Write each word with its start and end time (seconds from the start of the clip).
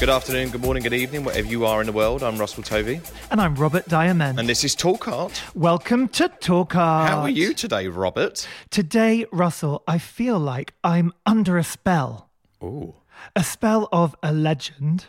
Good 0.00 0.08
afternoon, 0.08 0.48
good 0.48 0.62
morning, 0.62 0.82
good 0.82 0.94
evening, 0.94 1.24
wherever 1.24 1.46
you 1.46 1.66
are 1.66 1.80
in 1.82 1.86
the 1.86 1.92
world. 1.92 2.22
I'm 2.22 2.38
Russell 2.38 2.62
Tovey, 2.62 3.02
And 3.30 3.38
I'm 3.38 3.54
Robert 3.54 3.86
Diamond. 3.86 4.38
and 4.40 4.48
this 4.48 4.64
is 4.64 4.74
Talk 4.74 5.06
Art. 5.06 5.42
Welcome 5.54 6.08
to 6.08 6.28
Talk 6.28 6.74
Art. 6.74 7.10
How 7.10 7.20
are 7.20 7.28
you 7.28 7.52
today, 7.52 7.86
Robert? 7.86 8.48
Today, 8.70 9.26
Russell, 9.30 9.82
I 9.86 9.98
feel 9.98 10.38
like 10.38 10.72
I'm 10.82 11.12
under 11.26 11.58
a 11.58 11.64
spell. 11.64 12.30
Ooh. 12.62 12.94
A 13.36 13.44
spell 13.44 13.90
of 13.92 14.16
a 14.22 14.32
legend. 14.32 15.08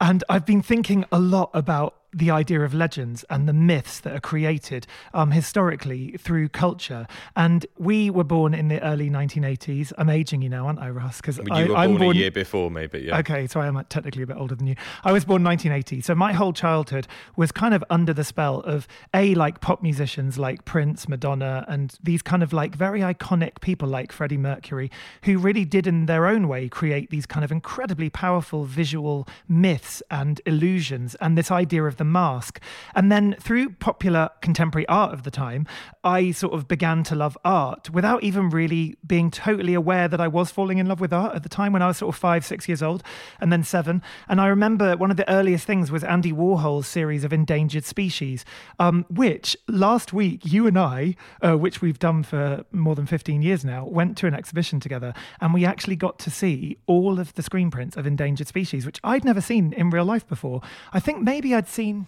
And 0.00 0.24
I've 0.28 0.44
been 0.44 0.62
thinking 0.62 1.04
a 1.12 1.20
lot 1.20 1.50
about 1.54 1.94
the 2.14 2.30
idea 2.30 2.60
of 2.60 2.72
legends 2.72 3.24
and 3.28 3.48
the 3.48 3.52
myths 3.52 4.00
that 4.00 4.14
are 4.14 4.20
created 4.20 4.86
um, 5.12 5.32
historically 5.32 6.16
through 6.18 6.48
culture. 6.48 7.06
And 7.36 7.66
we 7.76 8.08
were 8.10 8.24
born 8.24 8.54
in 8.54 8.68
the 8.68 8.80
early 8.82 9.10
1980s. 9.10 9.92
I'm 9.98 10.08
aging 10.08 10.42
you 10.42 10.48
now, 10.48 10.66
aren't 10.66 10.78
I, 10.78 10.90
Russ? 10.90 11.16
Because 11.16 11.38
You 11.38 11.44
were 11.44 11.98
born, 11.98 12.16
a 12.16 12.18
year 12.18 12.30
before 12.30 12.70
me, 12.70 12.86
but 12.86 13.02
yeah. 13.02 13.18
Okay, 13.18 13.46
so 13.46 13.60
I 13.60 13.66
am 13.66 13.84
technically 13.88 14.22
a 14.22 14.26
bit 14.26 14.36
older 14.36 14.54
than 14.54 14.66
you. 14.66 14.76
I 15.02 15.12
was 15.12 15.24
born 15.24 15.42
1980, 15.42 16.00
so 16.02 16.14
my 16.14 16.32
whole 16.32 16.52
childhood 16.52 17.06
was 17.36 17.50
kind 17.50 17.74
of 17.74 17.84
under 17.90 18.12
the 18.12 18.24
spell 18.24 18.60
of 18.60 18.86
a 19.12 19.34
like 19.34 19.60
pop 19.60 19.82
musicians 19.82 20.38
like 20.38 20.64
Prince, 20.64 21.08
Madonna, 21.08 21.64
and 21.68 21.96
these 22.02 22.22
kind 22.22 22.42
of 22.42 22.52
like 22.52 22.76
very 22.76 23.00
iconic 23.00 23.60
people 23.60 23.88
like 23.88 24.12
Freddie 24.12 24.36
Mercury, 24.36 24.90
who 25.22 25.38
really 25.38 25.64
did 25.64 25.86
in 25.86 26.06
their 26.06 26.26
own 26.26 26.46
way 26.46 26.68
create 26.68 27.10
these 27.10 27.26
kind 27.26 27.44
of 27.44 27.50
incredibly 27.50 28.08
powerful 28.08 28.64
visual 28.64 29.26
myths 29.48 30.02
and 30.10 30.40
illusions, 30.46 31.16
and 31.16 31.36
this 31.36 31.50
idea 31.50 31.82
of 31.84 31.96
the 31.96 32.03
mask. 32.04 32.60
And 32.94 33.10
then 33.10 33.36
through 33.40 33.70
popular 33.70 34.30
contemporary 34.40 34.86
art 34.88 35.12
of 35.12 35.22
the 35.22 35.30
time, 35.30 35.66
I 36.02 36.30
sort 36.30 36.54
of 36.54 36.68
began 36.68 37.02
to 37.04 37.14
love 37.14 37.36
art 37.44 37.90
without 37.90 38.22
even 38.22 38.50
really 38.50 38.96
being 39.06 39.30
totally 39.30 39.74
aware 39.74 40.08
that 40.08 40.20
I 40.20 40.28
was 40.28 40.50
falling 40.50 40.78
in 40.78 40.86
love 40.86 41.00
with 41.00 41.12
art 41.12 41.34
at 41.34 41.42
the 41.42 41.48
time 41.48 41.72
when 41.72 41.82
I 41.82 41.88
was 41.88 41.98
sort 41.98 42.14
of 42.14 42.20
five, 42.20 42.44
six 42.44 42.68
years 42.68 42.82
old, 42.82 43.02
and 43.40 43.52
then 43.52 43.62
seven. 43.62 44.02
And 44.28 44.40
I 44.40 44.46
remember 44.48 44.96
one 44.96 45.10
of 45.10 45.16
the 45.16 45.28
earliest 45.30 45.66
things 45.66 45.90
was 45.90 46.04
Andy 46.04 46.32
Warhol's 46.32 46.86
series 46.86 47.24
of 47.24 47.32
endangered 47.32 47.84
species, 47.84 48.44
um, 48.78 49.06
which 49.08 49.56
last 49.68 50.12
week 50.12 50.42
you 50.44 50.66
and 50.66 50.78
I, 50.78 51.16
uh, 51.42 51.56
which 51.56 51.80
we've 51.80 51.98
done 51.98 52.22
for 52.22 52.64
more 52.72 52.94
than 52.94 53.06
15 53.06 53.42
years 53.42 53.64
now, 53.64 53.86
went 53.86 54.16
to 54.18 54.26
an 54.26 54.34
exhibition 54.34 54.80
together 54.80 55.14
and 55.40 55.54
we 55.54 55.64
actually 55.64 55.96
got 55.96 56.18
to 56.20 56.30
see 56.30 56.78
all 56.86 57.18
of 57.18 57.34
the 57.34 57.42
screen 57.42 57.70
prints 57.70 57.96
of 57.96 58.06
endangered 58.06 58.48
species, 58.48 58.86
which 58.86 59.00
I'd 59.04 59.24
never 59.24 59.40
seen 59.40 59.72
in 59.72 59.90
real 59.90 60.04
life 60.04 60.26
before. 60.26 60.60
I 60.92 61.00
think 61.00 61.22
maybe 61.22 61.54
I'd 61.54 61.68
seen 61.68 61.93
mean 61.94 62.06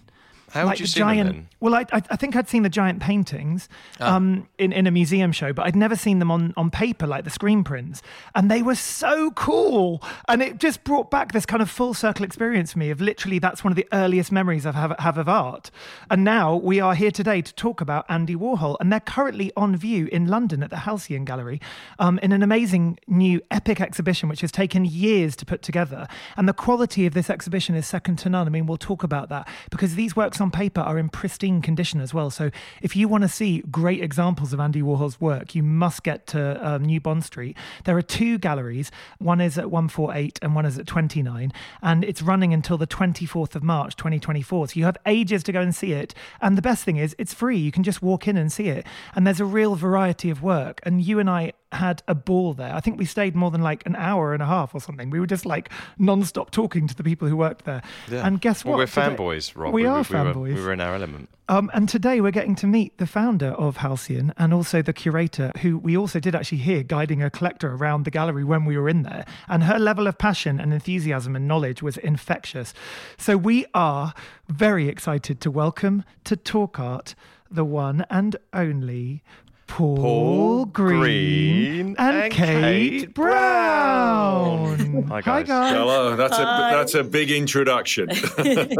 how 0.50 0.62
would 0.62 0.68
like 0.70 0.80
you 0.80 0.86
the 0.86 0.90
see 0.92 1.00
them 1.00 1.08
giant. 1.08 1.32
then? 1.32 1.48
Well, 1.60 1.74
I, 1.74 1.84
I 1.92 2.02
I 2.10 2.16
think 2.16 2.36
I'd 2.36 2.48
seen 2.48 2.62
the 2.62 2.68
giant 2.68 3.00
paintings 3.00 3.68
Ah. 4.00 4.14
um, 4.16 4.48
in 4.58 4.72
in 4.72 4.86
a 4.86 4.90
museum 4.90 5.32
show, 5.32 5.52
but 5.52 5.66
I'd 5.66 5.76
never 5.76 5.96
seen 5.96 6.18
them 6.18 6.30
on 6.30 6.54
on 6.56 6.70
paper 6.70 7.06
like 7.06 7.24
the 7.24 7.30
screen 7.30 7.64
prints, 7.64 8.02
and 8.34 8.50
they 8.50 8.62
were 8.62 8.74
so 8.74 9.30
cool. 9.32 10.02
And 10.28 10.42
it 10.42 10.58
just 10.58 10.84
brought 10.84 11.10
back 11.10 11.32
this 11.32 11.46
kind 11.46 11.62
of 11.62 11.70
full 11.70 11.94
circle 11.94 12.24
experience 12.24 12.72
for 12.72 12.78
me 12.78 12.90
of 12.90 13.00
literally 13.00 13.38
that's 13.38 13.64
one 13.64 13.72
of 13.72 13.76
the 13.76 13.86
earliest 13.92 14.30
memories 14.32 14.64
I 14.66 14.72
have 14.72 14.94
have 14.98 15.18
of 15.18 15.28
art. 15.28 15.70
And 16.10 16.24
now 16.24 16.54
we 16.56 16.80
are 16.80 16.94
here 16.94 17.10
today 17.10 17.42
to 17.42 17.54
talk 17.54 17.80
about 17.80 18.04
Andy 18.08 18.36
Warhol, 18.36 18.76
and 18.80 18.92
they're 18.92 19.00
currently 19.00 19.52
on 19.56 19.76
view 19.76 20.06
in 20.12 20.26
London 20.28 20.62
at 20.62 20.70
the 20.70 20.78
Halcyon 20.78 21.24
Gallery 21.24 21.60
um, 21.98 22.18
in 22.22 22.32
an 22.32 22.42
amazing 22.42 22.98
new 23.08 23.40
epic 23.50 23.80
exhibition 23.80 24.28
which 24.28 24.40
has 24.42 24.52
taken 24.52 24.84
years 24.84 25.34
to 25.36 25.44
put 25.46 25.62
together. 25.62 26.06
And 26.36 26.48
the 26.48 26.52
quality 26.52 27.06
of 27.06 27.14
this 27.14 27.28
exhibition 27.30 27.74
is 27.74 27.86
second 27.86 28.16
to 28.20 28.28
none. 28.28 28.46
I 28.46 28.50
mean, 28.50 28.66
we'll 28.66 28.76
talk 28.76 29.02
about 29.02 29.28
that 29.30 29.48
because 29.70 29.94
these 29.94 30.14
works 30.14 30.35
on 30.40 30.50
paper 30.50 30.80
are 30.80 30.98
in 30.98 31.08
pristine 31.08 31.62
condition 31.62 32.00
as 32.00 32.12
well. 32.12 32.30
So 32.30 32.50
if 32.82 32.96
you 32.96 33.08
want 33.08 33.22
to 33.22 33.28
see 33.28 33.60
great 33.70 34.02
examples 34.02 34.52
of 34.52 34.60
Andy 34.60 34.82
Warhol's 34.82 35.20
work, 35.20 35.54
you 35.54 35.62
must 35.62 36.02
get 36.02 36.26
to 36.28 36.66
um, 36.66 36.84
New 36.84 37.00
Bond 37.00 37.24
Street. 37.24 37.56
There 37.84 37.96
are 37.96 38.02
two 38.02 38.38
galleries. 38.38 38.90
One 39.18 39.40
is 39.40 39.58
at 39.58 39.70
148 39.70 40.38
and 40.42 40.54
one 40.54 40.66
is 40.66 40.78
at 40.78 40.86
29. 40.86 41.52
And 41.82 42.04
it's 42.04 42.22
running 42.22 42.52
until 42.52 42.78
the 42.78 42.86
24th 42.86 43.54
of 43.54 43.62
March, 43.62 43.96
2024. 43.96 44.68
So 44.68 44.78
you 44.78 44.84
have 44.84 44.96
ages 45.06 45.42
to 45.44 45.52
go 45.52 45.60
and 45.60 45.74
see 45.74 45.92
it. 45.92 46.14
And 46.40 46.56
the 46.56 46.62
best 46.62 46.84
thing 46.84 46.96
is, 46.96 47.14
it's 47.18 47.34
free. 47.34 47.58
You 47.58 47.72
can 47.72 47.82
just 47.82 48.02
walk 48.02 48.28
in 48.28 48.36
and 48.36 48.52
see 48.52 48.68
it. 48.68 48.86
And 49.14 49.26
there's 49.26 49.40
a 49.40 49.44
real 49.44 49.74
variety 49.74 50.30
of 50.30 50.42
work. 50.42 50.80
And 50.84 51.02
you 51.02 51.18
and 51.18 51.28
I 51.28 51.52
had 51.72 52.02
a 52.06 52.14
ball 52.14 52.54
there. 52.54 52.72
I 52.74 52.80
think 52.80 52.98
we 52.98 53.04
stayed 53.04 53.34
more 53.34 53.50
than 53.50 53.60
like 53.62 53.84
an 53.86 53.96
hour 53.96 54.32
and 54.32 54.42
a 54.42 54.46
half 54.46 54.74
or 54.74 54.80
something. 54.80 55.10
We 55.10 55.18
were 55.20 55.26
just 55.26 55.44
like 55.44 55.70
non-stop 55.98 56.50
talking 56.50 56.86
to 56.86 56.94
the 56.94 57.02
people 57.02 57.28
who 57.28 57.36
worked 57.36 57.64
there. 57.64 57.82
Yeah. 58.10 58.26
And 58.26 58.40
guess 58.40 58.64
Well, 58.64 58.72
what? 58.72 58.78
we're 58.78 58.86
Today- 58.86 59.16
fanboys, 59.16 59.52
Rob. 59.56 59.74
We, 59.74 59.84
are 59.84 59.98
were, 59.98 60.04
fanboys. 60.04 60.34
We 60.34 60.50
were, 60.52 60.56
we 60.56 60.62
were 60.62 60.72
in 60.72 60.80
our 60.80 60.94
element. 60.94 61.28
Um, 61.48 61.70
and 61.74 61.88
today 61.88 62.20
we're 62.20 62.32
getting 62.32 62.56
to 62.56 62.66
meet 62.66 62.98
the 62.98 63.06
founder 63.06 63.48
of 63.50 63.78
Halcyon 63.78 64.32
and 64.36 64.52
also 64.52 64.82
the 64.82 64.92
curator, 64.92 65.52
who 65.62 65.78
we 65.78 65.96
also 65.96 66.18
did 66.18 66.34
actually 66.34 66.58
hear 66.58 66.82
guiding 66.82 67.22
a 67.22 67.30
collector 67.30 67.72
around 67.72 68.04
the 68.04 68.10
gallery 68.10 68.42
when 68.42 68.64
we 68.64 68.76
were 68.76 68.88
in 68.88 69.02
there. 69.02 69.24
And 69.48 69.64
her 69.64 69.78
level 69.78 70.06
of 70.08 70.18
passion 70.18 70.58
and 70.58 70.72
enthusiasm 70.72 71.36
and 71.36 71.46
knowledge 71.46 71.82
was 71.82 71.98
infectious. 71.98 72.74
So 73.16 73.36
we 73.36 73.64
are 73.74 74.12
very 74.48 74.88
excited 74.88 75.40
to 75.42 75.50
welcome 75.50 76.04
to 76.24 76.36
Talk 76.36 76.78
Art 76.80 77.14
the 77.48 77.64
one 77.64 78.04
and 78.10 78.34
only 78.52 79.22
Paul, 79.66 79.96
Paul 79.96 80.64
Green, 80.66 80.98
Green 81.00 81.96
and, 81.98 82.16
and 82.16 82.32
Kate, 82.32 83.00
Kate 83.00 83.14
Brown. 83.14 85.02
Hi, 85.08 85.20
guys. 85.20 85.48
Hello, 85.48 86.16
that's 86.16 86.38
a 86.38 86.42
that's 86.42 86.94
a 86.94 87.04
big 87.04 87.30
introduction. 87.30 88.08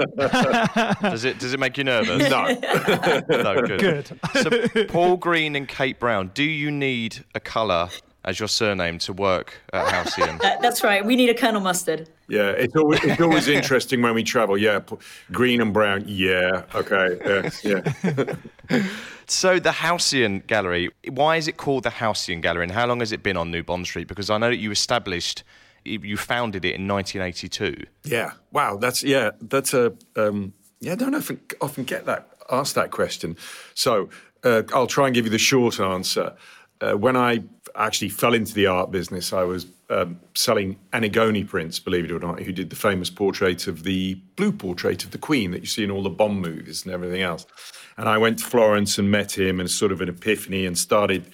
Does 0.09 1.25
it 1.25 1.39
does 1.39 1.53
it 1.53 1.61
make 1.61 1.77
you 1.77 1.85
nervous? 1.85 2.31
no, 2.31 2.47
no, 3.43 3.63
good. 3.63 3.81
Good. 3.81 4.21
So, 4.35 4.85
Paul 4.87 5.17
Green 5.17 5.57
and 5.57 5.69
Kate 5.69 5.99
Brown, 5.99 6.31
do 6.35 6.45
you 6.45 6.71
need 6.71 7.25
a 7.35 7.41
colour 7.41 7.89
as 8.27 8.39
your 8.41 8.49
surname 8.49 8.99
to 8.99 9.13
work 9.13 9.55
at 9.73 9.89
Halcyon? 9.93 10.39
That's 10.61 10.83
right. 10.85 11.05
We 11.05 11.17
need 11.17 11.31
a 11.31 11.35
Colonel 11.35 11.61
Mustard. 11.61 12.09
yeah, 12.29 12.51
it's 12.51 12.75
always 12.77 13.03
it's 13.05 13.21
always 13.21 13.49
interesting 13.61 14.03
when 14.03 14.15
we 14.15 14.23
travel. 14.25 14.59
Yeah, 14.59 14.81
p- 14.81 14.97
green 15.33 15.61
and 15.61 15.73
brown. 15.73 16.05
Yeah, 16.07 16.65
okay, 16.75 17.19
yes, 17.25 17.65
yeah. 17.65 18.35
So 19.29 19.59
the 19.59 19.73
Halcyon 19.73 20.41
Gallery, 20.47 20.89
why 21.09 21.37
is 21.37 21.49
it 21.49 21.57
called 21.57 21.83
the 21.83 21.91
Halcyon 21.91 22.41
Gallery 22.41 22.63
and 22.63 22.71
how 22.73 22.87
long 22.87 23.01
has 23.01 23.11
it 23.11 23.25
been 23.25 23.37
on 23.37 23.51
New 23.51 23.65
Bond 23.65 23.85
Street? 23.85 24.07
Because 24.07 24.31
I 24.31 24.39
know 24.39 24.51
that 24.51 24.59
you 24.59 24.71
established, 24.71 25.43
you- 25.85 25.99
you 26.01 26.17
founded 26.17 26.65
it 26.65 26.77
in 26.77 26.87
1982. 26.87 27.85
Yeah. 28.05 28.33
Wow. 28.53 28.77
That's 28.77 29.03
yeah. 29.03 29.31
That's 29.41 29.75
a 29.75 29.93
um, 30.15 30.53
yeah. 30.81 30.93
I 30.93 30.95
don't 30.95 31.15
often 31.15 31.41
often 31.61 31.83
get 31.83 32.07
that 32.07 32.29
asked 32.53 32.77
that 32.77 32.93
question. 32.93 33.37
So 33.75 34.11
uh, 34.45 34.63
I'll 34.73 34.87
try 34.87 35.07
and 35.07 35.15
give 35.15 35.25
you 35.25 35.31
the 35.33 35.39
short 35.39 35.81
answer. 35.81 36.37
Uh, 36.81 36.93
when 36.93 37.17
I 37.17 37.43
actually 37.77 38.09
fell 38.09 38.35
into 38.35 38.55
the 38.55 38.67
art 38.67 38.91
business, 38.91 39.33
I 39.33 39.43
was 39.43 39.67
um, 39.91 40.19
selling 40.35 40.79
Annigoni 40.93 41.47
prints, 41.47 41.79
believe 41.79 42.05
it 42.05 42.11
or 42.11 42.19
not, 42.19 42.41
who 42.41 42.53
did 42.53 42.71
the 42.71 42.77
famous 42.77 43.11
portrait 43.11 43.67
of 43.67 43.85
the 43.85 44.15
blue 44.37 44.53
portrait 44.53 45.05
of 45.05 45.11
the 45.11 45.19
Queen 45.19 45.51
that 45.53 45.61
you 45.61 45.67
see 45.67 45.85
in 45.85 45.91
all 45.91 46.03
the 46.03 46.11
Bond 46.11 46.41
movies 46.41 46.85
and 46.85 46.93
everything 46.93 47.23
else. 47.23 47.47
And 47.97 48.09
I 48.09 48.19
went 48.19 48.39
to 48.41 48.45
Florence 48.45 48.99
and 48.99 49.11
met 49.11 49.39
him, 49.39 49.61
and 49.61 49.71
sort 49.71 49.93
of 49.93 50.01
an 50.01 50.09
epiphany, 50.09 50.67
and 50.67 50.77
started 50.77 51.31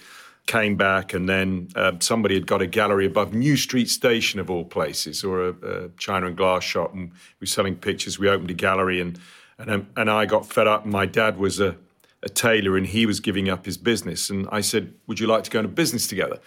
came 0.47 0.77
back, 0.77 1.15
and 1.15 1.29
then 1.29 1.69
um, 1.77 2.01
somebody 2.01 2.35
had 2.35 2.47
got 2.47 2.61
a 2.61 2.67
gallery 2.67 3.07
above 3.07 3.33
New 3.33 3.57
Street 3.57 3.89
Station, 3.89 4.41
of 4.41 4.51
all 4.51 4.65
places, 4.65 5.23
or 5.23 5.49
a, 5.49 5.55
a 5.63 5.89
China 5.99 6.27
and 6.27 6.37
glass 6.37 6.65
shop, 6.65 6.93
and 6.93 7.11
we 7.11 7.45
were 7.45 7.47
selling 7.47 7.77
pictures. 7.77 8.19
We 8.19 8.29
opened 8.29 8.51
a 8.51 8.55
gallery, 8.55 9.01
and 9.01 9.19
and 9.59 9.71
um, 9.71 9.87
and 9.97 10.11
I 10.11 10.27
got 10.27 10.47
fed 10.47 10.67
up. 10.67 10.85
My 10.85 11.07
dad 11.07 11.39
was 11.39 11.61
a, 11.61 11.77
a 12.23 12.29
tailor, 12.29 12.77
and 12.77 12.87
he 12.87 13.07
was 13.07 13.21
giving 13.21 13.49
up 13.49 13.67
his 13.67 13.77
business, 13.77 14.31
and 14.31 14.49
I 14.51 14.61
said, 14.61 14.95
"Would 15.07 15.21
you 15.21 15.27
like 15.27 15.45
to 15.45 15.51
go 15.51 15.61
into 15.61 15.69
business 15.71 16.07
together?" 16.07 16.39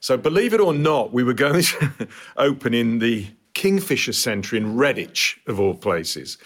So, 0.00 0.16
believe 0.16 0.52
it 0.52 0.60
or 0.60 0.74
not, 0.74 1.12
we 1.12 1.22
were 1.22 1.34
going 1.34 1.62
to 1.62 2.08
open 2.36 2.74
in 2.74 2.98
the 2.98 3.28
Kingfisher 3.54 4.12
Centre 4.12 4.56
in 4.56 4.74
Redditch, 4.74 5.38
of 5.46 5.60
all 5.60 5.74
places. 5.74 6.38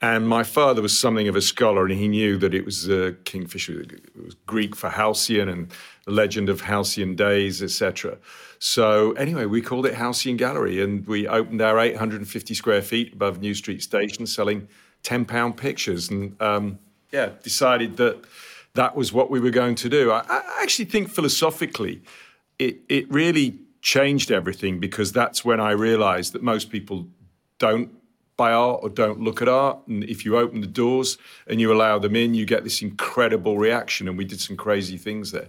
And 0.00 0.26
my 0.26 0.42
father 0.42 0.82
was 0.82 0.98
something 0.98 1.28
of 1.28 1.36
a 1.36 1.40
scholar, 1.40 1.86
and 1.86 1.94
he 1.94 2.08
knew 2.08 2.36
that 2.38 2.54
it 2.54 2.64
was 2.64 2.90
uh, 2.90 3.12
Kingfisher, 3.24 3.82
it 3.82 4.24
was 4.24 4.34
Greek 4.46 4.74
for 4.74 4.88
halcyon 4.88 5.48
and 5.48 5.70
the 6.06 6.10
legend 6.10 6.48
of 6.48 6.62
halcyon 6.62 7.14
days, 7.14 7.62
etc. 7.62 8.18
So, 8.58 9.12
anyway, 9.12 9.44
we 9.44 9.60
called 9.60 9.86
it 9.86 9.94
Halcyon 9.94 10.36
Gallery, 10.36 10.82
and 10.82 11.06
we 11.06 11.28
opened 11.28 11.62
our 11.62 11.78
850 11.78 12.54
square 12.54 12.82
feet 12.82 13.12
above 13.12 13.40
New 13.40 13.54
Street 13.54 13.80
Station, 13.80 14.26
selling 14.26 14.66
10 15.04 15.24
pound 15.24 15.56
pictures. 15.56 16.10
And 16.10 16.40
um, 16.42 16.80
yeah, 17.12 17.30
decided 17.42 17.96
that 17.98 18.24
that 18.74 18.96
was 18.96 19.12
what 19.12 19.30
we 19.30 19.38
were 19.38 19.50
going 19.50 19.74
to 19.76 19.88
do. 19.88 20.10
I, 20.10 20.24
I 20.28 20.60
actually 20.62 20.86
think 20.86 21.10
philosophically, 21.10 22.02
it, 22.58 22.78
it 22.88 23.10
really 23.12 23.58
changed 23.82 24.30
everything 24.30 24.80
because 24.80 25.12
that's 25.12 25.44
when 25.44 25.60
I 25.60 25.72
realized 25.72 26.32
that 26.32 26.42
most 26.42 26.70
people 26.70 27.06
don't 27.58 27.90
buy 28.36 28.52
art 28.52 28.80
or 28.82 28.88
don't 28.88 29.20
look 29.20 29.42
at 29.42 29.48
art. 29.48 29.78
And 29.86 30.04
if 30.04 30.24
you 30.24 30.38
open 30.38 30.62
the 30.62 30.66
doors 30.66 31.18
and 31.46 31.60
you 31.60 31.72
allow 31.72 31.98
them 31.98 32.16
in, 32.16 32.34
you 32.34 32.46
get 32.46 32.64
this 32.64 32.80
incredible 32.80 33.58
reaction. 33.58 34.08
And 34.08 34.16
we 34.16 34.24
did 34.24 34.40
some 34.40 34.56
crazy 34.56 34.96
things 34.96 35.32
there. 35.32 35.48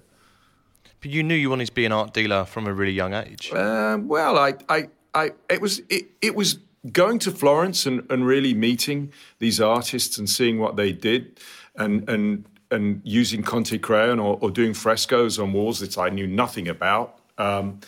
But 1.00 1.12
you 1.12 1.24
knew 1.24 1.36
you 1.36 1.50
wanted 1.50 1.68
to 1.68 1.74
be 1.74 1.86
an 1.86 1.92
art 1.92 2.13
dealer 2.13 2.45
from 2.45 2.68
a 2.68 2.74
really 2.74 2.92
young 2.92 3.13
age. 3.13 3.51
Um, 3.54 4.07
well, 4.07 4.38
I, 4.38 4.56
I, 4.68 4.89
I, 5.13 5.31
it 5.50 5.62
was, 5.62 5.80
it, 5.89 6.06
it 6.21 6.36
was 6.36 6.60
going 6.91 7.19
to 7.19 7.31
Florence 7.31 7.85
and, 7.85 8.06
and 8.09 8.25
really 8.25 8.53
meeting 8.53 9.12
these 9.39 9.62
artists 9.62 10.18
and 10.18 10.30
seeing 10.30 10.59
what 10.59 10.75
they 10.75 10.91
did, 10.91 11.39
and 11.75 12.07
and 12.09 12.45
and 12.71 13.01
using 13.03 13.44
Conte 13.44 13.77
crayon 13.77 14.19
or, 14.19 14.38
or 14.41 14.50
doing 14.50 14.74
frescoes 14.74 15.38
on 15.38 15.53
walls 15.53 15.80
that 15.80 15.97
I 15.97 16.09
knew 16.09 16.25
nothing 16.25 16.68
about. 16.68 17.19
Um, 17.38 17.80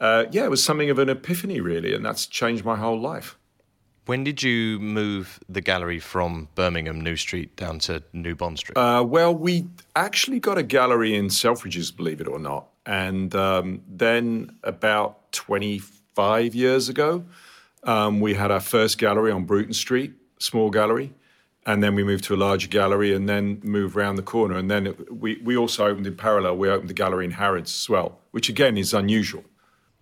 uh, 0.00 0.26
yeah, 0.30 0.44
it 0.44 0.50
was 0.50 0.62
something 0.62 0.90
of 0.90 0.98
an 0.98 1.08
epiphany, 1.08 1.60
really, 1.60 1.92
and 1.92 2.04
that's 2.04 2.26
changed 2.26 2.64
my 2.64 2.76
whole 2.76 3.00
life. 3.00 3.36
When 4.06 4.24
did 4.24 4.42
you 4.42 4.78
move 4.78 5.38
the 5.50 5.60
gallery 5.60 5.98
from 5.98 6.48
Birmingham 6.54 7.00
New 7.00 7.16
Street 7.16 7.56
down 7.56 7.78
to 7.80 8.02
New 8.14 8.34
Bond 8.34 8.58
Street? 8.58 8.78
Uh, 8.78 9.04
well, 9.06 9.34
we 9.34 9.66
actually 9.96 10.40
got 10.40 10.56
a 10.56 10.62
gallery 10.62 11.14
in 11.14 11.26
Selfridges, 11.26 11.94
believe 11.94 12.20
it 12.20 12.28
or 12.28 12.38
not. 12.38 12.68
And 12.86 13.34
um, 13.34 13.82
then 13.86 14.56
about 14.62 15.30
25 15.32 16.54
years 16.54 16.88
ago, 16.88 17.24
um, 17.88 18.20
we 18.20 18.34
had 18.34 18.50
our 18.50 18.60
first 18.60 18.98
gallery 18.98 19.32
on 19.32 19.44
Bruton 19.44 19.72
Street, 19.72 20.12
small 20.38 20.70
gallery. 20.70 21.14
And 21.64 21.82
then 21.82 21.94
we 21.94 22.04
moved 22.04 22.24
to 22.24 22.34
a 22.34 22.36
larger 22.36 22.68
gallery 22.68 23.14
and 23.14 23.28
then 23.28 23.60
moved 23.62 23.96
around 23.96 24.16
the 24.16 24.22
corner. 24.22 24.56
And 24.56 24.70
then 24.70 24.88
it, 24.88 25.12
we, 25.12 25.40
we 25.42 25.56
also 25.56 25.86
opened 25.86 26.06
in 26.06 26.14
parallel, 26.14 26.58
we 26.58 26.68
opened 26.68 26.90
a 26.90 26.94
gallery 26.94 27.24
in 27.24 27.32
Harrods 27.32 27.72
as 27.72 27.88
well, 27.88 28.18
which 28.30 28.50
again 28.50 28.76
is 28.76 28.92
unusual. 28.92 29.42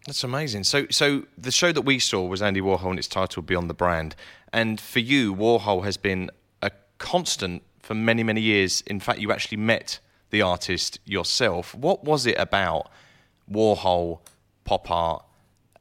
That's 0.04 0.24
amazing. 0.24 0.64
So, 0.64 0.86
so 0.90 1.26
the 1.38 1.50
show 1.52 1.72
that 1.72 1.82
we 1.82 1.98
saw 2.00 2.24
was 2.24 2.42
Andy 2.42 2.60
Warhol, 2.60 2.90
and 2.90 2.98
it's 2.98 3.08
titled 3.08 3.46
Beyond 3.46 3.70
the 3.70 3.74
Brand. 3.74 4.16
And 4.52 4.80
for 4.80 5.00
you, 5.00 5.34
Warhol 5.34 5.84
has 5.84 5.96
been 5.96 6.30
a 6.62 6.70
constant 6.98 7.62
for 7.80 7.94
many, 7.94 8.24
many 8.24 8.40
years. 8.40 8.82
In 8.82 8.98
fact, 8.98 9.20
you 9.20 9.30
actually 9.30 9.58
met 9.58 10.00
the 10.30 10.42
artist 10.42 10.98
yourself. 11.04 11.74
What 11.74 12.04
was 12.04 12.26
it 12.26 12.36
about 12.38 12.90
Warhol, 13.50 14.20
pop 14.64 14.90
art, 14.90 15.25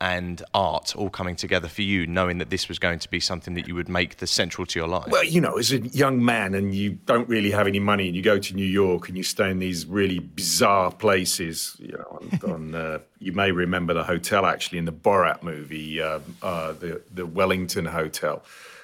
and 0.01 0.41
art 0.53 0.95
all 0.95 1.09
coming 1.09 1.35
together 1.35 1.67
for 1.67 1.81
you, 1.81 2.05
knowing 2.05 2.37
that 2.39 2.49
this 2.49 2.67
was 2.67 2.79
going 2.79 2.99
to 2.99 3.09
be 3.09 3.19
something 3.19 3.53
that 3.53 3.67
you 3.67 3.75
would 3.75 3.89
make 3.89 4.17
the 4.17 4.27
central 4.27 4.65
to 4.67 4.79
your 4.79 4.87
life? 4.87 5.07
Well, 5.07 5.23
you 5.23 5.41
know, 5.41 5.57
as 5.57 5.71
a 5.71 5.79
young 5.79 6.23
man 6.23 6.53
and 6.53 6.73
you 6.73 6.91
don't 7.05 7.27
really 7.29 7.51
have 7.51 7.67
any 7.67 7.79
money 7.79 8.07
and 8.07 8.15
you 8.15 8.21
go 8.21 8.37
to 8.37 8.55
New 8.55 8.65
York 8.65 9.07
and 9.07 9.17
you 9.17 9.23
stay 9.23 9.49
in 9.49 9.59
these 9.59 9.85
really 9.85 10.19
bizarre 10.19 10.91
places, 10.91 11.75
you 11.79 11.93
know, 11.93 12.19
on, 12.43 12.51
on 12.51 12.75
uh, 12.75 12.99
you 13.19 13.31
may 13.31 13.51
remember 13.51 13.93
the 13.93 14.03
hotel 14.03 14.45
actually 14.45 14.77
in 14.77 14.85
the 14.85 14.93
Borat 14.93 15.43
movie, 15.43 16.01
uh, 16.01 16.19
uh, 16.41 16.73
the, 16.73 17.01
the 17.13 17.25
Wellington 17.25 17.85
Hotel, 17.85 18.43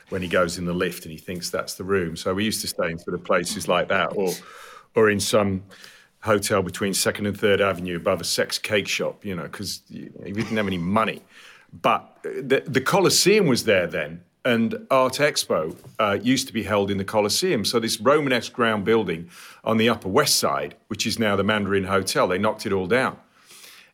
when 0.09 0.21
he 0.21 0.27
goes 0.27 0.57
in 0.57 0.65
the 0.65 0.73
lift 0.73 1.05
and 1.05 1.11
he 1.11 1.17
thinks 1.17 1.49
that's 1.49 1.75
the 1.75 1.83
room. 1.83 2.15
So 2.15 2.33
we 2.33 2.43
used 2.43 2.61
to 2.61 2.67
stay 2.67 2.91
in 2.91 2.99
sort 2.99 3.13
of 3.13 3.23
places 3.23 3.67
like 3.67 3.87
that 3.89 4.15
or, 4.15 4.31
or 4.95 5.09
in 5.09 5.19
some 5.19 5.63
hotel 6.21 6.61
between 6.61 6.93
Second 6.93 7.25
and 7.25 7.37
Third 7.37 7.61
Avenue 7.61 7.95
above 7.95 8.21
a 8.21 8.23
sex 8.23 8.57
cake 8.57 8.87
shop, 8.87 9.25
you 9.25 9.35
know, 9.35 9.43
because 9.43 9.81
we 9.89 10.31
didn't 10.31 10.57
have 10.57 10.67
any 10.67 10.77
money. 10.77 11.21
But 11.81 12.17
the, 12.23 12.63
the 12.65 12.81
Colosseum 12.81 13.47
was 13.47 13.63
there 13.63 13.87
then, 13.87 14.23
and 14.43 14.87
Art 14.89 15.13
Expo 15.13 15.75
uh, 15.99 16.17
used 16.21 16.47
to 16.47 16.53
be 16.53 16.63
held 16.63 16.91
in 16.91 16.97
the 16.97 17.05
Colosseum. 17.05 17.63
So 17.65 17.79
this 17.79 17.99
Romanesque 17.99 18.53
ground 18.53 18.85
building 18.85 19.29
on 19.63 19.77
the 19.77 19.89
Upper 19.89 20.09
West 20.09 20.35
Side, 20.35 20.75
which 20.87 21.05
is 21.05 21.19
now 21.19 21.35
the 21.35 21.43
Mandarin 21.43 21.85
Hotel, 21.85 22.27
they 22.27 22.37
knocked 22.37 22.65
it 22.65 22.73
all 22.73 22.87
down. 22.87 23.17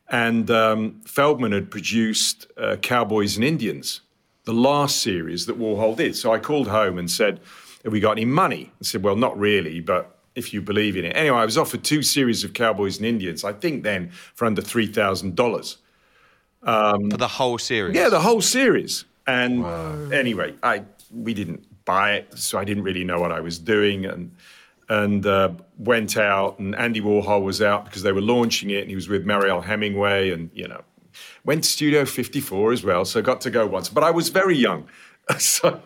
And 0.08 0.50
um, 0.50 1.00
Feldman 1.04 1.52
had 1.52 1.70
produced 1.70 2.46
uh, 2.56 2.76
Cowboys 2.76 3.36
and 3.36 3.44
Indians, 3.44 4.00
the 4.44 4.54
last 4.54 5.02
series 5.02 5.44
that 5.46 5.58
Warhol 5.58 5.96
did. 5.96 6.16
So 6.16 6.32
I 6.32 6.38
called 6.38 6.68
home 6.68 6.98
and 6.98 7.10
said, 7.10 7.40
"Have 7.84 7.92
we 7.92 8.00
got 8.00 8.12
any 8.12 8.24
money?" 8.24 8.72
I 8.80 8.84
said, 8.84 9.02
"Well, 9.02 9.16
not 9.16 9.38
really, 9.38 9.80
but." 9.80 10.17
If 10.38 10.54
you 10.54 10.62
believe 10.62 10.96
in 10.96 11.04
it. 11.04 11.16
Anyway, 11.16 11.36
I 11.36 11.44
was 11.44 11.58
offered 11.58 11.84
two 11.84 12.02
series 12.02 12.44
of 12.44 12.54
Cowboys 12.54 12.98
and 12.98 13.06
Indians, 13.06 13.44
I 13.44 13.52
think 13.52 13.82
then 13.82 14.10
for 14.34 14.46
under 14.46 14.62
$3,000. 14.62 15.76
Um, 16.62 17.10
for 17.10 17.16
the 17.16 17.28
whole 17.28 17.58
series? 17.58 17.96
Yeah, 17.96 18.08
the 18.08 18.20
whole 18.20 18.40
series. 18.40 19.04
And 19.26 19.62
Whoa. 19.62 20.10
anyway, 20.12 20.54
I 20.62 20.84
we 21.14 21.34
didn't 21.34 21.64
buy 21.84 22.14
it, 22.14 22.38
so 22.38 22.58
I 22.58 22.64
didn't 22.64 22.82
really 22.82 23.04
know 23.04 23.20
what 23.20 23.32
I 23.32 23.40
was 23.40 23.58
doing. 23.58 24.06
And 24.06 24.34
and 24.88 25.26
uh, 25.26 25.50
went 25.78 26.16
out, 26.16 26.58
and 26.58 26.74
Andy 26.74 27.00
Warhol 27.00 27.42
was 27.42 27.60
out 27.60 27.84
because 27.84 28.02
they 28.02 28.12
were 28.12 28.22
launching 28.22 28.70
it, 28.70 28.80
and 28.80 28.88
he 28.88 28.94
was 28.94 29.08
with 29.08 29.26
Mariel 29.26 29.60
Hemingway, 29.60 30.30
and 30.30 30.50
you 30.54 30.66
know, 30.66 30.82
went 31.44 31.64
to 31.64 31.70
Studio 31.70 32.04
54 32.04 32.72
as 32.72 32.84
well, 32.84 33.04
so 33.04 33.20
got 33.20 33.40
to 33.42 33.50
go 33.50 33.66
once. 33.66 33.88
But 33.90 34.02
I 34.02 34.10
was 34.10 34.30
very 34.30 34.56
young, 34.56 34.88
so, 35.38 35.80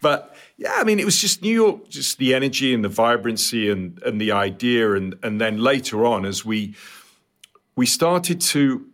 but 0.00 0.31
yeah, 0.62 0.74
I 0.76 0.84
mean, 0.84 1.00
it 1.00 1.04
was 1.04 1.20
just 1.20 1.42
New 1.42 1.52
York, 1.52 1.88
just 1.88 2.18
the 2.18 2.34
energy 2.34 2.72
and 2.72 2.84
the 2.84 2.88
vibrancy 2.88 3.68
and 3.68 4.00
and 4.04 4.20
the 4.20 4.30
idea, 4.30 4.92
and 4.94 5.16
and 5.22 5.40
then 5.40 5.58
later 5.58 6.06
on, 6.06 6.24
as 6.24 6.44
we 6.44 6.74
we 7.74 7.84
started 7.84 8.40
to 8.52 8.86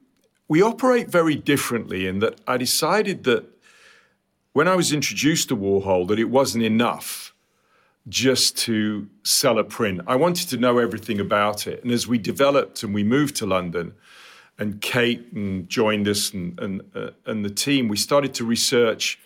we 0.48 0.62
operate 0.62 1.10
very 1.10 1.34
differently 1.34 2.06
in 2.06 2.20
that 2.20 2.40
I 2.46 2.56
decided 2.56 3.24
that 3.24 3.44
when 4.54 4.66
I 4.66 4.76
was 4.76 4.94
introduced 4.94 5.50
to 5.50 5.56
Warhol 5.56 6.08
that 6.08 6.18
it 6.18 6.30
wasn't 6.30 6.64
enough 6.64 7.34
just 8.08 8.56
to 8.56 9.06
sell 9.22 9.58
a 9.58 9.64
print. 9.64 10.00
I 10.06 10.16
wanted 10.16 10.48
to 10.48 10.56
know 10.56 10.78
everything 10.78 11.20
about 11.20 11.66
it, 11.66 11.82
and 11.82 11.92
as 11.92 12.08
we 12.08 12.16
developed 12.16 12.82
and 12.82 12.94
we 12.94 13.04
moved 13.04 13.36
to 13.36 13.46
London, 13.46 13.92
and 14.58 14.80
Kate 14.80 15.30
and 15.34 15.68
joined 15.68 16.08
us 16.08 16.32
and 16.32 16.58
and 16.58 16.80
uh, 16.94 17.10
and 17.26 17.44
the 17.44 17.50
team, 17.50 17.88
we 17.88 17.98
started 17.98 18.32
to 18.34 18.44
research 18.46 19.18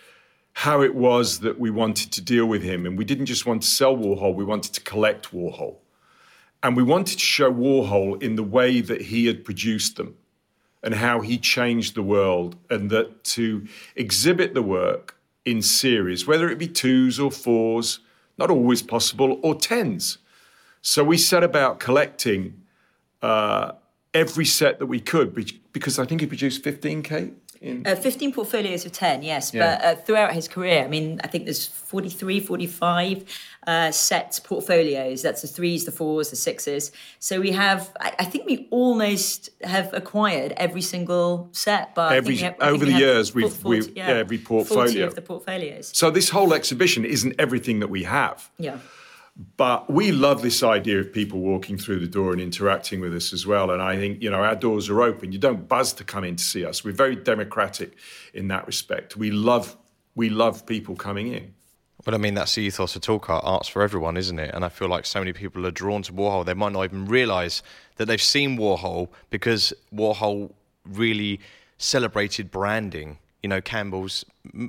how 0.54 0.82
it 0.82 0.94
was 0.94 1.40
that 1.40 1.58
we 1.58 1.70
wanted 1.70 2.12
to 2.12 2.20
deal 2.20 2.46
with 2.46 2.62
him. 2.62 2.86
And 2.86 2.98
we 2.98 3.04
didn't 3.04 3.26
just 3.26 3.46
want 3.46 3.62
to 3.62 3.68
sell 3.68 3.96
Warhol, 3.96 4.34
we 4.34 4.44
wanted 4.44 4.74
to 4.74 4.80
collect 4.82 5.32
Warhol. 5.32 5.76
And 6.62 6.76
we 6.76 6.82
wanted 6.82 7.18
to 7.18 7.24
show 7.24 7.52
Warhol 7.52 8.22
in 8.22 8.36
the 8.36 8.42
way 8.42 8.80
that 8.80 9.02
he 9.02 9.26
had 9.26 9.44
produced 9.44 9.96
them 9.96 10.14
and 10.82 10.94
how 10.94 11.20
he 11.20 11.38
changed 11.38 11.94
the 11.94 12.02
world, 12.02 12.56
and 12.68 12.90
that 12.90 13.22
to 13.22 13.66
exhibit 13.94 14.52
the 14.52 14.62
work 14.62 15.16
in 15.44 15.62
series, 15.62 16.26
whether 16.26 16.48
it 16.48 16.58
be 16.58 16.66
twos 16.66 17.20
or 17.20 17.30
fours, 17.30 18.00
not 18.36 18.50
always 18.50 18.82
possible, 18.82 19.38
or 19.42 19.54
tens. 19.54 20.18
So 20.80 21.04
we 21.04 21.18
set 21.18 21.44
about 21.44 21.78
collecting 21.78 22.62
uh, 23.22 23.72
every 24.12 24.44
set 24.44 24.80
that 24.80 24.86
we 24.86 25.00
could 25.00 25.34
because 25.72 25.98
I 25.98 26.04
think 26.04 26.20
he 26.20 26.26
produced 26.26 26.64
15, 26.64 27.02
Kate? 27.02 27.32
In? 27.62 27.86
Uh, 27.86 27.94
15 27.94 28.32
portfolios 28.32 28.84
of 28.84 28.92
10, 28.92 29.22
yes. 29.22 29.54
Yeah. 29.54 29.76
But 29.76 29.84
uh, 29.84 30.00
throughout 30.00 30.32
his 30.32 30.48
career, 30.48 30.84
I 30.84 30.88
mean, 30.88 31.20
I 31.24 31.28
think 31.28 31.44
there's 31.44 31.66
43, 31.66 32.40
45 32.40 33.24
uh, 33.66 33.90
sets 33.90 34.40
portfolios. 34.40 35.22
That's 35.22 35.42
the 35.42 35.48
threes, 35.48 35.84
the 35.84 35.92
fours, 35.92 36.30
the 36.30 36.36
sixes. 36.36 36.92
So 37.18 37.40
we 37.40 37.52
have, 37.52 37.94
I, 38.00 38.14
I 38.18 38.24
think 38.24 38.46
we 38.46 38.68
almost 38.70 39.50
have 39.62 39.92
acquired 39.94 40.52
every 40.56 40.82
single 40.82 41.48
set. 41.52 41.94
But 41.94 42.12
every, 42.12 42.36
have, 42.38 42.56
over 42.60 42.84
the 42.84 42.92
years, 42.92 43.34
we've, 43.34 43.52
40, 43.52 43.68
we've 43.68 43.96
yeah, 43.96 44.08
every 44.08 44.38
portfolio. 44.38 44.84
40 44.84 45.00
of 45.02 45.14
the 45.14 45.22
portfolios. 45.22 45.90
So 45.94 46.10
this 46.10 46.30
whole 46.30 46.54
exhibition 46.54 47.04
isn't 47.04 47.34
everything 47.38 47.80
that 47.80 47.88
we 47.88 48.02
have. 48.04 48.50
Yeah. 48.58 48.78
But 49.56 49.90
we 49.90 50.12
love 50.12 50.42
this 50.42 50.62
idea 50.62 51.00
of 51.00 51.12
people 51.12 51.40
walking 51.40 51.78
through 51.78 52.00
the 52.00 52.06
door 52.06 52.32
and 52.32 52.40
interacting 52.40 53.00
with 53.00 53.14
us 53.14 53.32
as 53.32 53.46
well. 53.46 53.70
And 53.70 53.80
I 53.80 53.96
think, 53.96 54.22
you 54.22 54.30
know, 54.30 54.42
our 54.42 54.54
doors 54.54 54.90
are 54.90 55.00
open. 55.00 55.32
You 55.32 55.38
don't 55.38 55.66
buzz 55.66 55.94
to 55.94 56.04
come 56.04 56.22
in 56.22 56.36
to 56.36 56.44
see 56.44 56.66
us. 56.66 56.84
We're 56.84 56.92
very 56.92 57.16
democratic 57.16 57.96
in 58.34 58.48
that 58.48 58.66
respect. 58.66 59.16
We 59.16 59.30
love 59.30 59.76
we 60.14 60.28
love 60.28 60.66
people 60.66 60.94
coming 60.94 61.32
in. 61.32 61.54
But 62.04 62.14
I 62.14 62.18
mean, 62.18 62.34
that's 62.34 62.54
the 62.54 62.62
ethos 62.62 62.96
of 62.96 63.02
Talk 63.02 63.30
Art. 63.30 63.44
Art's 63.44 63.68
for 63.68 63.82
everyone, 63.82 64.16
isn't 64.16 64.38
it? 64.38 64.54
And 64.54 64.64
I 64.64 64.68
feel 64.68 64.88
like 64.88 65.06
so 65.06 65.20
many 65.20 65.32
people 65.32 65.66
are 65.66 65.70
drawn 65.70 66.02
to 66.02 66.12
Warhol. 66.12 66.44
They 66.44 66.54
might 66.54 66.72
not 66.72 66.84
even 66.84 67.06
realise 67.06 67.62
that 67.96 68.06
they've 68.06 68.20
seen 68.20 68.58
Warhol 68.58 69.08
because 69.30 69.72
Warhol 69.94 70.52
really 70.84 71.40
celebrated 71.78 72.50
branding. 72.50 73.18
You 73.42 73.48
know, 73.48 73.60
Campbell's 73.60 74.24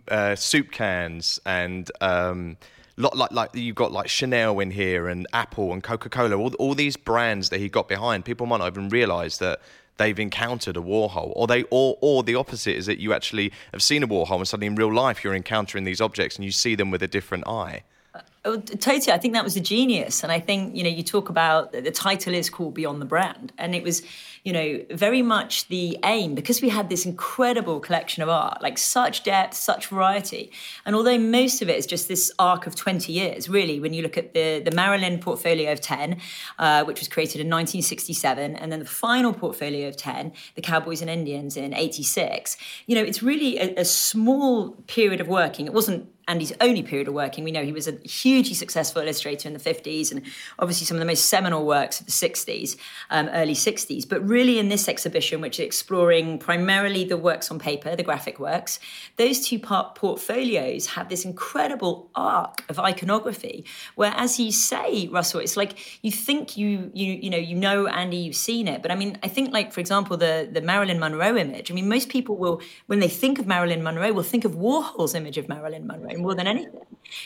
uh, 0.08 0.36
soup 0.36 0.72
cans 0.72 1.39
and 1.46 1.91
um, 2.01 2.58
lot 2.97 3.17
like 3.17 3.31
like 3.31 3.55
you've 3.55 3.75
got 3.75 3.91
like 3.91 4.07
Chanel 4.07 4.59
in 4.59 4.71
here 4.71 5.07
and 5.07 5.27
Apple 5.33 5.73
and 5.73 5.83
Coca 5.83 6.09
Cola, 6.09 6.38
all 6.38 6.53
all 6.55 6.75
these 6.75 6.97
brands 6.97 7.50
that 7.50 7.59
he 7.59 7.69
got 7.69 7.88
behind. 7.88 8.25
People 8.25 8.45
might 8.45 8.57
not 8.57 8.67
even 8.67 8.89
realise 8.89 9.38
that 9.38 9.59
they've 9.97 10.19
encountered 10.19 10.77
a 10.77 10.81
Warhol, 10.81 11.33
or 11.35 11.47
they 11.47 11.63
or 11.69 11.97
or 12.01 12.23
the 12.23 12.35
opposite 12.35 12.75
is 12.75 12.85
that 12.85 13.00
you 13.00 13.13
actually 13.13 13.51
have 13.71 13.81
seen 13.81 14.03
a 14.03 14.07
Warhol 14.07 14.38
and 14.38 14.47
suddenly 14.47 14.67
in 14.67 14.75
real 14.75 14.93
life 14.93 15.23
you're 15.23 15.35
encountering 15.35 15.83
these 15.83 16.01
objects 16.01 16.35
and 16.35 16.45
you 16.45 16.51
see 16.51 16.75
them 16.75 16.91
with 16.91 17.01
a 17.03 17.07
different 17.07 17.47
eye. 17.47 17.83
Uh, 18.13 18.21
oh, 18.45 18.57
totally. 18.59 19.12
I 19.12 19.17
think 19.17 19.33
that 19.33 19.43
was 19.43 19.55
a 19.55 19.59
genius. 19.59 20.23
And 20.23 20.31
I 20.31 20.39
think, 20.39 20.75
you 20.75 20.83
know, 20.83 20.89
you 20.89 21.01
talk 21.01 21.29
about 21.29 21.71
the 21.71 21.89
title 21.89 22.33
is 22.33 22.50
called 22.50 22.75
Beyond 22.75 23.01
the 23.01 23.05
Brand. 23.05 23.51
And 23.57 23.73
it 23.73 23.83
was, 23.83 24.03
you 24.43 24.51
know, 24.51 24.81
very 24.91 25.21
much 25.21 25.67
the 25.69 25.97
aim 26.03 26.35
because 26.35 26.62
we 26.62 26.67
had 26.67 26.89
this 26.89 27.05
incredible 27.05 27.79
collection 27.79 28.21
of 28.21 28.27
art, 28.27 28.62
like 28.62 28.77
such 28.77 29.23
depth, 29.23 29.53
such 29.53 29.88
variety. 29.88 30.51
And 30.85 30.95
although 30.95 31.17
most 31.17 31.62
of 31.62 31.69
it 31.69 31.77
is 31.77 31.85
just 31.85 32.09
this 32.09 32.29
arc 32.38 32.67
of 32.67 32.75
20 32.75 33.12
years, 33.13 33.47
really, 33.47 33.79
when 33.79 33.93
you 33.93 34.01
look 34.03 34.17
at 34.17 34.33
the, 34.33 34.59
the 34.59 34.71
Marilyn 34.71 35.19
portfolio 35.19 35.71
of 35.71 35.79
10, 35.79 36.19
uh, 36.59 36.83
which 36.83 37.00
was 37.00 37.07
created 37.07 37.39
in 37.39 37.47
1967, 37.47 38.57
and 38.57 38.69
then 38.69 38.79
the 38.79 38.85
final 38.85 39.31
portfolio 39.33 39.88
of 39.88 39.95
10, 39.95 40.33
the 40.55 40.62
Cowboys 40.62 41.01
and 41.01 41.09
Indians 41.09 41.55
in 41.55 41.73
86, 41.73 42.57
you 42.85 42.95
know, 42.95 43.03
it's 43.03 43.23
really 43.23 43.57
a, 43.57 43.73
a 43.77 43.85
small 43.85 44.71
period 44.88 45.21
of 45.21 45.29
working. 45.29 45.67
It 45.67 45.73
wasn't 45.73 46.12
Andy's 46.27 46.53
only 46.62 46.84
period 46.84 47.08
of 47.08 47.13
working. 47.13 47.44
We 47.44 47.51
know 47.51 47.63
he 47.63 47.72
was 47.72 47.88
a 47.88 47.98
hugely 48.08 48.53
successful 48.53 49.01
illustrator 49.01 49.48
in 49.48 49.53
the 49.53 49.60
50s 49.60 50.12
and 50.12 50.22
obviously 50.60 50.86
some 50.86 50.96
of 50.96 51.00
the 51.00 51.06
most 51.06 51.25
seminal 51.25 51.65
works 51.65 52.00
of 52.00 52.06
the 52.06 52.12
60s, 52.12 52.77
um, 53.10 53.30
early 53.30 53.53
60s. 53.53 54.08
But 54.08 54.25
really, 54.27 54.60
in 54.60 54.70
this 54.70 54.88
exhibition, 54.88 55.42
which 55.42 55.60
is 55.60 55.65
exploring 55.65 56.39
primarily 56.39 57.03
the 57.03 57.18
works 57.18 57.51
on 57.51 57.60
paper, 57.60 57.96
the 57.96 58.03
graphic 58.03 58.39
works, 58.39 58.80
those 59.18 59.46
two 59.46 59.60
part 59.60 59.96
portfolios 59.96 60.88
have 60.88 61.10
this 61.10 61.25
incredible 61.25 62.10
arc 62.15 62.63
of 62.70 62.80
iconography 62.80 63.65
where, 63.96 64.13
as 64.15 64.39
you 64.39 64.51
say, 64.51 65.08
Russell, 65.08 65.42
it's 65.42 65.58
like 65.58 66.00
you 66.03 66.12
think 66.12 66.58
you 66.58 66.92
you 66.94 67.13
you 67.13 67.30
know 67.30 67.38
you 67.38 67.56
know 67.56 67.88
Andy, 67.88 68.18
you've 68.18 68.36
seen 68.36 68.68
it, 68.68 68.82
but 68.82 68.92
I 68.92 68.96
mean, 68.96 69.18
I 69.24 69.27
think 69.27 69.51
like 69.51 69.74
for 69.74 69.80
example 69.80 70.18
the 70.18 70.48
the 70.51 70.62
Marilyn 70.62 71.00
Monroe 71.00 71.36
image. 71.36 71.72
I 71.72 71.74
mean, 71.74 71.89
most 71.89 72.10
people 72.10 72.38
will 72.38 72.62
when 72.88 73.00
they 73.00 73.08
think 73.08 73.39
of 73.39 73.48
Marilyn 73.48 73.84
Monroe, 73.84 74.13
will 74.13 74.24
think 74.24 74.46
of 74.46 74.53
Warhol's 74.53 75.15
image 75.15 75.38
of 75.38 75.50
Marilyn 75.50 75.86
Monroe 75.88 76.12
more 76.17 76.36
than 76.36 76.48
anything. 76.48 76.79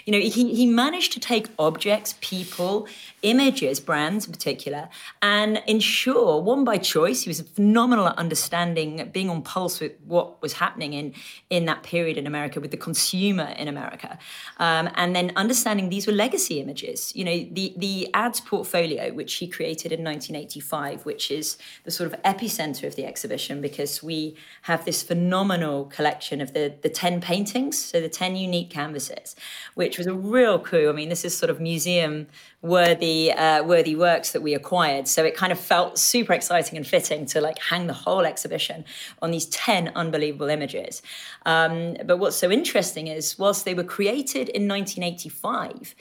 You 0.06 0.14
know, 0.14 0.20
he, 0.20 0.54
he 0.54 0.66
managed 0.66 1.14
to 1.14 1.20
take 1.20 1.48
objects, 1.58 2.16
people, 2.20 2.88
images, 3.24 3.80
brands 3.80 4.26
in 4.26 4.32
particular, 4.32 4.90
and 5.22 5.62
ensure, 5.66 6.42
one 6.42 6.64
by 6.64 6.78
choice, 6.78 7.24
he 7.24 7.30
was 7.30 7.42
phenomenal 7.42 8.08
at 8.08 8.18
understanding, 8.18 9.10
being 9.12 9.30
on 9.30 9.42
pulse 9.42 9.80
with 9.80 9.94
what 10.06 10.40
was 10.42 10.54
happening 10.54 10.94
in, 10.94 11.14
in 11.50 11.66
that 11.66 11.82
period 11.84 12.18
in 12.18 12.28
America 12.28 12.60
with 12.60 12.72
the 12.72 12.78
consumer 12.78 13.54
in 13.58 13.68
America. 13.68 14.20
Um, 14.60 14.90
and 14.96 15.16
then 15.16 15.32
understanding 15.36 15.90
these 15.90 16.06
were 16.06 16.14
legacy 16.14 16.60
images. 16.60 17.16
You 17.16 17.26
know, 17.26 17.48
the, 17.52 17.74
the 17.76 18.10
ads 18.14 18.40
portfolio, 18.40 19.12
which 19.12 19.36
he 19.36 19.48
created 19.48 19.92
in 19.92 20.04
1985, 20.04 21.06
which 21.06 21.32
is 21.32 21.58
the 21.86 21.92
sort 21.92 22.14
of 22.14 22.22
epicenter 22.22 22.86
of 22.86 22.96
the 22.96 23.06
exhibition 23.06 23.62
because 23.62 24.04
we 24.04 24.36
have 24.64 24.86
this 24.86 25.02
phenomenal 25.02 25.86
collection 25.86 26.40
of 26.40 26.54
the, 26.54 26.76
the 26.82 26.90
10 26.90 27.20
paintings, 27.22 27.78
so 27.84 28.00
the 28.00 28.10
10 28.10 28.36
unique 28.36 28.70
canvases, 28.70 29.36
which 29.74 29.98
was 29.98 30.06
a 30.06 30.14
real 30.14 30.60
coup. 30.60 30.90
I 30.90 30.92
mean, 30.92 31.10
this 31.10 31.26
is 31.26 31.36
sort 31.36 31.50
of 31.50 31.60
museum 31.60 32.28
worthy 32.68 33.32
uh, 33.32 33.64
worthy 33.64 33.96
works 33.96 34.32
that 34.32 34.42
we 34.42 34.54
acquired. 34.54 35.08
So 35.08 35.24
it 35.24 35.36
kind 35.36 35.52
of 35.52 35.60
felt 35.60 35.98
super 35.98 36.34
exciting 36.34 36.78
and 36.78 36.86
fitting 36.86 37.26
to 37.28 37.42
like 37.42 37.60
hang 37.60 37.88
the 37.88 37.94
whole 37.94 38.26
exhibition 38.26 38.86
on 39.22 39.32
these 39.32 39.46
10 39.48 39.92
unbelievable 39.96 40.50
images. 40.50 41.02
Um, 41.46 41.98
but 42.06 42.18
what's 42.18 42.36
so 42.36 42.52
interesting 42.52 43.08
is 43.08 43.40
whilst 43.40 43.66
they 43.66 43.74
were 43.74 43.84
created 43.84 44.50
in 44.50 44.68
1985, 44.68 45.96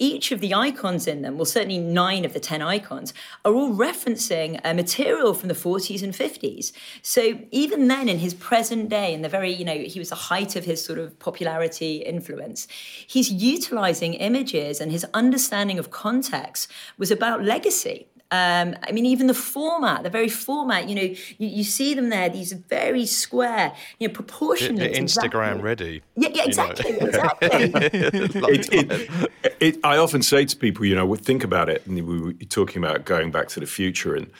each 0.00 0.32
of 0.32 0.40
the 0.40 0.54
icons 0.54 1.06
in 1.06 1.22
them, 1.22 1.36
well, 1.36 1.44
certainly 1.44 1.78
nine 1.78 2.24
of 2.24 2.32
the 2.32 2.40
10 2.40 2.62
icons, 2.62 3.14
are 3.44 3.54
all 3.54 3.72
referencing 3.72 4.58
a 4.64 4.74
material 4.74 5.34
from 5.34 5.48
the 5.48 5.54
40s 5.54 6.02
and 6.02 6.12
50s. 6.12 6.72
So 7.02 7.38
even 7.52 7.86
then, 7.86 8.08
in 8.08 8.18
his 8.18 8.34
present 8.34 8.88
day, 8.88 9.14
in 9.14 9.22
the 9.22 9.28
very, 9.28 9.52
you 9.52 9.64
know, 9.64 9.76
he 9.76 9.98
was 9.98 10.08
the 10.08 10.14
height 10.16 10.56
of 10.56 10.64
his 10.64 10.84
sort 10.84 10.98
of 10.98 11.18
popularity 11.18 11.98
influence, 11.98 12.66
he's 13.06 13.30
utilizing 13.30 14.14
images 14.14 14.80
and 14.80 14.90
his 14.90 15.06
understanding 15.14 15.78
of 15.78 15.90
context 15.90 16.70
was 16.98 17.10
about 17.10 17.44
legacy. 17.44 18.08
Um, 18.32 18.76
I 18.86 18.92
mean, 18.92 19.06
even 19.06 19.26
the 19.26 19.34
format, 19.34 20.04
the 20.04 20.10
very 20.10 20.28
format, 20.28 20.88
you 20.88 20.94
know, 20.94 21.02
you, 21.02 21.16
you 21.38 21.64
see 21.64 21.94
them 21.94 22.10
there, 22.10 22.28
these 22.28 22.52
very 22.52 23.04
square, 23.04 23.72
you 23.98 24.06
know, 24.06 24.14
proportionate. 24.14 24.92
Instagram 24.92 25.56
exactly. 25.56 25.62
ready. 25.62 26.02
Yeah, 26.14 26.28
yeah 26.32 26.44
exactly, 26.44 26.90
exactly. 27.00 27.48
it, 27.52 28.72
it, 28.72 29.30
it, 29.58 29.78
I 29.82 29.96
often 29.96 30.22
say 30.22 30.44
to 30.44 30.56
people, 30.56 30.84
you 30.84 30.94
know, 30.94 31.12
think 31.16 31.42
about 31.42 31.68
it, 31.68 31.84
and 31.86 32.06
we 32.06 32.20
were 32.20 32.32
talking 32.48 32.84
about 32.84 33.04
going 33.04 33.32
back 33.32 33.48
to 33.48 33.60
the 33.60 33.66
future 33.66 34.14
and, 34.14 34.30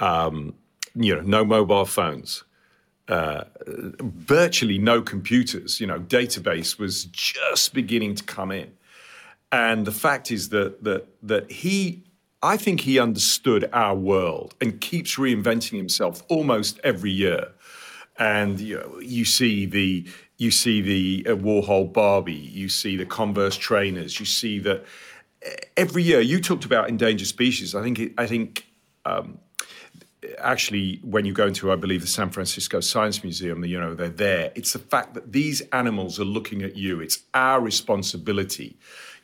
um, 0.00 0.54
you 0.96 1.14
know, 1.14 1.22
no 1.22 1.44
mobile 1.44 1.84
phones. 1.84 2.42
Uh, 3.08 3.44
virtually 3.68 4.78
no 4.78 5.00
computers. 5.00 5.80
You 5.80 5.86
know, 5.86 6.00
database 6.00 6.76
was 6.76 7.04
just 7.04 7.72
beginning 7.72 8.16
to 8.16 8.24
come 8.24 8.50
in, 8.50 8.72
and 9.52 9.86
the 9.86 9.92
fact 9.92 10.32
is 10.32 10.48
that 10.48 10.82
that 10.82 11.06
that 11.22 11.48
he 11.48 12.02
I 12.46 12.56
think 12.56 12.82
he 12.82 13.00
understood 13.00 13.68
our 13.72 13.96
world 13.96 14.54
and 14.60 14.80
keeps 14.80 15.16
reinventing 15.16 15.76
himself 15.76 16.22
almost 16.28 16.78
every 16.84 17.10
year. 17.10 17.48
And 18.20 18.60
you, 18.60 18.76
know, 18.76 19.00
you 19.00 19.24
see 19.24 19.66
the 19.66 20.06
you 20.38 20.52
see 20.52 20.80
the 20.80 21.26
uh, 21.28 21.34
Warhol 21.34 21.92
Barbie, 21.92 22.34
you 22.34 22.68
see 22.68 22.96
the 22.96 23.04
Converse 23.04 23.56
trainers, 23.56 24.20
you 24.20 24.26
see 24.26 24.60
that 24.60 24.84
every 25.76 26.04
year. 26.04 26.20
You 26.20 26.40
talked 26.40 26.64
about 26.64 26.88
endangered 26.88 27.26
species. 27.26 27.74
I 27.74 27.82
think 27.82 28.12
I 28.16 28.28
think 28.28 28.64
um, 29.04 29.38
actually 30.38 31.00
when 31.02 31.24
you 31.24 31.32
go 31.32 31.48
into 31.48 31.72
I 31.72 31.76
believe 31.76 32.02
the 32.02 32.06
San 32.06 32.30
Francisco 32.30 32.78
Science 32.78 33.24
Museum, 33.24 33.64
you 33.64 33.80
know 33.80 33.94
they're 33.96 34.08
there. 34.08 34.52
It's 34.54 34.72
the 34.72 34.78
fact 34.78 35.14
that 35.14 35.32
these 35.32 35.62
animals 35.72 36.20
are 36.20 36.30
looking 36.36 36.62
at 36.62 36.76
you. 36.76 37.00
It's 37.00 37.24
our 37.34 37.60
responsibility 37.60 38.76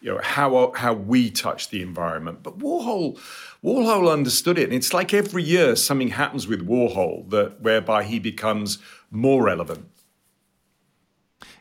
you 0.03 0.13
know 0.13 0.21
how 0.23 0.73
how 0.75 0.93
we 0.93 1.31
touch 1.31 1.71
the 1.71 1.81
environment. 1.81 2.43
But 2.43 2.59
Warhol 2.59 3.19
Warhol 3.65 4.13
understood 4.13 4.59
it, 4.59 4.65
and 4.65 4.75
it's 4.75 4.93
like 4.93 5.15
every 5.15 5.43
year 5.43 5.77
something 5.77 6.09
happens 6.09 6.47
with 6.47 6.67
Warhol 6.67 7.31
that 7.31 7.61
whereby 7.61 8.05
he 8.05 8.19
becomes 8.19 8.79
more 9.11 9.45
relevant. 9.45 9.87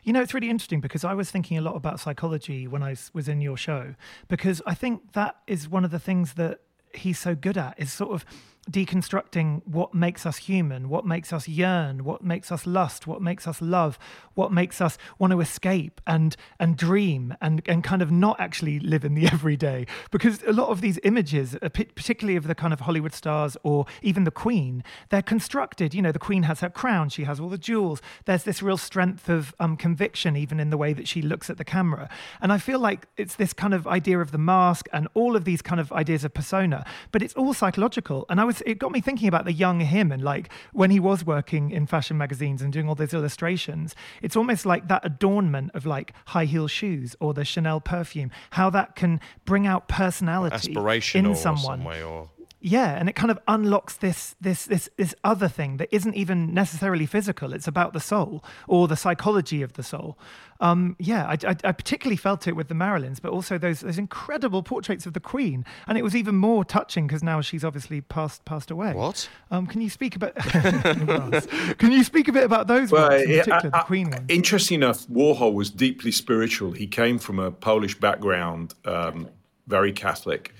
You 0.02 0.12
know, 0.12 0.20
it's 0.20 0.34
really 0.34 0.50
interesting 0.50 0.80
because 0.80 1.04
I 1.04 1.14
was 1.14 1.30
thinking 1.30 1.56
a 1.56 1.60
lot 1.60 1.76
about 1.76 2.00
psychology 2.00 2.66
when 2.66 2.82
I 2.82 2.96
was 3.12 3.28
in 3.28 3.40
your 3.40 3.56
show, 3.56 3.94
because 4.28 4.60
I 4.66 4.74
think 4.74 5.12
that 5.12 5.36
is 5.46 5.68
one 5.68 5.84
of 5.84 5.92
the 5.92 6.00
things 6.00 6.34
that 6.34 6.60
he's 6.92 7.18
so 7.18 7.34
good 7.34 7.56
at 7.56 7.78
is 7.78 7.92
sort 7.92 8.12
of 8.12 8.24
deconstructing 8.70 9.60
what 9.66 9.92
makes 9.92 10.24
us 10.24 10.36
human, 10.36 10.88
what 10.88 11.04
makes 11.04 11.32
us 11.32 11.48
yearn, 11.48 12.04
what 12.04 12.22
makes 12.22 12.52
us 12.52 12.64
lust, 12.64 13.06
what 13.06 13.20
makes 13.20 13.48
us 13.48 13.60
love, 13.60 13.98
what 14.34 14.52
makes 14.52 14.80
us 14.80 14.96
want 15.18 15.32
to 15.32 15.40
escape 15.40 16.00
and 16.06 16.36
and 16.60 16.76
dream 16.76 17.34
and 17.40 17.62
and 17.66 17.82
kind 17.82 18.02
of 18.02 18.10
not 18.10 18.38
actually 18.38 18.78
live 18.78 19.04
in 19.04 19.14
the 19.14 19.26
everyday. 19.32 19.86
Because 20.10 20.42
a 20.44 20.52
lot 20.52 20.68
of 20.68 20.80
these 20.80 20.98
images, 21.02 21.56
uh, 21.60 21.68
particularly 21.70 22.36
of 22.36 22.46
the 22.46 22.54
kind 22.54 22.72
of 22.72 22.80
Hollywood 22.80 23.14
stars 23.14 23.56
or 23.64 23.86
even 24.00 24.24
the 24.24 24.30
Queen, 24.30 24.84
they're 25.10 25.22
constructed. 25.22 25.92
You 25.92 26.02
know, 26.02 26.12
the 26.12 26.20
Queen 26.20 26.44
has 26.44 26.60
her 26.60 26.70
crown, 26.70 27.08
she 27.08 27.24
has 27.24 27.40
all 27.40 27.48
the 27.48 27.58
jewels. 27.58 28.00
There's 28.26 28.44
this 28.44 28.62
real 28.62 28.78
strength 28.78 29.28
of 29.28 29.54
um, 29.58 29.76
conviction, 29.76 30.36
even 30.36 30.60
in 30.60 30.70
the 30.70 30.78
way 30.78 30.92
that 30.92 31.08
she 31.08 31.20
looks 31.20 31.50
at 31.50 31.58
the 31.58 31.64
camera. 31.64 32.08
And 32.40 32.52
I 32.52 32.58
feel 32.58 32.78
like 32.78 33.08
it's 33.16 33.34
this 33.34 33.52
kind 33.52 33.74
of 33.74 33.86
idea 33.88 34.20
of 34.20 34.30
the 34.30 34.38
mask 34.38 34.88
and 34.92 35.08
all 35.14 35.34
of 35.34 35.44
these 35.44 35.62
kind 35.62 35.80
of 35.80 35.90
ideas 35.92 36.24
of 36.24 36.32
persona, 36.32 36.86
but 37.10 37.22
it's 37.22 37.34
all 37.34 37.54
psychological. 37.54 38.24
And 38.28 38.40
I 38.40 38.44
was 38.44 38.51
was 38.52 38.62
it 38.66 38.78
got 38.78 38.92
me 38.92 39.00
thinking 39.00 39.28
about 39.28 39.44
the 39.44 39.52
young 39.52 39.80
him 39.80 40.12
and 40.12 40.22
like 40.22 40.50
when 40.72 40.90
he 40.90 41.00
was 41.00 41.24
working 41.24 41.70
in 41.70 41.86
fashion 41.86 42.18
magazines 42.18 42.62
and 42.62 42.72
doing 42.72 42.88
all 42.88 42.94
those 42.94 43.14
illustrations. 43.14 43.94
It's 44.20 44.36
almost 44.36 44.66
like 44.66 44.88
that 44.88 45.04
adornment 45.04 45.70
of 45.74 45.86
like 45.86 46.12
high 46.26 46.44
heel 46.44 46.68
shoes 46.68 47.16
or 47.20 47.34
the 47.34 47.44
Chanel 47.44 47.80
perfume. 47.80 48.30
How 48.50 48.70
that 48.70 48.96
can 48.96 49.20
bring 49.44 49.66
out 49.66 49.88
personality 49.88 50.74
in 51.14 51.34
someone. 51.34 51.62
Some 51.62 51.86
or 51.86 52.30
yeah 52.62 52.96
and 52.98 53.08
it 53.08 53.14
kind 53.14 53.30
of 53.30 53.38
unlocks 53.48 53.96
this 53.96 54.36
this 54.40 54.66
this 54.66 54.88
this 54.96 55.14
other 55.24 55.48
thing 55.48 55.76
that 55.78 55.88
isn't 55.94 56.14
even 56.14 56.54
necessarily 56.54 57.06
physical. 57.06 57.52
It's 57.52 57.68
about 57.68 57.92
the 57.92 58.00
soul 58.00 58.44
or 58.68 58.88
the 58.88 58.96
psychology 58.96 59.62
of 59.62 59.74
the 59.74 59.82
soul. 59.82 60.18
Um, 60.60 60.94
yeah 61.00 61.26
I, 61.26 61.32
I, 61.50 61.56
I, 61.64 61.72
particularly 61.72 62.16
felt 62.16 62.46
it 62.46 62.54
with 62.54 62.68
the 62.68 62.74
marilyns 62.74 63.20
but 63.20 63.32
also 63.32 63.58
those 63.58 63.80
those 63.80 63.98
incredible 63.98 64.62
portraits 64.62 65.06
of 65.06 65.12
the 65.12 65.20
queen. 65.20 65.64
And 65.86 65.98
it 65.98 66.02
was 66.02 66.14
even 66.14 66.36
more 66.36 66.64
touching 66.64 67.06
because 67.06 67.22
now 67.22 67.40
she's 67.40 67.64
obviously 67.64 68.00
passed 68.00 68.44
passed 68.44 68.70
away. 68.70 68.94
What? 68.94 69.28
Um, 69.50 69.66
can 69.66 69.80
you 69.80 69.90
speak 69.90 70.14
about 70.14 70.36
can 71.78 71.90
you 71.90 72.04
speak 72.04 72.28
a 72.28 72.32
bit 72.32 72.44
about 72.44 72.68
those 72.68 72.92
well, 72.92 73.10
ones, 73.10 73.22
in 73.22 73.28
particular, 73.28 73.70
I, 73.74 73.78
the 73.80 73.84
queen 73.84 74.10
one 74.10 74.24
interesting 74.28 74.76
enough 74.76 75.06
warhol 75.08 75.52
was 75.52 75.70
deeply 75.70 76.12
spiritual. 76.12 76.72
He 76.72 76.86
came 76.86 77.18
from 77.18 77.38
a 77.38 77.50
polish 77.50 77.98
background 77.98 78.74
um, 78.84 79.28
very 79.66 79.92
catholic 79.92 80.54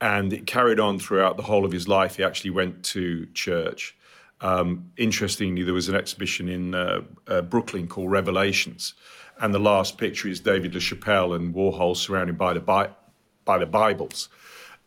and 0.00 0.32
it 0.32 0.46
carried 0.46 0.78
on 0.78 0.98
throughout 0.98 1.36
the 1.36 1.42
whole 1.42 1.64
of 1.64 1.72
his 1.72 1.88
life. 1.88 2.16
He 2.16 2.24
actually 2.24 2.50
went 2.50 2.82
to 2.84 3.26
church. 3.34 3.96
Um, 4.40 4.90
interestingly, 4.96 5.62
there 5.62 5.74
was 5.74 5.88
an 5.88 5.94
exhibition 5.94 6.48
in 6.48 6.74
uh, 6.74 7.02
uh, 7.26 7.40
Brooklyn 7.42 7.88
called 7.88 8.10
Revelations, 8.10 8.94
and 9.40 9.54
the 9.54 9.58
last 9.58 9.96
picture 9.96 10.28
is 10.28 10.40
David 10.40 10.72
LaChapelle 10.72 11.34
and 11.34 11.54
Warhol 11.54 11.96
surrounded 11.96 12.36
by 12.36 12.52
the 12.52 12.60
Bi- 12.60 12.90
by 13.44 13.58
the 13.58 13.66
Bibles, 13.66 14.28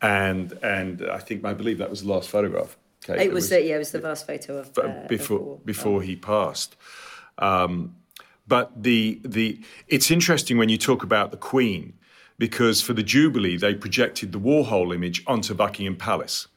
and 0.02 0.54
and 0.62 1.10
I 1.10 1.18
think 1.18 1.44
I 1.44 1.54
believe 1.54 1.80
that 1.80 1.90
was 1.90 2.04
the 2.04 2.10
last 2.10 2.30
photograph. 2.30 2.78
Okay, 3.10 3.26
it 3.26 3.34
was, 3.34 3.44
was 3.44 3.50
the, 3.50 3.64
yeah, 3.64 3.76
it 3.76 3.80
was 3.80 3.92
the 3.92 4.02
last 4.02 4.28
photo 4.28 4.58
of 4.58 4.78
uh, 4.78 5.08
before 5.08 5.60
before 5.66 6.04
he 6.04 6.16
passed. 6.16 6.76
Um, 7.40 7.96
but 8.48 8.84
the 8.84 9.20
the 9.24 9.60
it's 9.88 10.12
interesting 10.12 10.60
when 10.60 10.70
you 10.70 10.78
talk 10.78 11.02
about 11.02 11.32
the 11.32 11.38
Queen 11.38 11.94
because 12.40 12.82
for 12.82 12.94
the 12.94 13.04
Jubilee, 13.04 13.58
they 13.58 13.76
projected 13.76 14.32
the 14.32 14.40
Warhol 14.40 14.96
image 14.96 15.24
onto 15.28 15.54
Buckingham 15.54 15.96
Palace. 15.96 16.48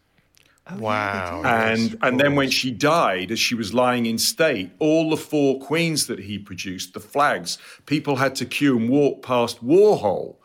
Oh, 0.71 0.79
wow. 0.79 1.43
Yeah, 1.43 1.73
and 1.73 1.99
and 2.03 2.21
then 2.21 2.37
when 2.37 2.49
she 2.49 2.71
died, 2.71 3.33
as 3.33 3.41
she 3.41 3.55
was 3.55 3.75
lying 3.75 4.07
in 4.07 4.17
state, 4.17 4.71
all 4.79 5.11
the 5.11 5.17
four 5.17 5.59
queens 5.59 6.07
that 6.07 6.21
he 6.21 6.39
produced, 6.39 6.95
the 6.95 7.01
flags, 7.01 7.59
people 7.85 8.17
had 8.17 8.35
to 8.37 8.47
queue 8.47 8.79
and 8.79 8.89
walk 8.89 9.23
past 9.23 9.63
Warhol, 9.63 10.37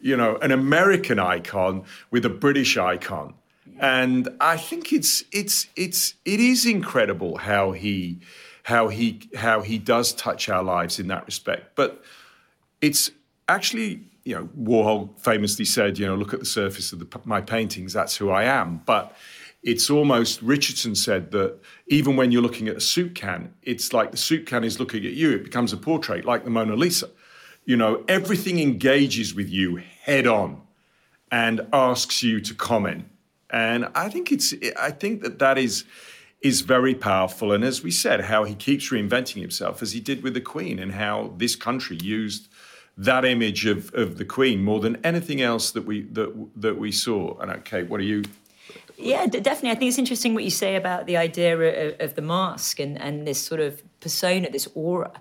you 0.00 0.16
know, 0.16 0.36
an 0.36 0.52
American 0.52 1.18
icon 1.18 1.84
with 2.12 2.24
a 2.24 2.30
British 2.30 2.78
icon. 2.78 3.34
And 3.80 4.28
I 4.40 4.56
think 4.56 4.92
it's 4.92 5.24
it's 5.32 5.66
it's 5.74 6.14
it 6.24 6.38
is 6.38 6.64
incredible 6.64 7.38
how 7.38 7.72
he 7.72 8.20
how 8.62 8.86
he 8.88 9.28
how 9.34 9.62
he 9.62 9.78
does 9.78 10.12
touch 10.12 10.48
our 10.48 10.62
lives 10.62 11.00
in 11.00 11.08
that 11.08 11.26
respect. 11.26 11.74
But 11.74 12.00
it's 12.80 13.10
actually, 13.48 14.04
you 14.24 14.34
know, 14.34 14.48
Warhol 14.58 15.18
famously 15.20 15.64
said, 15.64 15.98
you 15.98 16.06
know, 16.06 16.14
look 16.14 16.32
at 16.32 16.40
the 16.40 16.46
surface 16.46 16.92
of 16.92 16.98
the, 16.98 17.20
my 17.24 17.40
paintings, 17.40 17.92
that's 17.92 18.16
who 18.16 18.30
I 18.30 18.44
am. 18.44 18.82
But 18.86 19.14
it's 19.62 19.90
almost, 19.90 20.40
Richardson 20.42 20.94
said 20.94 21.30
that 21.32 21.58
even 21.88 22.16
when 22.16 22.32
you're 22.32 22.42
looking 22.42 22.68
at 22.68 22.76
a 22.76 22.80
soup 22.80 23.14
can, 23.14 23.52
it's 23.62 23.92
like 23.92 24.10
the 24.10 24.16
soup 24.16 24.46
can 24.46 24.64
is 24.64 24.80
looking 24.80 25.04
at 25.04 25.12
you, 25.12 25.32
it 25.32 25.44
becomes 25.44 25.72
a 25.72 25.76
portrait, 25.76 26.24
like 26.24 26.44
the 26.44 26.50
Mona 26.50 26.74
Lisa. 26.74 27.10
You 27.64 27.76
know, 27.76 28.04
everything 28.08 28.58
engages 28.60 29.34
with 29.34 29.48
you 29.48 29.82
head 30.02 30.26
on 30.26 30.60
and 31.30 31.66
asks 31.72 32.22
you 32.22 32.40
to 32.40 32.54
comment. 32.54 33.06
And 33.50 33.88
I 33.94 34.08
think 34.08 34.32
it's, 34.32 34.54
I 34.78 34.90
think 34.90 35.22
that 35.22 35.38
that 35.38 35.58
is, 35.58 35.84
is 36.40 36.60
very 36.60 36.94
powerful. 36.94 37.52
And 37.52 37.64
as 37.64 37.82
we 37.82 37.90
said, 37.90 38.22
how 38.22 38.44
he 38.44 38.54
keeps 38.54 38.90
reinventing 38.90 39.40
himself, 39.40 39.82
as 39.82 39.92
he 39.92 40.00
did 40.00 40.22
with 40.22 40.34
the 40.34 40.40
Queen, 40.42 40.78
and 40.78 40.92
how 40.92 41.32
this 41.38 41.56
country 41.56 41.98
used 42.02 42.48
that 42.96 43.24
image 43.24 43.66
of, 43.66 43.92
of 43.94 44.18
the 44.18 44.24
Queen 44.24 44.62
more 44.62 44.80
than 44.80 44.96
anything 45.04 45.40
else 45.40 45.70
that 45.72 45.84
we 45.84 46.02
that 46.12 46.32
that 46.56 46.78
we 46.78 46.92
saw. 46.92 47.38
And 47.38 47.50
uh, 47.50 47.54
okay, 47.54 47.82
what 47.82 48.00
are 48.00 48.04
you? 48.04 48.22
Yeah, 48.96 49.26
definitely. 49.26 49.72
I 49.72 49.74
think 49.74 49.88
it's 49.88 49.98
interesting 49.98 50.34
what 50.34 50.44
you 50.44 50.50
say 50.50 50.76
about 50.76 51.06
the 51.06 51.16
idea 51.16 51.58
of, 51.58 52.00
of 52.00 52.14
the 52.14 52.22
mask 52.22 52.78
and, 52.78 53.00
and 53.00 53.26
this 53.26 53.40
sort 53.40 53.60
of 53.60 53.82
persona, 54.04 54.50
this 54.50 54.68
aura. 54.74 55.12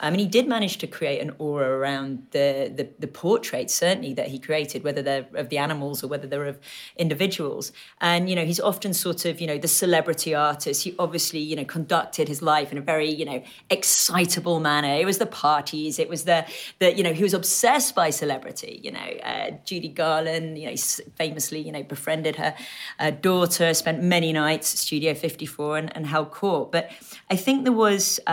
I 0.00 0.10
mean, 0.10 0.18
he 0.18 0.26
did 0.26 0.48
manage 0.48 0.78
to 0.78 0.88
create 0.88 1.20
an 1.20 1.30
aura 1.38 1.68
around 1.78 2.26
the, 2.32 2.72
the, 2.74 2.88
the 2.98 3.06
portraits, 3.06 3.72
certainly, 3.72 4.12
that 4.14 4.28
he 4.28 4.38
created, 4.40 4.82
whether 4.82 5.00
they're 5.00 5.26
of 5.34 5.48
the 5.48 5.58
animals 5.58 6.02
or 6.02 6.08
whether 6.08 6.26
they're 6.26 6.46
of 6.46 6.58
individuals. 6.96 7.70
And, 8.00 8.28
you 8.28 8.34
know, 8.34 8.44
he's 8.44 8.58
often 8.58 8.94
sort 8.94 9.24
of, 9.24 9.40
you 9.40 9.46
know, 9.46 9.58
the 9.58 9.68
celebrity 9.68 10.34
artist. 10.34 10.82
He 10.82 10.96
obviously, 10.98 11.38
you 11.38 11.54
know, 11.54 11.64
conducted 11.64 12.26
his 12.26 12.42
life 12.42 12.72
in 12.72 12.78
a 12.78 12.80
very, 12.80 13.08
you 13.08 13.24
know, 13.24 13.44
excitable 13.70 14.58
manner. 14.58 14.92
It 14.92 15.06
was 15.06 15.18
the 15.18 15.26
parties, 15.26 16.00
it 16.00 16.08
was 16.08 16.24
the, 16.24 16.46
the 16.80 16.96
you 16.96 17.04
know, 17.04 17.12
he 17.12 17.22
was 17.22 17.32
obsessed 17.32 17.94
by 17.94 18.10
celebrity. 18.10 18.80
You 18.82 18.90
know, 18.90 19.08
uh, 19.22 19.52
Judy 19.64 19.88
Garland, 19.88 20.58
you 20.58 20.66
know, 20.66 20.76
famously, 21.14 21.60
you 21.60 21.70
know, 21.70 21.84
befriended 21.84 22.34
her 22.36 22.56
uh, 22.98 23.12
daughter, 23.12 23.72
spent 23.72 24.02
many 24.02 24.32
nights 24.32 24.74
at 24.74 24.78
Studio 24.80 25.14
54 25.14 25.78
and, 25.78 25.96
and 25.96 26.08
held 26.08 26.32
court. 26.32 26.72
But 26.72 26.90
I 27.30 27.36
think 27.36 27.62
there 27.62 27.72
was 27.72 28.18
um, 28.26 28.31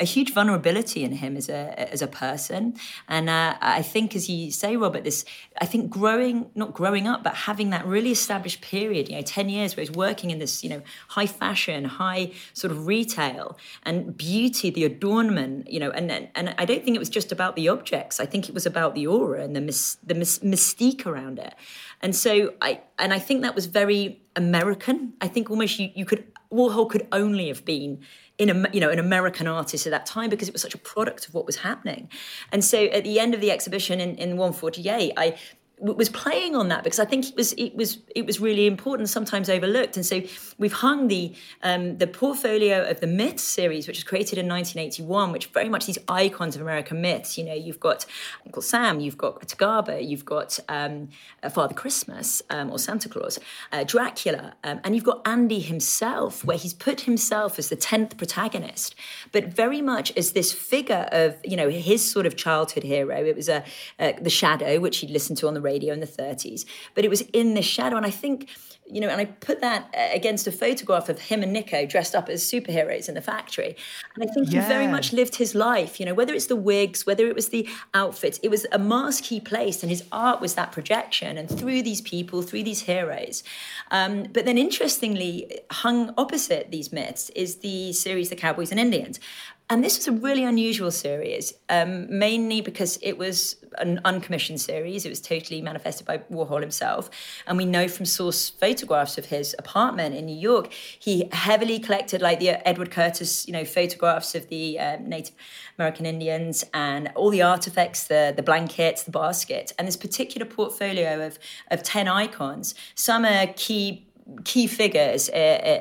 a 0.00 0.04
huge 0.04 0.32
vulnerability 0.32 1.04
in 1.04 1.12
him 1.12 1.36
as 1.36 1.48
a 1.48 1.92
as 1.92 2.02
a 2.02 2.06
person. 2.06 2.74
And 3.08 3.28
uh, 3.28 3.56
I 3.60 3.82
think, 3.82 4.14
as 4.16 4.28
you 4.28 4.50
say, 4.50 4.76
Robert, 4.76 5.04
this 5.04 5.24
I 5.60 5.66
think 5.66 5.90
growing 5.90 6.50
not 6.54 6.74
growing 6.74 7.06
up, 7.06 7.22
but 7.22 7.34
having 7.34 7.70
that 7.70 7.86
really 7.86 8.10
established 8.10 8.60
period, 8.60 9.08
you 9.08 9.16
know, 9.16 9.22
ten 9.22 9.48
years 9.48 9.76
where 9.76 9.84
he's 9.84 9.94
working 9.94 10.30
in 10.30 10.38
this, 10.38 10.62
you 10.64 10.70
know, 10.70 10.82
high 11.08 11.26
fashion, 11.26 11.84
high 11.84 12.32
sort 12.52 12.70
of 12.72 12.86
retail 12.86 13.58
and 13.84 14.16
beauty, 14.16 14.70
the 14.70 14.84
adornment, 14.84 15.70
you 15.70 15.80
know, 15.80 15.90
and 15.90 16.10
and 16.34 16.54
I 16.58 16.64
don't 16.64 16.82
think 16.84 16.94
it 16.96 17.00
was 17.00 17.10
just 17.10 17.32
about 17.32 17.56
the 17.56 17.68
objects. 17.68 18.20
I 18.20 18.26
think 18.26 18.48
it 18.48 18.54
was 18.54 18.66
about 18.66 18.94
the 18.94 19.06
aura 19.06 19.42
and 19.42 19.54
the 19.54 19.60
mis, 19.60 19.96
the 20.04 20.14
mis, 20.14 20.38
mystique 20.40 21.06
around 21.06 21.38
it. 21.38 21.54
And 22.00 22.14
so 22.14 22.54
I 22.60 22.80
and 22.98 23.12
I 23.12 23.18
think 23.18 23.42
that 23.42 23.54
was 23.54 23.66
very 23.66 24.22
American. 24.36 25.14
I 25.20 25.28
think 25.28 25.50
almost 25.50 25.78
you, 25.78 25.90
you 25.94 26.04
could 26.04 26.24
Warhol 26.52 26.88
could 26.88 27.06
only 27.12 27.48
have 27.48 27.64
been 27.64 28.00
in 28.38 28.50
a, 28.50 28.70
you 28.72 28.80
know 28.80 28.88
an 28.90 28.98
American 28.98 29.46
artist 29.46 29.86
at 29.86 29.90
that 29.90 30.06
time 30.06 30.30
because 30.30 30.48
it 30.48 30.52
was 30.52 30.62
such 30.62 30.74
a 30.74 30.78
product 30.78 31.26
of 31.26 31.34
what 31.34 31.44
was 31.44 31.56
happening. 31.56 32.08
And 32.52 32.64
so 32.64 32.84
at 32.84 33.04
the 33.04 33.18
end 33.18 33.34
of 33.34 33.40
the 33.40 33.50
exhibition 33.50 34.00
in, 34.00 34.16
in 34.16 34.30
148, 34.36 35.12
I 35.16 35.36
was 35.80 36.08
playing 36.08 36.56
on 36.56 36.68
that 36.68 36.84
because 36.84 36.98
I 36.98 37.04
think 37.04 37.28
it 37.28 37.36
was 37.36 37.52
it 37.52 37.74
was 37.74 37.98
it 38.14 38.26
was 38.26 38.40
really 38.40 38.66
important, 38.66 39.08
sometimes 39.08 39.48
overlooked. 39.48 39.96
And 39.96 40.04
so 40.04 40.22
we've 40.58 40.72
hung 40.72 41.08
the 41.08 41.34
um, 41.62 41.98
the 41.98 42.06
portfolio 42.06 42.88
of 42.88 43.00
the 43.00 43.06
Myths 43.06 43.44
series, 43.44 43.86
which 43.86 43.98
was 43.98 44.04
created 44.04 44.38
in 44.38 44.48
1981, 44.48 45.32
which 45.32 45.46
very 45.46 45.68
much 45.68 45.86
these 45.86 45.98
icons 46.08 46.56
of 46.56 46.62
American 46.62 47.00
myths. 47.00 47.38
You 47.38 47.44
know, 47.44 47.54
you've 47.54 47.80
got 47.80 48.06
Uncle 48.44 48.62
Sam, 48.62 49.00
you've 49.00 49.18
got 49.18 49.40
Tagaba, 49.40 50.06
you've 50.06 50.24
got 50.24 50.58
um, 50.68 51.08
Father 51.50 51.74
Christmas 51.74 52.42
um, 52.50 52.70
or 52.70 52.78
Santa 52.78 53.08
Claus, 53.08 53.38
uh, 53.72 53.84
Dracula, 53.84 54.54
um, 54.64 54.80
and 54.84 54.94
you've 54.94 55.04
got 55.04 55.20
Andy 55.26 55.60
himself, 55.60 56.44
where 56.44 56.58
he's 56.58 56.74
put 56.74 57.02
himself 57.02 57.58
as 57.58 57.68
the 57.68 57.76
tenth 57.76 58.16
protagonist, 58.16 58.94
but 59.32 59.44
very 59.44 59.82
much 59.82 60.16
as 60.16 60.32
this 60.32 60.52
figure 60.52 61.08
of 61.12 61.36
you 61.44 61.56
know 61.56 61.68
his 61.68 62.08
sort 62.08 62.26
of 62.26 62.36
childhood 62.36 62.82
hero. 62.82 63.24
It 63.24 63.36
was 63.36 63.48
a 63.48 63.64
uh, 63.98 64.12
the 64.20 64.30
Shadow, 64.30 64.80
which 64.80 64.98
he'd 64.98 65.10
listened 65.10 65.38
to 65.38 65.48
on 65.48 65.54
the 65.54 65.60
radio 65.72 65.92
in 65.92 66.00
the 66.00 66.12
30s. 66.20 66.64
But 66.94 67.04
it 67.04 67.10
was 67.10 67.22
in 67.40 67.54
the 67.54 67.62
shadow. 67.62 67.96
And 67.96 68.06
I 68.06 68.10
think, 68.10 68.48
you 68.86 69.00
know, 69.00 69.08
and 69.08 69.20
I 69.20 69.26
put 69.26 69.60
that 69.60 69.82
uh, 69.96 70.08
against 70.14 70.46
a 70.46 70.52
photograph 70.52 71.08
of 71.08 71.18
him 71.20 71.42
and 71.42 71.52
Nico 71.52 71.86
dressed 71.86 72.14
up 72.14 72.28
as 72.28 72.42
superheroes 72.42 73.08
in 73.08 73.14
the 73.14 73.20
factory. 73.20 73.76
And 74.14 74.20
I 74.24 74.32
think 74.32 74.50
yeah. 74.50 74.62
he 74.62 74.68
very 74.68 74.88
much 74.88 75.12
lived 75.12 75.34
his 75.36 75.54
life, 75.54 76.00
you 76.00 76.06
know, 76.06 76.14
whether 76.14 76.34
it's 76.34 76.46
the 76.46 76.62
wigs, 76.70 77.06
whether 77.06 77.26
it 77.26 77.34
was 77.34 77.48
the 77.50 77.68
outfits, 77.94 78.38
it 78.42 78.48
was 78.48 78.66
a 78.72 78.78
mask 78.78 79.24
he 79.24 79.40
placed, 79.40 79.82
and 79.82 79.90
his 79.90 80.04
art 80.10 80.40
was 80.40 80.54
that 80.54 80.72
projection. 80.72 81.36
And 81.38 81.48
through 81.48 81.82
these 81.82 82.00
people, 82.00 82.42
through 82.42 82.64
these 82.64 82.82
heroes. 82.82 83.42
Um, 83.90 84.24
but 84.32 84.44
then 84.44 84.58
interestingly, 84.58 85.60
hung 85.70 86.14
opposite 86.16 86.70
these 86.70 86.92
myths 86.92 87.30
is 87.30 87.56
the 87.56 87.92
series 87.92 88.30
The 88.30 88.36
Cowboys 88.36 88.70
and 88.70 88.80
Indians. 88.80 89.20
And 89.70 89.84
this 89.84 89.98
was 89.98 90.08
a 90.08 90.12
really 90.12 90.44
unusual 90.44 90.90
series, 90.90 91.52
um, 91.68 92.06
mainly 92.18 92.62
because 92.62 92.98
it 93.02 93.18
was 93.18 93.56
an 93.76 94.00
uncommissioned 94.06 94.62
series. 94.62 95.04
It 95.04 95.10
was 95.10 95.20
totally 95.20 95.60
manifested 95.60 96.06
by 96.06 96.18
Warhol 96.32 96.62
himself. 96.62 97.10
And 97.46 97.58
we 97.58 97.66
know 97.66 97.86
from 97.86 98.06
source 98.06 98.48
photographs 98.48 99.18
of 99.18 99.26
his 99.26 99.54
apartment 99.58 100.14
in 100.14 100.24
New 100.24 100.36
York, 100.36 100.72
he 100.72 101.28
heavily 101.32 101.78
collected 101.78 102.22
like 102.22 102.40
the 102.40 102.66
Edward 102.66 102.90
Curtis, 102.90 103.46
you 103.46 103.52
know, 103.52 103.66
photographs 103.66 104.34
of 104.34 104.48
the 104.48 104.78
um, 104.78 105.06
Native 105.06 105.34
American 105.78 106.06
Indians 106.06 106.64
and 106.72 107.12
all 107.14 107.28
the 107.28 107.42
artifacts, 107.42 108.04
the, 108.04 108.32
the 108.34 108.42
blankets, 108.42 109.02
the 109.02 109.10
basket, 109.10 109.74
and 109.78 109.86
this 109.86 109.98
particular 109.98 110.46
portfolio 110.46 111.26
of, 111.26 111.38
of 111.70 111.82
10 111.82 112.08
icons. 112.08 112.74
Some 112.94 113.26
are 113.26 113.48
key 113.54 114.07
key 114.44 114.66
figures 114.66 115.30
uh, 115.30 115.32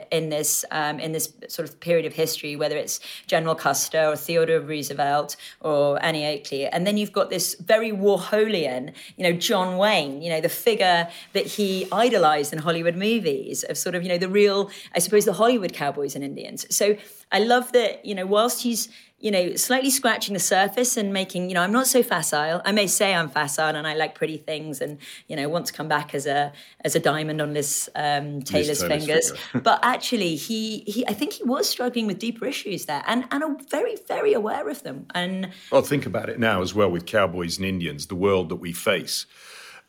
uh, 0.02 0.06
in 0.12 0.30
this 0.30 0.64
um, 0.72 1.00
in 1.00 1.12
this 1.12 1.34
sort 1.48 1.68
of 1.68 1.80
period 1.80 2.06
of 2.06 2.14
history, 2.14 2.56
whether 2.56 2.78
it's 2.78 3.00
General 3.28 3.56
Custer 3.56 4.08
or 4.08 4.16
Theodore 4.16 4.60
Roosevelt 4.60 5.36
or 5.62 6.04
Annie 6.04 6.26
Oakley, 6.26 6.66
and 6.68 6.88
then 6.88 6.98
you've 6.98 7.12
got 7.12 7.30
this 7.30 7.56
very 7.56 7.92
Warholian, 7.92 8.94
you 9.18 9.24
know, 9.24 9.34
John 9.34 9.78
Wayne, 9.78 10.22
you 10.22 10.30
know, 10.30 10.42
the 10.42 10.50
figure 10.50 11.08
that 11.34 11.46
he 11.46 11.88
idolized 11.92 12.54
in 12.54 12.60
Hollywood 12.60 12.96
movies 12.96 13.64
of 13.64 13.78
sort 13.78 13.96
of 13.96 14.04
you 14.04 14.10
know 14.10 14.18
the 14.18 14.30
real, 14.30 14.72
I 14.96 15.00
suppose, 15.00 15.26
the 15.26 15.34
Hollywood 15.34 15.74
cowboys 15.74 16.16
and 16.16 16.24
Indians. 16.24 16.66
So 16.76 16.98
I 17.32 17.40
love 17.40 17.72
that 17.74 18.06
you 18.06 18.16
know 18.16 18.26
whilst 18.26 18.64
he's 18.64 18.90
you 19.20 19.32
know, 19.32 19.56
slightly 19.56 19.90
scratching 19.90 20.36
the 20.36 20.40
surface 20.40 20.96
and 20.96 21.12
making, 21.12 21.50
you 21.50 21.56
know, 21.56 21.62
I'm 21.62 21.72
not 21.72 21.88
so 21.88 22.04
facile. 22.04 22.62
I 22.64 22.72
may 22.72 22.86
say 22.86 23.16
I'm 23.16 23.30
facile 23.30 23.76
and 23.76 23.88
I 23.88 23.96
like 23.96 24.14
pretty 24.14 24.38
things 24.38 24.80
and, 24.80 25.00
you 25.28 25.36
know, 25.36 25.50
want 25.50 25.66
to 25.68 25.74
come 25.74 25.88
back 25.88 26.14
as 26.14 26.28
a 26.28 26.54
as 26.82 26.96
a 26.96 27.00
diamond 27.00 27.42
on 27.42 27.54
this 27.54 27.90
um, 27.96 28.44
Taylor's 28.44 28.84
fingers. 28.84 29.34
but 29.56 29.80
actually, 29.82 30.36
he 30.36 30.84
he 30.86 31.08
I 31.08 31.14
think 31.14 31.34
he 31.34 31.44
was 31.44 31.68
struggling 31.68 32.06
with 32.06 32.20
deeper 32.20 32.46
issues 32.46 32.86
there 32.86 33.04
and 33.08 33.26
and 33.32 33.44
are 33.44 33.58
very 33.72 33.96
very 34.08 34.34
aware 34.34 34.70
of 34.70 34.84
them. 34.84 35.08
And 35.16 35.52
well, 35.72 35.82
think 35.82 36.06
about 36.06 36.30
it 36.30 36.40
now 36.40 36.62
as 36.62 36.76
well 36.76 36.92
with 36.92 37.08
cowboys 37.08 37.58
and 37.58 37.66
Indians, 37.66 38.08
the 38.08 38.16
world 38.16 38.50
that 38.50 38.58
we 38.58 38.72
face. 38.72 39.26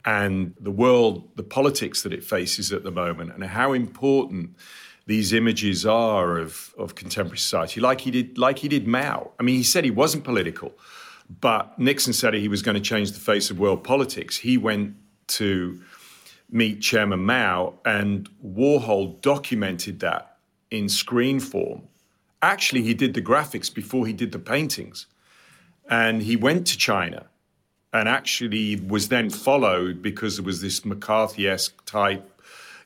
And 0.05 0.55
the 0.59 0.71
world, 0.71 1.29
the 1.37 1.43
politics 1.43 2.03
that 2.03 2.14
it 2.14 2.25
faces 2.25 2.73
at 2.73 2.83
the 2.83 2.91
moment, 2.91 3.33
and 3.35 3.45
how 3.45 3.73
important 3.73 4.57
these 5.09 5.33
images 5.33 5.87
are 5.87 6.37
of, 6.37 6.75
of 6.77 6.94
contemporary 6.94 7.38
society, 7.38 7.81
like 7.81 8.03
he 8.03 8.11
did, 8.11 8.37
like 8.37 8.59
he 8.59 8.68
did 8.68 8.87
Mao. 8.87 9.31
I 9.40 9.42
mean, 9.42 9.57
he 9.57 9.62
said 9.62 9.83
he 9.83 9.90
wasn't 9.90 10.23
political, 10.23 10.75
but 11.40 11.79
Nixon 11.79 12.12
said 12.12 12.35
he 12.35 12.47
was 12.47 12.61
going 12.61 12.75
to 12.75 12.81
change 12.81 13.12
the 13.12 13.18
face 13.18 13.51
of 13.51 13.59
world 13.59 13.83
politics. 13.83 14.37
He 14.37 14.59
went 14.59 14.97
to 15.29 15.81
meet 16.51 16.83
Chairman 16.83 17.25
Mao, 17.25 17.79
and 17.87 18.29
Warhol 18.44 19.18
documented 19.23 20.01
that 20.01 20.37
in 20.71 20.90
screen 20.90 21.40
form. 21.40 21.88
Actually, 22.42 22.83
he 22.83 22.92
did 22.92 23.14
the 23.14 23.23
graphics 23.23 23.75
before 23.75 24.07
he 24.07 24.12
did 24.12 24.31
the 24.31 24.38
paintings, 24.38 25.07
and 25.88 26.23
he 26.23 26.37
went 26.37 26.66
to 26.66 26.77
China, 26.77 27.25
and 27.94 28.11
actually 28.11 28.77
was 28.77 29.09
then 29.09 29.31
followed 29.31 30.03
because 30.03 30.37
there 30.37 30.44
was 30.44 30.61
this 30.61 30.85
McCarthy-esque 30.85 31.83
type 31.87 32.38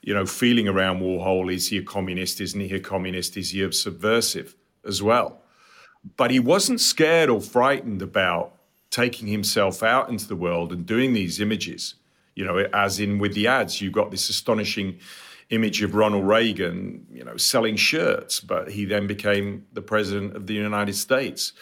you 0.02 0.12
know, 0.12 0.26
feeling 0.26 0.68
around 0.68 1.00
Warhol 1.00 1.52
is 1.52 1.68
he 1.68 1.78
a 1.78 1.82
communist? 1.82 2.40
Isn't 2.40 2.60
he 2.60 2.74
a 2.74 2.80
communist? 2.80 3.36
Is 3.36 3.52
he 3.52 3.62
a 3.62 3.72
subversive 3.72 4.56
as 4.86 5.02
well? 5.02 5.40
But 6.16 6.32
he 6.32 6.40
wasn't 6.40 6.80
scared 6.80 7.30
or 7.30 7.40
frightened 7.40 8.02
about 8.02 8.54
taking 8.90 9.28
himself 9.28 9.82
out 9.82 10.10
into 10.10 10.26
the 10.26 10.36
world 10.36 10.72
and 10.72 10.84
doing 10.84 11.12
these 11.12 11.40
images. 11.40 11.94
You 12.34 12.44
know, 12.44 12.58
as 12.72 12.98
in 12.98 13.18
with 13.18 13.34
the 13.34 13.46
ads, 13.46 13.80
you 13.80 13.90
got 13.90 14.10
this 14.10 14.28
astonishing 14.28 14.98
image 15.50 15.82
of 15.82 15.94
Ronald 15.94 16.26
Reagan, 16.26 17.06
you 17.12 17.22
know, 17.24 17.36
selling 17.36 17.76
shirts, 17.76 18.40
but 18.40 18.70
he 18.70 18.84
then 18.84 19.06
became 19.06 19.66
the 19.72 19.82
president 19.82 20.34
of 20.34 20.46
the 20.46 20.54
United 20.54 20.94
States. 20.94 21.52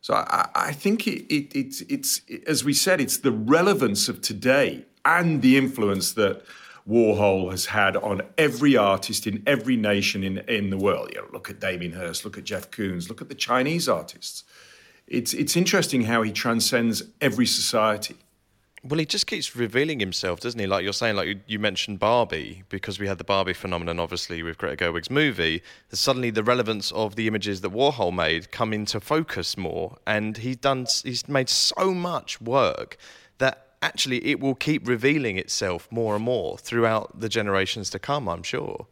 So 0.00 0.14
I, 0.14 0.48
I 0.54 0.72
think 0.72 1.06
it, 1.06 1.32
it, 1.32 1.54
it, 1.54 1.82
it's, 1.88 2.22
as 2.46 2.64
we 2.64 2.72
said, 2.72 3.00
it's 3.00 3.18
the 3.18 3.32
relevance 3.32 4.08
of 4.08 4.20
today 4.20 4.86
and 5.04 5.42
the 5.42 5.56
influence 5.58 6.12
that 6.12 6.42
Warhol 6.88 7.50
has 7.50 7.66
had 7.66 7.96
on 7.96 8.22
every 8.36 8.76
artist 8.76 9.26
in 9.26 9.42
every 9.46 9.76
nation 9.76 10.24
in, 10.24 10.38
in 10.48 10.70
the 10.70 10.76
world. 10.78 11.10
You 11.14 11.22
know, 11.22 11.28
look 11.32 11.48
at 11.48 11.60
Damien 11.60 11.92
Hirst, 11.92 12.24
look 12.24 12.36
at 12.36 12.44
Jeff 12.44 12.70
Koons, 12.70 13.08
look 13.08 13.22
at 13.22 13.28
the 13.28 13.34
Chinese 13.34 13.88
artists. 13.88 14.44
it's 15.06 15.32
it's 15.34 15.56
interesting 15.56 16.02
how 16.02 16.22
he 16.22 16.32
transcends 16.32 17.02
every 17.20 17.46
society. 17.46 18.16
Well, 18.84 18.98
he 18.98 19.06
just 19.06 19.28
keeps 19.28 19.54
revealing 19.54 20.00
himself, 20.00 20.40
doesn't 20.40 20.58
he? 20.58 20.66
Like 20.66 20.82
you're 20.82 20.92
saying, 20.92 21.14
like 21.14 21.38
you 21.46 21.60
mentioned 21.60 22.00
Barbie, 22.00 22.64
because 22.68 22.98
we 22.98 23.06
had 23.06 23.18
the 23.18 23.24
Barbie 23.24 23.52
phenomenon, 23.52 24.00
obviously, 24.00 24.42
with 24.42 24.58
Greta 24.58 24.76
Gerwig's 24.76 25.08
movie. 25.08 25.62
Suddenly, 25.92 26.30
the 26.30 26.42
relevance 26.42 26.90
of 26.90 27.14
the 27.14 27.28
images 27.28 27.60
that 27.60 27.70
Warhol 27.70 28.12
made 28.12 28.50
come 28.50 28.72
into 28.72 28.98
focus 28.98 29.56
more, 29.56 29.98
and 30.04 30.36
he's 30.36 30.56
done, 30.56 30.86
he's 31.04 31.28
made 31.28 31.48
so 31.48 31.94
much 31.94 32.40
work 32.40 32.96
that 33.38 33.71
actually 33.82 34.24
it 34.26 34.40
will 34.40 34.54
keep 34.54 34.86
revealing 34.88 35.36
itself 35.36 35.88
more 35.90 36.14
and 36.14 36.24
more 36.24 36.56
throughout 36.56 37.20
the 37.20 37.28
generations 37.28 37.90
to 37.90 37.98
come. 37.98 38.28
I'm 38.28 38.42
sure. 38.42 38.86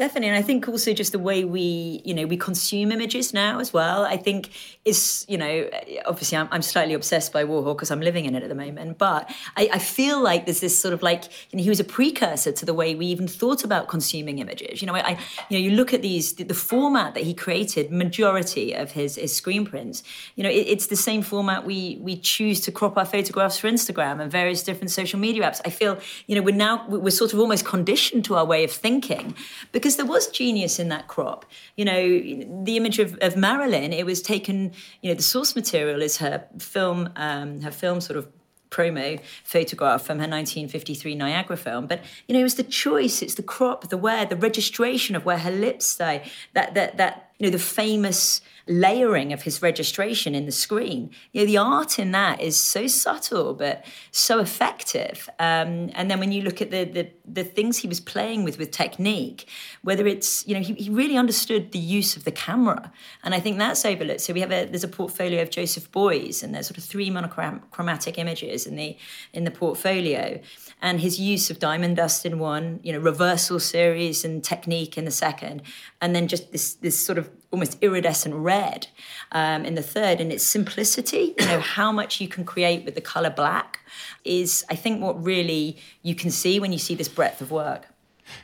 Definitely, 0.00 0.28
and 0.28 0.38
I 0.38 0.40
think 0.40 0.66
also 0.66 0.94
just 0.94 1.12
the 1.12 1.18
way 1.18 1.44
we, 1.44 2.00
you 2.06 2.14
know, 2.14 2.24
we 2.24 2.38
consume 2.38 2.90
images 2.90 3.34
now 3.34 3.60
as 3.60 3.74
well. 3.74 4.06
I 4.06 4.16
think 4.16 4.48
is, 4.86 5.26
you 5.28 5.36
know, 5.36 5.68
obviously 6.06 6.38
I'm, 6.38 6.48
I'm 6.50 6.62
slightly 6.62 6.94
obsessed 6.94 7.34
by 7.34 7.44
Warhol 7.44 7.76
because 7.76 7.90
I'm 7.90 8.00
living 8.00 8.24
in 8.24 8.34
it 8.34 8.42
at 8.42 8.48
the 8.48 8.54
moment. 8.54 8.96
But 8.96 9.30
I, 9.58 9.68
I, 9.74 9.78
feel 9.78 10.18
like 10.22 10.46
there's 10.46 10.60
this 10.60 10.78
sort 10.78 10.94
of 10.94 11.02
like, 11.02 11.24
you 11.50 11.58
know, 11.58 11.62
he 11.62 11.68
was 11.68 11.80
a 11.80 11.84
precursor 11.84 12.50
to 12.50 12.64
the 12.64 12.72
way 12.72 12.94
we 12.94 13.04
even 13.08 13.28
thought 13.28 13.62
about 13.62 13.88
consuming 13.88 14.38
images. 14.38 14.80
You 14.80 14.86
know, 14.86 14.94
I, 14.94 15.18
you 15.50 15.58
know, 15.58 15.58
you 15.58 15.72
look 15.72 15.92
at 15.92 16.00
these, 16.00 16.32
the, 16.32 16.44
the 16.44 16.54
format 16.54 17.12
that 17.12 17.24
he 17.24 17.34
created, 17.34 17.92
majority 17.92 18.72
of 18.72 18.92
his 18.92 19.16
his 19.16 19.36
screen 19.36 19.66
prints. 19.66 20.02
You 20.34 20.44
know, 20.44 20.50
it, 20.50 20.66
it's 20.66 20.86
the 20.86 20.96
same 20.96 21.20
format 21.20 21.66
we 21.66 21.98
we 22.00 22.16
choose 22.16 22.62
to 22.62 22.72
crop 22.72 22.96
our 22.96 23.04
photographs 23.04 23.58
for 23.58 23.68
Instagram 23.68 24.22
and 24.22 24.32
various 24.32 24.62
different 24.62 24.90
social 24.92 25.20
media 25.20 25.42
apps. 25.42 25.60
I 25.66 25.68
feel, 25.68 25.98
you 26.26 26.36
know, 26.36 26.40
we're 26.40 26.54
now 26.54 26.86
we're 26.88 27.10
sort 27.10 27.34
of 27.34 27.38
almost 27.38 27.66
conditioned 27.66 28.24
to 28.24 28.36
our 28.36 28.46
way 28.46 28.64
of 28.64 28.70
thinking 28.70 29.34
because 29.72 29.89
because 29.90 29.96
there 29.96 30.06
was 30.06 30.28
genius 30.28 30.78
in 30.78 30.88
that 30.88 31.08
crop. 31.08 31.44
You 31.76 31.84
know, 31.84 32.64
the 32.64 32.76
image 32.76 33.00
of, 33.00 33.18
of 33.20 33.36
Marilyn, 33.36 33.92
it 33.92 34.06
was 34.06 34.22
taken, 34.22 34.72
you 35.02 35.10
know, 35.10 35.14
the 35.14 35.22
source 35.22 35.56
material 35.56 36.00
is 36.00 36.18
her 36.18 36.44
film, 36.60 37.10
um, 37.16 37.60
her 37.62 37.72
film 37.72 38.00
sort 38.00 38.16
of 38.16 38.28
promo 38.70 39.20
photograph 39.42 40.02
from 40.02 40.18
her 40.18 40.28
1953 40.28 41.16
Niagara 41.16 41.56
film. 41.56 41.88
But 41.88 42.04
you 42.28 42.34
know, 42.34 42.40
it 42.40 42.44
was 42.44 42.54
the 42.54 42.62
choice, 42.62 43.20
it's 43.20 43.34
the 43.34 43.42
crop, 43.42 43.88
the 43.88 43.96
wear, 43.96 44.24
the 44.26 44.36
registration 44.36 45.16
of 45.16 45.24
where 45.24 45.38
her 45.38 45.50
lips 45.50 45.86
stay, 45.86 46.30
that 46.52 46.74
that 46.74 46.96
that 46.98 47.29
you 47.40 47.46
know, 47.46 47.50
the 47.50 47.58
famous 47.58 48.42
layering 48.68 49.32
of 49.32 49.42
his 49.42 49.62
registration 49.62 50.34
in 50.34 50.44
the 50.44 50.52
screen. 50.52 51.10
You 51.32 51.40
know, 51.40 51.46
the 51.46 51.56
art 51.56 51.98
in 51.98 52.12
that 52.12 52.40
is 52.40 52.54
so 52.54 52.86
subtle 52.86 53.54
but 53.54 53.84
so 54.10 54.40
effective. 54.40 55.28
Um, 55.38 55.90
and 55.94 56.10
then 56.10 56.20
when 56.20 56.32
you 56.32 56.42
look 56.42 56.60
at 56.60 56.70
the, 56.70 56.84
the, 56.84 57.10
the 57.24 57.42
things 57.42 57.78
he 57.78 57.88
was 57.88 57.98
playing 57.98 58.44
with 58.44 58.58
with 58.58 58.72
technique, 58.72 59.48
whether 59.82 60.06
it's 60.06 60.46
you 60.46 60.54
know 60.54 60.60
he, 60.60 60.74
he 60.74 60.90
really 60.90 61.16
understood 61.16 61.72
the 61.72 61.78
use 61.78 62.14
of 62.14 62.24
the 62.24 62.30
camera, 62.30 62.92
and 63.24 63.34
I 63.34 63.40
think 63.40 63.56
that's 63.56 63.86
overlooked. 63.86 64.20
So 64.20 64.34
we 64.34 64.40
have 64.40 64.52
a 64.52 64.66
there's 64.66 64.84
a 64.84 64.88
portfolio 64.88 65.40
of 65.40 65.48
Joseph 65.48 65.90
Beuys, 65.90 66.42
and 66.42 66.54
there's 66.54 66.66
sort 66.66 66.76
of 66.76 66.84
three 66.84 67.08
monochromatic 67.08 68.18
images 68.18 68.66
in 68.66 68.76
the 68.76 68.98
in 69.32 69.44
the 69.44 69.50
portfolio, 69.50 70.40
and 70.80 71.00
his 71.00 71.20
use 71.20 71.50
of 71.50 71.58
diamond 71.58 71.96
dust 71.96 72.24
in 72.24 72.38
one, 72.38 72.80
you 72.82 72.92
know, 72.92 72.98
reversal 72.98 73.60
series 73.60 74.24
and 74.24 74.42
technique 74.42 74.96
in 74.96 75.04
the 75.04 75.10
second, 75.10 75.62
and 76.00 76.14
then 76.14 76.28
just 76.28 76.52
this 76.52 76.74
this 76.74 77.04
sort 77.04 77.18
of 77.18 77.30
almost 77.50 77.76
iridescent 77.80 78.34
red 78.34 78.86
um, 79.32 79.64
in 79.64 79.74
the 79.74 79.82
third. 79.82 80.20
And 80.20 80.32
its 80.32 80.44
simplicity, 80.44 81.34
you 81.38 81.46
know, 81.46 81.60
how 81.60 81.92
much 81.92 82.20
you 82.20 82.28
can 82.28 82.44
create 82.44 82.84
with 82.84 82.94
the 82.94 83.00
color 83.00 83.30
black 83.30 83.80
is, 84.24 84.64
I 84.70 84.76
think, 84.76 85.02
what 85.02 85.22
really 85.22 85.76
you 86.02 86.14
can 86.14 86.30
see 86.30 86.60
when 86.60 86.72
you 86.72 86.78
see 86.78 86.94
this 86.94 87.08
breadth 87.08 87.40
of 87.40 87.50
work. 87.50 87.86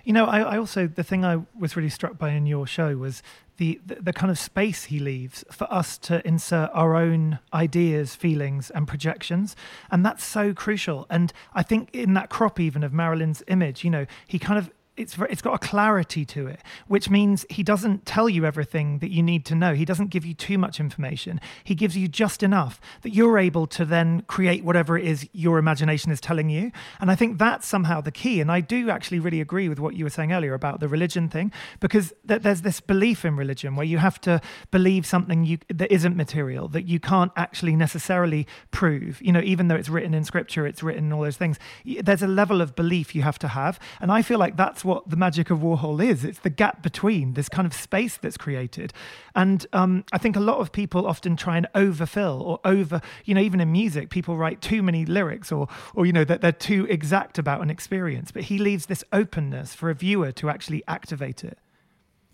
You 0.04 0.12
know, 0.12 0.26
I, 0.26 0.40
I 0.40 0.58
also 0.58 0.86
the 0.86 1.04
thing 1.04 1.24
I 1.24 1.42
was 1.58 1.76
really 1.76 1.88
struck 1.88 2.18
by 2.18 2.30
in 2.30 2.46
your 2.46 2.66
show 2.66 2.96
was 2.96 3.22
the, 3.56 3.80
the, 3.86 3.96
the 3.96 4.12
kind 4.12 4.30
of 4.30 4.38
space 4.38 4.84
he 4.84 4.98
leaves 4.98 5.44
for 5.50 5.72
us 5.72 5.96
to 5.98 6.26
insert 6.26 6.70
our 6.74 6.94
own 6.94 7.38
ideas, 7.54 8.14
feelings, 8.14 8.70
and 8.70 8.86
projections, 8.86 9.56
and 9.90 10.04
that's 10.04 10.24
so 10.24 10.52
crucial. 10.52 11.06
And 11.08 11.32
I 11.54 11.62
think 11.62 11.94
in 11.94 12.14
that 12.14 12.28
crop 12.28 12.60
even 12.60 12.84
of 12.84 12.92
Marilyn's 12.92 13.42
image, 13.48 13.84
you 13.84 13.90
know, 13.90 14.06
he 14.26 14.38
kind 14.38 14.58
of 14.58 14.70
it's 14.96 15.16
it's 15.30 15.42
got 15.42 15.54
a 15.54 15.58
clarity 15.58 16.24
to 16.24 16.46
it, 16.46 16.60
which 16.86 17.10
means 17.10 17.44
he 17.50 17.62
doesn't 17.62 18.06
tell 18.06 18.28
you 18.28 18.44
everything 18.44 18.98
that 19.00 19.10
you 19.10 19.22
need 19.22 19.44
to 19.46 19.54
know. 19.54 19.74
He 19.74 19.84
doesn't 19.84 20.08
give 20.08 20.24
you 20.24 20.34
too 20.34 20.58
much 20.58 20.80
information. 20.80 21.40
He 21.64 21.74
gives 21.74 21.96
you 21.96 22.08
just 22.08 22.42
enough 22.42 22.80
that 23.02 23.14
you're 23.14 23.38
able 23.38 23.66
to 23.68 23.84
then 23.84 24.22
create 24.22 24.64
whatever 24.64 24.96
it 24.96 25.04
is 25.04 25.28
your 25.32 25.58
imagination 25.58 26.10
is 26.10 26.20
telling 26.20 26.48
you. 26.48 26.72
And 27.00 27.10
I 27.10 27.14
think 27.14 27.38
that's 27.38 27.66
somehow 27.66 28.00
the 28.00 28.10
key. 28.10 28.40
And 28.40 28.50
I 28.50 28.60
do 28.60 28.90
actually 28.90 29.20
really 29.20 29.40
agree 29.40 29.68
with 29.68 29.78
what 29.78 29.94
you 29.94 30.04
were 30.04 30.10
saying 30.10 30.32
earlier 30.32 30.54
about 30.54 30.80
the 30.80 30.88
religion 30.88 31.28
thing, 31.28 31.52
because 31.80 32.14
th- 32.26 32.42
there's 32.42 32.62
this 32.62 32.80
belief 32.80 33.24
in 33.24 33.36
religion 33.36 33.76
where 33.76 33.86
you 33.86 33.98
have 33.98 34.20
to 34.22 34.40
believe 34.70 35.04
something 35.04 35.44
you, 35.44 35.58
that 35.68 35.92
isn't 35.92 36.16
material 36.16 36.68
that 36.68 36.86
you 36.86 36.98
can't 36.98 37.32
actually 37.36 37.76
necessarily 37.76 38.46
prove. 38.70 39.20
You 39.20 39.32
know, 39.32 39.42
even 39.42 39.68
though 39.68 39.76
it's 39.76 39.88
written 39.88 40.14
in 40.14 40.24
scripture, 40.24 40.66
it's 40.66 40.82
written 40.82 41.06
in 41.06 41.12
all 41.12 41.22
those 41.22 41.36
things. 41.36 41.58
There's 41.84 42.22
a 42.22 42.28
level 42.28 42.62
of 42.62 42.74
belief 42.74 43.14
you 43.14 43.22
have 43.22 43.38
to 43.40 43.48
have, 43.48 43.78
and 44.00 44.10
I 44.10 44.22
feel 44.22 44.38
like 44.38 44.56
that's 44.56 44.85
what 44.86 45.10
the 45.10 45.16
magic 45.16 45.50
of 45.50 45.58
Warhol 45.58 46.02
is. 46.02 46.24
It's 46.24 46.38
the 46.38 46.50
gap 46.50 46.82
between 46.82 47.34
this 47.34 47.48
kind 47.48 47.66
of 47.66 47.74
space 47.74 48.16
that's 48.16 48.38
created. 48.38 48.92
And 49.34 49.66
um, 49.72 50.04
I 50.12 50.18
think 50.18 50.36
a 50.36 50.40
lot 50.40 50.58
of 50.58 50.72
people 50.72 51.06
often 51.06 51.36
try 51.36 51.58
and 51.58 51.66
overfill 51.74 52.40
or 52.42 52.60
over, 52.64 53.02
you 53.24 53.34
know, 53.34 53.40
even 53.42 53.60
in 53.60 53.70
music, 53.70 54.08
people 54.08 54.36
write 54.36 54.62
too 54.62 54.82
many 54.82 55.04
lyrics 55.04 55.52
or, 55.52 55.68
or 55.94 56.06
you 56.06 56.12
know, 56.12 56.24
that 56.24 56.40
they're 56.40 56.52
too 56.52 56.86
exact 56.88 57.38
about 57.38 57.60
an 57.60 57.68
experience. 57.68 58.30
But 58.30 58.44
he 58.44 58.58
leaves 58.58 58.86
this 58.86 59.04
openness 59.12 59.74
for 59.74 59.90
a 59.90 59.94
viewer 59.94 60.32
to 60.32 60.48
actually 60.48 60.82
activate 60.88 61.44
it. 61.44 61.58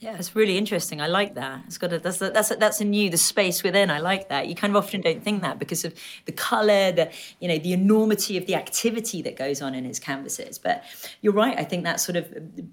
Yeah, 0.02 0.16
it's 0.16 0.34
really 0.34 0.58
interesting. 0.58 1.00
I 1.00 1.06
like 1.06 1.36
that. 1.36 1.62
It's 1.68 1.78
got 1.78 1.92
a, 1.92 1.98
that's 2.00 2.20
a, 2.20 2.30
that's 2.30 2.50
a, 2.50 2.56
that's 2.56 2.80
a 2.80 2.84
new 2.84 3.08
the 3.08 3.16
space 3.16 3.62
within. 3.62 3.88
I 3.88 4.00
like 4.00 4.30
that. 4.30 4.48
You 4.48 4.56
kind 4.56 4.72
of 4.74 4.82
often 4.82 5.00
don't 5.00 5.22
think 5.22 5.42
that 5.42 5.60
because 5.60 5.84
of 5.84 5.94
the 6.24 6.32
color, 6.32 6.90
the 6.90 7.08
you 7.38 7.46
know 7.46 7.56
the 7.56 7.72
enormity 7.72 8.36
of 8.36 8.46
the 8.46 8.56
activity 8.56 9.22
that 9.22 9.36
goes 9.36 9.62
on 9.62 9.76
in 9.76 9.84
his 9.84 10.00
canvases. 10.00 10.58
But 10.58 10.82
you're 11.20 11.32
right. 11.32 11.56
I 11.56 11.62
think 11.62 11.84
that 11.84 12.00
sort 12.00 12.16
of 12.16 12.26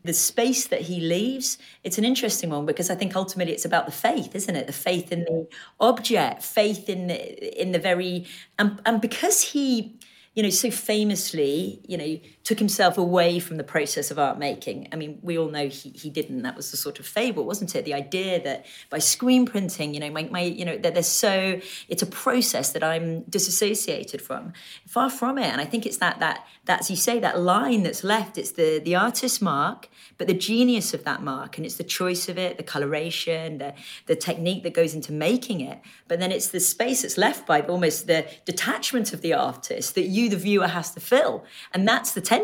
the 0.03 0.13
space 0.13 0.69
that 0.69 0.81
he 0.81 1.01
leaves. 1.01 1.59
It's 1.83 1.99
an 1.99 2.03
interesting 2.03 2.49
one 2.49 2.65
because 2.65 2.89
I 2.89 2.95
think 2.95 3.15
ultimately 3.15 3.53
it's 3.53 3.65
about 3.65 3.85
the 3.85 3.91
faith, 3.91 4.33
isn't 4.33 4.55
it? 4.55 4.65
The 4.65 4.73
faith 4.73 5.11
in 5.11 5.19
the 5.25 5.47
object, 5.79 6.41
faith 6.41 6.89
in 6.89 7.05
the 7.05 7.61
in 7.61 7.73
the 7.73 7.79
very 7.79 8.25
and 8.57 8.81
and 8.87 8.99
because 8.99 9.43
he 9.43 9.99
you 10.35 10.43
know, 10.43 10.49
so 10.49 10.71
famously, 10.71 11.81
you 11.85 11.97
know, 11.97 12.19
took 12.49 12.57
himself 12.57 12.97
away 12.97 13.37
from 13.37 13.57
the 13.57 13.63
process 13.63 14.09
of 14.09 14.17
art 14.17 14.39
making. 14.39 14.87
I 14.91 14.95
mean, 14.95 15.19
we 15.21 15.37
all 15.37 15.49
know 15.49 15.67
he, 15.67 15.89
he 15.89 16.09
didn't. 16.09 16.41
That 16.41 16.55
was 16.55 16.71
the 16.71 16.77
sort 16.77 16.99
of 16.99 17.05
fable, 17.05 17.45
wasn't 17.45 17.75
it? 17.75 17.85
The 17.85 17.93
idea 17.93 18.43
that 18.43 18.65
by 18.89 18.97
screen 18.97 19.45
printing, 19.45 19.93
you 19.93 19.99
know, 19.99 20.09
my, 20.09 20.23
my 20.23 20.41
you 20.41 20.65
know, 20.65 20.75
that 20.79 20.95
there's 20.95 21.05
so 21.05 21.61
it's 21.89 22.01
a 22.01 22.07
process 22.07 22.71
that 22.71 22.83
I'm 22.83 23.21
disassociated 23.25 24.19
from. 24.19 24.53
Far 24.87 25.11
from 25.11 25.37
it. 25.37 25.45
And 25.45 25.61
I 25.61 25.65
think 25.65 25.85
it's 25.85 25.97
that 25.97 26.21
that 26.21 26.43
that 26.65 26.89
you 26.89 26.95
say, 26.95 27.19
that 27.19 27.39
line 27.39 27.83
that's 27.83 28.03
left, 28.03 28.35
it's 28.39 28.53
the 28.53 28.81
the 28.83 28.95
artist's 28.95 29.43
mark, 29.43 29.87
but 30.17 30.25
the 30.25 30.33
genius 30.33 30.95
of 30.95 31.03
that 31.03 31.21
mark, 31.21 31.57
and 31.57 31.67
it's 31.67 31.75
the 31.75 31.83
choice 31.83 32.29
of 32.29 32.39
it, 32.39 32.57
the 32.57 32.63
coloration, 32.63 33.59
the 33.59 33.75
the 34.07 34.15
technique 34.15 34.63
that 34.63 34.73
goes 34.73 34.95
into 34.95 35.13
making 35.13 35.61
it. 35.61 35.77
But 36.07 36.19
then 36.19 36.31
it's 36.31 36.47
the 36.47 36.59
space 36.59 37.03
that's 37.03 37.15
left 37.15 37.45
by 37.45 37.61
almost 37.61 38.07
the 38.07 38.25
detachment 38.45 39.13
of 39.13 39.21
the 39.21 39.35
artist 39.35 39.93
that 39.93 40.07
you 40.07 40.29
the 40.29 40.35
viewer 40.35 40.67
has 40.67 40.91
to 40.95 40.99
fill. 40.99 41.45
And 41.75 41.87
that's 41.87 42.13
the. 42.13 42.38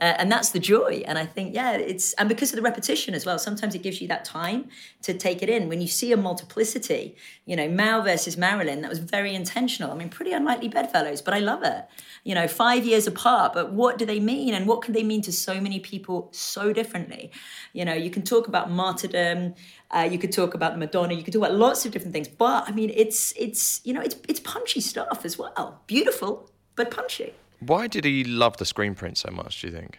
Uh, 0.00 0.14
and 0.18 0.30
that's 0.30 0.50
the 0.50 0.58
joy. 0.58 1.04
And 1.06 1.16
I 1.16 1.24
think, 1.24 1.54
yeah, 1.54 1.72
it's, 1.72 2.14
and 2.14 2.28
because 2.28 2.50
of 2.50 2.56
the 2.56 2.62
repetition 2.62 3.14
as 3.14 3.24
well, 3.24 3.38
sometimes 3.38 3.76
it 3.76 3.82
gives 3.82 4.00
you 4.00 4.08
that 4.08 4.24
time 4.24 4.68
to 5.02 5.14
take 5.14 5.40
it 5.40 5.48
in. 5.48 5.68
When 5.68 5.80
you 5.80 5.86
see 5.86 6.10
a 6.10 6.16
multiplicity, 6.16 7.14
you 7.46 7.54
know, 7.54 7.68
Mao 7.68 8.00
versus 8.02 8.36
Marilyn, 8.36 8.80
that 8.80 8.88
was 8.88 8.98
very 8.98 9.34
intentional. 9.34 9.92
I 9.92 9.94
mean, 9.94 10.08
pretty 10.08 10.32
unlikely 10.32 10.68
bedfellows, 10.68 11.22
but 11.22 11.32
I 11.32 11.38
love 11.38 11.62
it. 11.62 11.84
You 12.24 12.34
know, 12.34 12.48
five 12.48 12.84
years 12.84 13.06
apart, 13.06 13.52
but 13.52 13.72
what 13.72 13.96
do 13.96 14.04
they 14.04 14.18
mean? 14.18 14.52
And 14.52 14.66
what 14.66 14.82
can 14.82 14.94
they 14.94 15.04
mean 15.04 15.22
to 15.22 15.32
so 15.32 15.60
many 15.60 15.78
people 15.78 16.28
so 16.32 16.72
differently? 16.72 17.30
You 17.72 17.84
know, 17.84 17.94
you 17.94 18.10
can 18.10 18.22
talk 18.22 18.48
about 18.48 18.72
martyrdom, 18.72 19.54
uh, 19.94 20.08
you 20.10 20.18
could 20.18 20.32
talk 20.32 20.54
about 20.54 20.72
the 20.72 20.78
Madonna, 20.78 21.14
you 21.14 21.22
could 21.22 21.34
talk 21.34 21.42
about 21.42 21.54
lots 21.54 21.86
of 21.86 21.92
different 21.92 22.12
things, 22.12 22.26
but 22.26 22.68
I 22.68 22.72
mean, 22.72 22.90
it's, 22.92 23.32
it's, 23.36 23.80
you 23.84 23.92
know, 23.92 24.00
it's, 24.00 24.16
it's 24.28 24.40
punchy 24.40 24.80
stuff 24.80 25.24
as 25.24 25.38
well. 25.38 25.82
Beautiful, 25.86 26.50
but 26.74 26.90
punchy. 26.90 27.32
Why 27.66 27.86
did 27.86 28.04
he 28.04 28.24
love 28.24 28.56
the 28.56 28.64
screen 28.64 28.94
print 28.94 29.18
so 29.18 29.30
much, 29.30 29.60
do 29.60 29.68
you 29.68 29.72
think? 29.72 29.98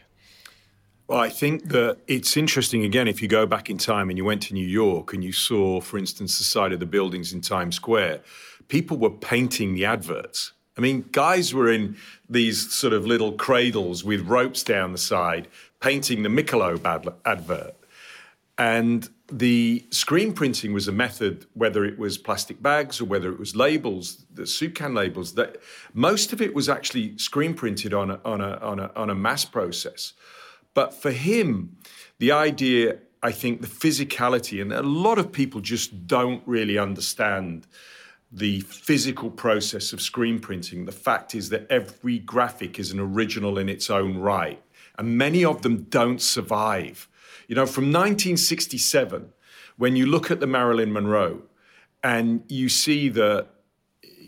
Well, 1.08 1.19
I 1.19 1.30
think 1.30 1.69
that 1.69 1.97
it's 2.08 2.36
interesting 2.36 2.84
again 2.84 3.08
if 3.08 3.21
you 3.21 3.28
go 3.28 3.45
back 3.45 3.69
in 3.69 3.78
time 3.78 4.10
and 4.10 4.17
you 4.17 4.25
went 4.25 4.41
to 4.43 4.54
New 4.54 4.67
York 4.67 5.13
and 5.13 5.23
you 5.23 5.32
saw, 5.32 5.80
for 5.80 5.97
instance, 5.97 6.38
the 6.39 6.43
side 6.43 6.73
of 6.73 6.80
the 6.80 6.86
buildings 6.88 7.32
in 7.32 7.41
Times 7.41 7.75
Square, 7.75 8.21
people 8.69 8.97
were 8.97 9.12
painting 9.12 9.75
the 9.75 9.86
adverts. 9.86 10.54
I 10.78 10.82
mean, 10.82 11.06
guys 11.12 11.54
were 11.54 11.71
in 11.71 11.95
these 12.28 12.73
sort 12.73 12.91
of 12.91 13.06
little 13.06 13.34
cradles 13.34 14.04
with 14.04 14.21
ropes 14.21 14.63
down 14.63 14.91
the 14.91 14.97
side, 14.97 15.47
painting 15.80 16.23
the 16.23 16.30
Michelob 16.30 17.13
advert. 17.23 17.75
And 18.58 19.08
the 19.32 19.86
screen 19.90 20.34
printing 20.34 20.72
was 20.72 20.88
a 20.88 20.92
method, 20.92 21.48
whether 21.54 21.84
it 21.84 21.98
was 21.98 22.18
plastic 22.18 22.62
bags 22.62 23.02
or 23.02 23.06
whether 23.06 23.32
it 23.32 23.40
was 23.40 23.56
labels, 23.56 24.26
the 24.32 24.46
soup 24.46 24.76
can 24.76 24.94
labels, 24.94 25.34
that 25.34 25.58
most 25.94 26.32
of 26.32 26.42
it 26.42 26.54
was 26.54 26.70
actually 26.70 27.18
screen 27.18 27.54
printed 27.54 27.94
on 27.94 28.12
a, 28.12 28.20
on 28.24 28.42
a, 28.42 28.58
on 28.58 28.80
a, 28.80 28.92
on 28.96 29.10
a 29.10 29.16
mass 29.16 29.44
process. 29.44 30.14
But 30.76 30.94
for 30.94 31.12
him, 31.12 31.78
the 32.20 32.32
idea, 32.32 33.00
I 33.24 33.32
think, 33.32 33.62
the 33.62 33.68
physicality, 33.68 34.62
and 34.62 34.72
a 34.72 34.84
lot 34.84 35.18
of 35.18 35.32
people 35.32 35.60
just 35.60 36.08
don't 36.08 36.44
really 36.46 36.78
understand 36.78 37.66
the 38.32 38.60
physical 38.62 39.32
process 39.32 39.94
of 39.94 40.02
screen 40.02 40.40
printing, 40.40 40.86
the 40.86 40.92
fact 40.92 41.34
is 41.34 41.50
that 41.50 41.66
every 41.72 42.20
graphic 42.20 42.78
is 42.78 42.92
an 42.92 43.00
original 43.00 43.58
in 43.58 43.70
its 43.70 43.90
own 43.90 44.18
right, 44.18 44.62
and 44.98 45.18
many 45.18 45.44
of 45.44 45.62
them 45.62 45.84
don't 45.84 46.22
survive. 46.22 47.08
You 47.47 47.55
know, 47.55 47.65
from 47.65 47.86
1967, 47.86 49.31
when 49.77 49.95
you 49.95 50.05
look 50.05 50.31
at 50.31 50.39
the 50.39 50.47
Marilyn 50.47 50.91
Monroe 50.91 51.43
and 52.03 52.43
you 52.47 52.69
see 52.69 53.10
the 53.10 53.47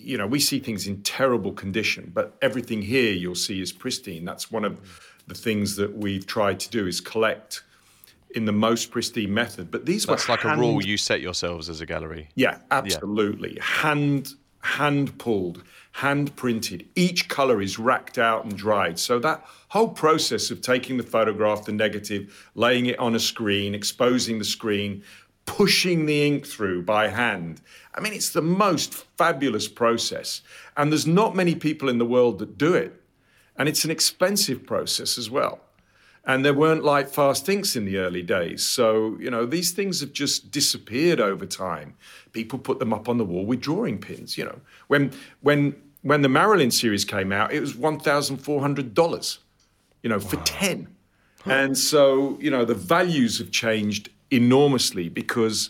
you 0.08 0.18
know, 0.18 0.26
we 0.26 0.40
see 0.40 0.60
things 0.60 0.88
in 0.88 1.02
terrible 1.02 1.52
condition, 1.52 2.12
but 2.16 2.38
everything 2.42 2.82
here 2.82 3.12
you'll 3.12 3.36
see 3.36 3.60
is 3.62 3.74
pristine. 3.74 4.24
That's 4.24 4.50
one 4.50 4.64
of 4.64 4.80
the 5.28 5.34
things 5.36 5.76
that 5.76 5.98
we've 5.98 6.26
tried 6.26 6.62
to 6.62 6.70
do 6.70 6.88
is 6.88 7.02
collect 7.02 7.62
in 8.34 8.46
the 8.46 8.54
most 8.54 8.90
pristine 8.90 9.34
method. 9.34 9.70
But 9.70 9.86
these 9.86 10.06
That's 10.06 10.28
were 10.30 10.34
like 10.34 10.42
hand- 10.44 10.60
a 10.60 10.64
rule 10.64 10.82
you 10.82 10.96
set 10.96 11.20
yourselves 11.20 11.68
as 11.68 11.82
a 11.82 11.86
gallery. 11.86 12.30
Yeah, 12.36 12.60
absolutely. 12.72 13.58
Hand 13.62 14.34
hand 14.62 15.18
pulled, 15.18 15.64
hand 15.98 16.36
printed. 16.36 16.88
Each 16.96 17.28
color 17.28 17.60
is 17.60 17.80
racked 17.80 18.20
out 18.20 18.44
and 18.44 18.56
dried. 18.56 19.00
So 19.00 19.18
that 19.18 19.44
whole 19.70 19.90
process 19.90 20.52
of 20.52 20.62
taking 20.62 20.98
the 20.98 21.04
photograph, 21.04 21.66
the 21.66 21.72
negative, 21.72 22.52
laying 22.54 22.86
it 22.86 23.00
on 23.00 23.16
a 23.16 23.20
screen, 23.20 23.74
exposing 23.74 24.38
the 24.38 24.46
screen, 24.46 25.02
pushing 25.48 26.06
the 26.06 26.24
ink 26.24 26.46
through 26.46 26.84
by 26.84 27.08
hand. 27.08 27.62
I 27.96 28.02
mean, 28.02 28.14
it's 28.14 28.30
the 28.30 28.44
most 28.44 28.94
fabulous 29.18 29.68
process. 29.68 30.44
And 30.76 30.92
there's 30.92 31.08
not 31.08 31.36
many 31.36 31.56
people 31.56 31.90
in 31.90 31.98
the 31.98 32.06
world 32.06 32.38
that 32.40 32.60
do 32.60 32.76
it. 32.76 33.02
And 33.56 33.68
it's 33.68 33.84
an 33.84 33.90
expensive 33.90 34.68
process 34.68 35.18
as 35.18 35.32
well. 35.32 35.62
And 36.26 36.46
there 36.46 36.54
weren't 36.54 36.84
light 36.84 37.10
fast 37.10 37.50
inks 37.50 37.76
in 37.76 37.86
the 37.86 37.98
early 37.98 38.22
days. 38.22 38.64
So, 38.64 39.18
you 39.20 39.32
know, 39.32 39.48
these 39.48 39.72
things 39.72 40.02
have 40.02 40.14
just 40.14 40.52
disappeared 40.52 41.20
over 41.20 41.48
time. 41.48 41.96
People 42.34 42.60
put 42.60 42.78
them 42.78 42.94
up 42.94 43.10
on 43.10 43.18
the 43.18 43.26
wall 43.26 43.48
with 43.48 43.62
drawing 43.62 43.98
pins, 43.98 44.38
you 44.38 44.46
know. 44.46 44.60
When 44.88 45.12
when 45.42 45.76
when 46.08 46.22
the 46.22 46.30
Marilyn 46.30 46.72
series 46.72 47.04
came 47.04 47.34
out, 47.34 47.52
it 47.52 47.60
was 47.60 47.74
$1,400, 47.74 49.38
you 50.04 50.10
know, 50.10 50.20
for 50.20 50.38
10. 50.38 50.88
And 51.46 51.78
so, 51.78 52.38
you 52.40 52.50
know, 52.50 52.64
the 52.66 52.76
values 52.76 53.38
have 53.40 53.52
changed 53.52 54.10
enormously 54.32 55.10
because 55.10 55.70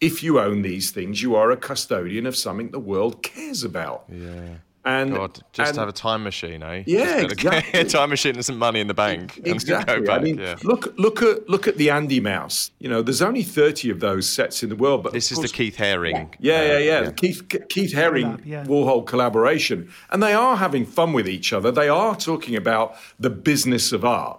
if 0.00 0.22
you 0.22 0.40
own 0.40 0.62
these 0.62 0.90
things, 0.90 1.22
you 1.22 1.36
are 1.36 1.50
a 1.50 1.56
custodian 1.56 2.26
of 2.26 2.36
something 2.36 2.70
the 2.70 2.78
world 2.78 3.22
cares 3.22 3.64
about. 3.64 4.04
Yeah. 4.08 4.56
And 4.86 5.12
God, 5.12 5.40
just 5.52 5.70
and- 5.70 5.78
have 5.78 5.88
a 5.88 5.92
time 5.92 6.22
machine, 6.22 6.62
eh? 6.62 6.84
Yeah, 6.86 7.24
Just 7.24 7.42
gotta- 7.42 7.56
exactly. 7.58 7.80
a 7.80 7.84
time 7.98 8.08
machine 8.10 8.36
and 8.36 8.44
some 8.44 8.56
money 8.56 8.78
in 8.78 8.86
the 8.86 8.94
bank. 8.94 9.36
and 9.38 9.48
Exactly. 9.48 9.96
Go 9.96 10.06
back, 10.06 10.20
I 10.20 10.22
mean, 10.22 10.38
yeah. 10.38 10.54
look, 10.62 10.94
look 10.96 11.22
at 11.22 11.48
look 11.48 11.66
at 11.66 11.76
the 11.76 11.90
Andy 11.90 12.20
Mouse. 12.20 12.70
You 12.78 12.88
know, 12.88 13.02
there's 13.02 13.20
only 13.20 13.42
30 13.42 13.90
of 13.90 13.98
those 13.98 14.28
sets 14.28 14.62
in 14.62 14.68
the 14.68 14.76
world, 14.76 15.02
but 15.02 15.12
This 15.12 15.32
of 15.32 15.38
is 15.44 15.50
the 15.50 15.56
Keith 15.56 15.76
Haring. 15.76 16.32
Yeah, 16.38 16.62
yeah, 16.62 16.78
yeah. 16.78 17.00
The 17.02 17.12
Keith 17.12 17.42
Keith 17.68 17.92
Haring 17.92 18.40
yeah. 18.46 18.64
Warhol 18.64 19.04
collaboration, 19.04 19.90
and 20.10 20.22
they 20.22 20.34
are 20.34 20.56
having 20.56 20.86
fun 20.86 21.12
with 21.12 21.28
each 21.28 21.52
other. 21.52 21.72
They 21.72 21.88
are 21.88 22.14
talking 22.14 22.54
about 22.54 22.94
the 23.18 23.28
business 23.30 23.90
of 23.90 24.04
art, 24.04 24.38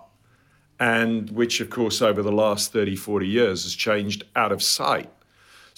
and 0.79 1.29
which, 1.31 1.59
of 1.59 1.69
course, 1.69 2.01
over 2.01 2.21
the 2.23 2.31
last 2.31 2.71
30, 2.71 2.95
40 2.95 3.27
years 3.27 3.63
has 3.63 3.75
changed 3.75 4.23
out 4.35 4.53
of 4.53 4.63
sight. 4.63 5.09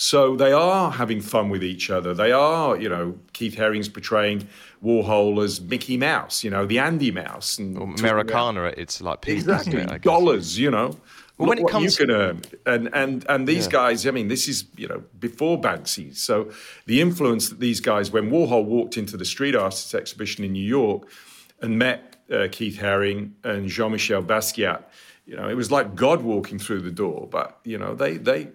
So 0.01 0.37
they 0.37 0.53
are 0.53 0.91
having 0.91 1.19
fun 1.19 1.49
with 1.49 1.61
each 1.61 1.89
other. 1.89 2.13
They 2.13 2.31
are, 2.31 2.77
you 2.77 2.87
know, 2.87 3.19
Keith 3.33 3.57
Haring's 3.57 3.89
portraying 3.89 4.47
Warhol 4.81 5.43
as 5.43 5.59
Mickey 5.59 5.97
Mouse, 5.97 6.41
you 6.41 6.49
know, 6.49 6.65
the 6.65 6.79
Andy 6.79 7.11
Mouse, 7.11 7.57
and 7.59 7.75
about- 7.75 7.99
Americana, 7.99 8.73
it's 8.77 9.01
like 9.01 9.27
isn't 9.27 9.49
Exactly, 9.53 9.81
it, 9.81 10.01
dollars. 10.01 10.57
You 10.57 10.71
know, 10.71 10.97
Well, 11.37 11.49
when 11.49 11.57
it 11.57 11.67
comes- 11.67 11.99
you 11.99 12.05
can 12.05 12.15
earn, 12.15 12.41
and 12.65 12.89
and 12.93 13.25
and 13.27 13.45
these 13.45 13.67
guys. 13.67 14.07
I 14.07 14.11
mean, 14.11 14.29
this 14.29 14.47
is 14.47 14.63
you 14.77 14.87
know 14.87 15.03
before 15.19 15.59
Banksy. 15.59 16.15
So 16.15 16.49
the 16.85 17.01
influence 17.01 17.49
that 17.49 17.59
these 17.59 17.81
guys, 17.81 18.09
when 18.09 18.31
Warhol 18.31 18.63
walked 18.63 18.95
into 18.95 19.17
the 19.17 19.25
street 19.25 19.53
artists 19.53 19.93
exhibition 19.93 20.45
in 20.45 20.53
New 20.53 20.69
York, 20.79 21.09
and 21.61 21.77
met 21.77 22.15
uh, 22.31 22.47
Keith 22.49 22.77
Haring 22.79 23.31
and 23.43 23.67
Jean-Michel 23.67 24.23
Basquiat, 24.23 24.81
you 25.25 25.35
know, 25.35 25.49
it 25.49 25.55
was 25.55 25.71
like 25.71 25.93
God 25.93 26.21
walking 26.21 26.57
through 26.57 26.83
the 26.83 26.91
door. 26.91 27.27
But 27.29 27.59
you 27.65 27.77
know, 27.77 27.95
they 27.95 28.15
they, 28.15 28.47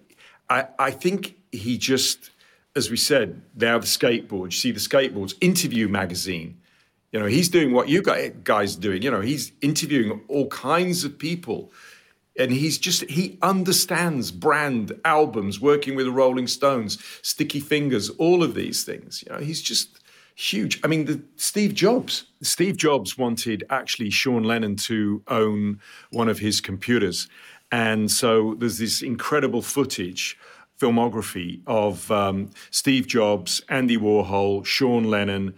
I 0.49 0.67
I 0.77 0.91
think 0.91 1.35
he 1.51 1.77
just, 1.77 2.31
as 2.75 2.89
we 2.89 2.97
said, 2.97 3.41
now 3.55 3.79
the 3.79 3.85
skateboard. 3.85 4.45
You 4.45 4.51
see 4.51 4.71
the 4.71 4.79
skateboards. 4.79 5.35
Interview 5.41 5.87
magazine. 5.87 6.57
You 7.11 7.19
know, 7.21 7.27
he's 7.27 7.47
doing 7.47 7.71
what 7.71 7.87
you 7.87 8.01
guys 8.01 8.77
are 8.77 8.81
doing. 8.81 9.01
You 9.01 9.11
know, 9.11 9.21
he's 9.21 9.53
interviewing 9.61 10.21
all 10.27 10.47
kinds 10.49 11.05
of 11.05 11.17
people. 11.17 11.71
And 12.37 12.51
he's 12.51 12.77
just, 12.77 13.09
he 13.09 13.37
understands 13.41 14.29
brand, 14.29 14.91
albums, 15.05 15.61
working 15.61 15.95
with 15.95 16.07
the 16.07 16.11
Rolling 16.11 16.47
Stones, 16.47 17.01
Sticky 17.21 17.61
Fingers, 17.61 18.09
all 18.09 18.43
of 18.43 18.55
these 18.55 18.83
things. 18.83 19.23
You 19.25 19.33
know, 19.33 19.39
he's 19.39 19.61
just 19.61 19.99
huge. 20.35 20.81
I 20.83 20.87
mean, 20.87 21.05
the, 21.05 21.21
Steve 21.37 21.73
Jobs. 21.73 22.25
Steve 22.41 22.75
Jobs 22.75 23.17
wanted 23.17 23.63
actually 23.69 24.09
Sean 24.09 24.43
Lennon 24.43 24.75
to 24.75 25.23
own 25.29 25.79
one 26.11 26.27
of 26.27 26.39
his 26.39 26.59
computers. 26.59 27.29
And 27.75 28.09
so 28.09 28.55
there's 28.57 28.77
this 28.77 29.01
incredible 29.01 29.61
footage 29.61 30.37
filmography 30.79 31.59
of 31.67 32.09
um, 32.09 32.51
Steve 32.71 33.05
Jobs, 33.05 33.61
Andy 33.67 33.97
Warhol, 33.97 34.65
Sean 34.65 35.03
Lennon, 35.03 35.55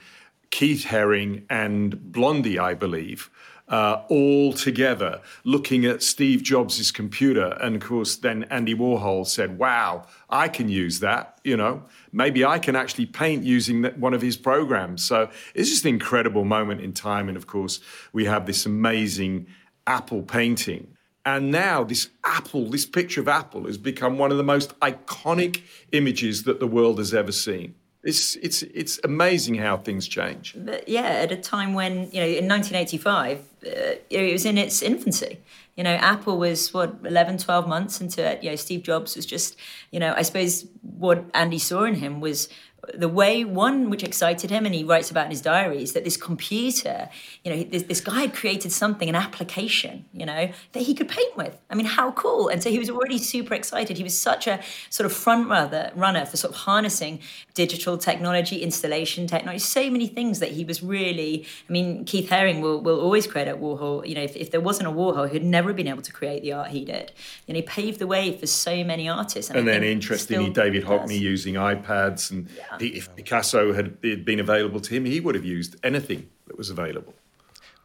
Keith 0.50 0.86
Haring, 0.86 1.44
and 1.48 2.12
Blondie, 2.12 2.58
I 2.58 2.74
believe, 2.74 3.30
uh, 3.68 4.02
all 4.10 4.52
together 4.52 5.22
looking 5.44 5.86
at 5.86 6.02
Steve 6.02 6.42
Jobs' 6.42 6.90
computer. 6.90 7.56
And 7.62 7.76
of 7.76 7.84
course, 7.84 8.16
then 8.16 8.46
Andy 8.46 8.74
Warhol 8.74 9.28
said, 9.28 9.60
Wow, 9.60 10.08
I 10.28 10.48
can 10.48 10.70
use 10.70 11.02
that. 11.02 11.38
You 11.44 11.56
know, 11.56 11.84
maybe 12.12 12.44
I 12.44 12.58
can 12.58 12.76
actually 12.76 13.06
paint 13.06 13.44
using 13.44 13.84
one 14.00 14.16
of 14.16 14.24
his 14.24 14.38
programs. 14.38 15.04
So 15.04 15.30
it's 15.54 15.70
just 15.70 15.86
an 15.86 15.90
incredible 15.90 16.46
moment 16.46 16.82
in 16.82 16.94
time. 16.94 17.28
And 17.28 17.38
of 17.38 17.46
course, 17.46 17.80
we 18.12 18.26
have 18.26 18.48
this 18.48 18.66
amazing 18.66 19.46
Apple 19.86 20.24
painting. 20.24 20.97
And 21.28 21.52
now 21.52 21.84
this 21.84 22.10
apple, 22.24 22.70
this 22.70 22.86
picture 22.86 23.20
of 23.20 23.28
Apple 23.28 23.66
has 23.66 23.78
become 23.78 24.18
one 24.18 24.32
of 24.32 24.38
the 24.38 24.46
most 24.46 24.80
iconic 24.80 25.62
images 25.92 26.44
that 26.44 26.62
the 26.62 26.68
world 26.68 27.00
has 27.00 27.14
ever 27.14 27.34
seen. 27.34 27.76
It's, 28.02 28.38
it's, 28.38 28.62
it's 28.64 28.98
amazing 29.04 29.56
how 29.56 29.76
things 29.76 30.08
change. 30.08 30.56
But 30.58 30.88
yeah, 30.88 31.02
at 31.02 31.34
a 31.34 31.36
time 31.36 31.74
when, 31.74 32.10
you 32.14 32.22
know, 32.22 32.28
in 32.28 32.48
1985, 32.48 33.40
uh, 33.40 33.70
it 34.10 34.32
was 34.32 34.46
in 34.46 34.58
its 34.58 34.82
infancy. 34.82 35.40
You 35.76 35.84
know, 35.84 35.96
Apple 35.96 36.38
was, 36.38 36.74
what, 36.74 36.96
11, 37.04 37.40
12 37.40 37.68
months 37.68 38.00
into 38.00 38.26
it. 38.26 38.42
You 38.42 38.52
know, 38.52 38.56
Steve 38.56 38.84
Jobs 38.84 39.18
was 39.18 39.26
just, 39.26 39.58
you 39.92 40.00
know, 40.00 40.14
I 40.16 40.22
suppose 40.22 40.66
what 40.82 41.26
Andy 41.34 41.60
saw 41.60 41.84
in 41.84 41.96
him 41.96 42.22
was 42.22 42.48
the 42.94 43.10
way, 43.10 43.44
one, 43.44 43.90
which 43.90 44.04
excited 44.04 44.50
him, 44.50 44.66
and 44.66 44.74
he 44.74 44.84
writes 44.84 45.12
about 45.12 45.26
in 45.26 45.32
his 45.32 45.42
diaries, 45.42 45.94
that 45.94 46.04
this 46.04 46.16
computer, 46.16 47.10
you 47.44 47.54
know, 47.54 47.64
this, 47.64 47.84
this 47.84 48.02
guy 48.02 48.22
had 48.22 48.34
created 48.34 48.72
something, 48.72 49.10
an 49.10 49.16
application, 49.16 50.06
you 50.14 50.26
know, 50.26 50.50
that 50.74 50.84
he 50.84 50.94
could 50.94 51.10
paint 51.10 51.36
with. 51.36 51.58
I 51.70 51.76
mean, 51.76 51.86
how 51.86 52.12
cool. 52.12 52.48
And 52.48 52.62
so 52.62 52.70
he 52.70 52.80
was 52.80 52.90
already 52.90 53.18
super 53.18 53.54
excited. 53.54 53.98
He 53.98 54.04
was 54.04 54.18
such 54.18 54.48
a 54.48 54.60
sort 54.90 55.06
of 55.06 55.14
front 55.14 55.50
runner, 55.50 55.92
runner 55.96 56.26
for 56.26 56.38
sort 56.38 56.54
of 56.54 56.62
harnessing 56.62 57.20
digital 57.54 57.98
technology, 57.98 58.62
installation 58.62 59.28
technology, 59.28 59.60
so 59.60 59.90
many 59.90 60.08
things 60.08 60.40
that 60.40 60.52
he 60.52 60.64
was 60.64 60.82
really, 60.84 61.46
I 61.68 61.72
mean, 61.72 62.06
Keith 62.06 62.30
Haring 62.30 62.62
will, 62.62 62.80
will 62.82 63.00
always 63.00 63.28
credit 63.28 63.60
Warhol. 63.60 64.08
You 64.08 64.16
know, 64.16 64.24
if, 64.24 64.36
if 64.36 64.52
there 64.52 64.62
wasn't 64.62 64.88
a 64.88 64.92
Warhol, 64.92 65.30
he'd 65.30 65.44
never 65.44 65.74
been 65.74 65.88
able 65.88 66.04
to 66.04 66.14
create 66.14 66.42
the 66.44 66.54
art 66.54 66.70
he 66.70 66.86
did. 66.86 67.12
You 67.48 67.54
know, 67.54 67.60
he 67.60 67.66
paved 67.66 68.00
the 68.00 68.08
way 68.08 68.38
for 68.38 68.48
so 68.48 68.84
many 68.84 69.10
artists. 69.10 69.50
And 69.50 69.60
I 69.60 69.64
then, 69.64 69.84
interestingly, 69.84 70.50
David. 70.50 70.86
Hockney 70.86 71.20
using 71.20 71.56
iPads, 71.56 72.32
and 72.32 72.48
if 72.80 73.16
Picasso 73.16 73.74
had 73.74 73.98
had 74.04 74.26
been 74.26 74.40
available 74.40 74.80
to 74.80 74.94
him, 74.94 75.06
he 75.06 75.20
would 75.20 75.36
have 75.36 75.46
used 75.46 75.76
anything 75.84 76.30
that 76.48 76.58
was 76.58 76.70
available. 76.70 77.14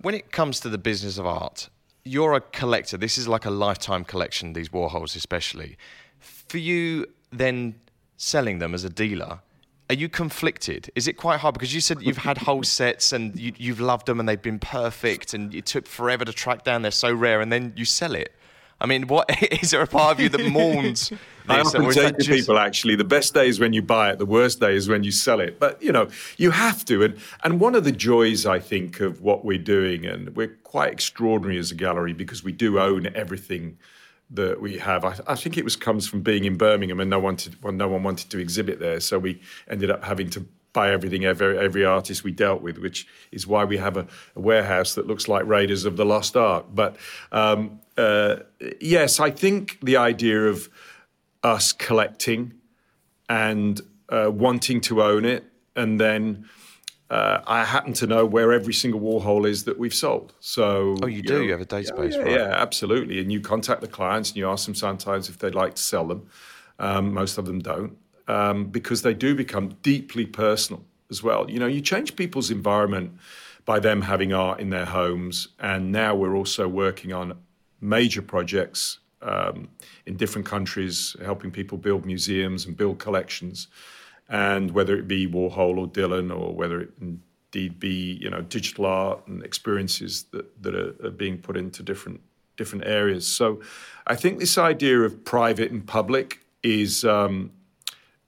When 0.00 0.14
it 0.14 0.32
comes 0.32 0.60
to 0.60 0.68
the 0.68 0.78
business 0.78 1.18
of 1.18 1.26
art, 1.26 1.68
you're 2.04 2.34
a 2.34 2.40
collector. 2.40 2.96
This 2.96 3.18
is 3.18 3.28
like 3.28 3.44
a 3.44 3.50
lifetime 3.50 4.04
collection, 4.04 4.52
these 4.52 4.70
Warhols 4.70 5.14
especially. 5.16 5.76
For 6.18 6.58
you, 6.58 7.06
then 7.30 7.76
selling 8.16 8.58
them 8.58 8.74
as 8.74 8.84
a 8.84 8.90
dealer, 8.90 9.40
are 9.88 9.94
you 9.94 10.08
conflicted? 10.08 10.90
Is 10.94 11.06
it 11.06 11.14
quite 11.14 11.40
hard? 11.40 11.54
Because 11.54 11.74
you 11.74 11.80
said 11.80 12.02
you've 12.02 12.18
had 12.18 12.38
whole 12.38 12.62
sets 12.78 13.12
and 13.12 13.38
you, 13.38 13.52
you've 13.56 13.80
loved 13.80 14.06
them 14.06 14.20
and 14.20 14.28
they've 14.28 14.40
been 14.40 14.58
perfect 14.58 15.34
and 15.34 15.54
it 15.54 15.66
took 15.66 15.86
forever 15.86 16.24
to 16.24 16.32
track 16.32 16.64
down. 16.64 16.82
They're 16.82 16.90
so 16.90 17.12
rare 17.12 17.40
and 17.40 17.52
then 17.52 17.72
you 17.76 17.84
sell 17.84 18.14
it. 18.14 18.34
I 18.82 18.86
mean, 18.86 19.06
what 19.06 19.30
is 19.62 19.70
there 19.70 19.80
a 19.80 19.86
part 19.86 20.16
of 20.16 20.20
you 20.20 20.28
that 20.28 20.50
mourns 20.50 21.08
this? 21.10 21.18
I 21.48 21.60
often 21.60 21.92
say 21.92 22.10
to 22.10 22.16
just- 22.18 22.28
people, 22.28 22.58
actually, 22.58 22.96
the 22.96 23.04
best 23.04 23.32
day 23.34 23.48
is 23.48 23.58
when 23.58 23.72
you 23.72 23.82
buy 23.82 24.10
it. 24.10 24.18
The 24.18 24.26
worst 24.26 24.60
day 24.60 24.74
is 24.74 24.88
when 24.88 25.02
you 25.02 25.10
sell 25.10 25.40
it. 25.40 25.58
But 25.58 25.82
you 25.82 25.92
know, 25.92 26.08
you 26.36 26.50
have 26.50 26.84
to. 26.86 27.02
And 27.02 27.16
and 27.44 27.60
one 27.60 27.74
of 27.74 27.84
the 27.84 27.92
joys, 27.92 28.44
I 28.44 28.58
think, 28.58 29.00
of 29.00 29.22
what 29.22 29.44
we're 29.44 29.58
doing, 29.58 30.04
and 30.04 30.36
we're 30.36 30.56
quite 30.62 30.92
extraordinary 30.92 31.58
as 31.58 31.70
a 31.70 31.74
gallery 31.74 32.12
because 32.12 32.44
we 32.44 32.52
do 32.52 32.78
own 32.78 33.08
everything 33.14 33.78
that 34.30 34.60
we 34.60 34.78
have. 34.78 35.04
I, 35.04 35.16
I 35.26 35.34
think 35.34 35.56
it 35.56 35.64
was 35.64 35.76
comes 35.76 36.08
from 36.08 36.22
being 36.22 36.44
in 36.44 36.56
Birmingham, 36.56 37.00
and 37.00 37.10
no 37.10 37.18
one 37.18 37.24
wanted, 37.24 37.62
well, 37.62 37.72
no 37.72 37.88
one 37.88 38.02
wanted 38.02 38.30
to 38.30 38.38
exhibit 38.38 38.80
there, 38.80 39.00
so 39.00 39.18
we 39.18 39.40
ended 39.68 39.90
up 39.90 40.04
having 40.04 40.30
to 40.30 40.46
buy 40.72 40.90
everything 40.92 41.24
every 41.24 41.58
every 41.58 41.84
artist 41.84 42.24
we 42.24 42.32
dealt 42.32 42.62
with, 42.62 42.78
which 42.78 43.06
is 43.30 43.46
why 43.46 43.64
we 43.64 43.76
have 43.76 43.96
a, 43.96 44.06
a 44.36 44.40
warehouse 44.40 44.94
that 44.94 45.06
looks 45.06 45.28
like 45.28 45.46
Raiders 45.46 45.84
of 45.84 45.96
the 45.96 46.04
Lost 46.04 46.36
Ark. 46.36 46.66
But 46.72 46.96
um, 47.30 47.80
uh, 47.96 48.36
yes, 48.80 49.20
I 49.20 49.30
think 49.30 49.78
the 49.82 49.96
idea 49.96 50.46
of 50.46 50.68
us 51.42 51.72
collecting 51.72 52.54
and 53.28 53.80
uh, 54.08 54.30
wanting 54.32 54.80
to 54.82 55.02
own 55.02 55.24
it 55.24 55.44
and 55.74 56.00
then 56.00 56.48
uh, 57.10 57.42
I 57.46 57.64
happen 57.64 57.92
to 57.94 58.06
know 58.06 58.24
where 58.24 58.52
every 58.52 58.72
single 58.72 59.00
Warhol 59.00 59.46
is 59.46 59.64
that 59.64 59.78
we've 59.78 59.92
sold. 59.92 60.32
So, 60.40 60.96
oh, 61.02 61.06
you, 61.06 61.16
you 61.16 61.22
do. 61.22 61.38
Know, 61.38 61.44
you 61.44 61.52
have 61.52 61.60
a 61.60 61.66
database, 61.66 62.12
yeah, 62.12 62.22
right? 62.22 62.30
Yeah, 62.30 62.54
absolutely. 62.56 63.20
And 63.20 63.30
you 63.30 63.40
contact 63.40 63.82
the 63.82 63.88
clients 63.88 64.30
and 64.30 64.38
you 64.38 64.48
ask 64.48 64.64
them 64.64 64.74
sometimes 64.74 65.28
if 65.28 65.38
they'd 65.38 65.54
like 65.54 65.74
to 65.74 65.82
sell 65.82 66.06
them. 66.06 66.26
Um, 66.78 67.12
most 67.12 67.36
of 67.36 67.44
them 67.44 67.60
don't 67.60 67.98
um, 68.28 68.66
because 68.66 69.02
they 69.02 69.14
do 69.14 69.34
become 69.34 69.76
deeply 69.82 70.26
personal 70.26 70.84
as 71.10 71.22
well. 71.22 71.50
You 71.50 71.58
know, 71.58 71.66
you 71.66 71.80
change 71.80 72.16
people's 72.16 72.50
environment 72.50 73.12
by 73.64 73.78
them 73.78 74.02
having 74.02 74.32
art 74.32 74.60
in 74.60 74.70
their 74.70 74.86
homes, 74.86 75.48
and 75.58 75.92
now 75.92 76.14
we're 76.14 76.34
also 76.34 76.66
working 76.66 77.12
on 77.12 77.38
major 77.80 78.22
projects 78.22 78.98
um, 79.20 79.68
in 80.06 80.16
different 80.16 80.46
countries, 80.46 81.16
helping 81.24 81.50
people 81.50 81.78
build 81.78 82.04
museums 82.04 82.66
and 82.66 82.76
build 82.76 82.98
collections 82.98 83.68
and 84.32 84.70
whether 84.70 84.96
it 84.96 85.06
be 85.06 85.28
Warhol 85.28 85.78
or 85.78 85.86
Dylan 85.86 86.34
or 86.36 86.54
whether 86.54 86.80
it 86.80 86.90
indeed 87.00 87.78
be 87.78 88.18
you 88.20 88.30
know 88.30 88.40
digital 88.40 88.86
art 88.86 89.26
and 89.28 89.44
experiences 89.44 90.24
that, 90.32 90.62
that 90.62 90.74
are, 90.74 90.94
are 91.06 91.10
being 91.10 91.38
put 91.38 91.56
into 91.56 91.82
different 91.82 92.20
different 92.56 92.86
areas. 92.86 93.26
So 93.26 93.60
I 94.06 94.16
think 94.16 94.38
this 94.38 94.58
idea 94.58 95.00
of 95.00 95.24
private 95.24 95.70
and 95.70 95.86
public 95.86 96.40
is 96.62 97.04
um, 97.04 97.50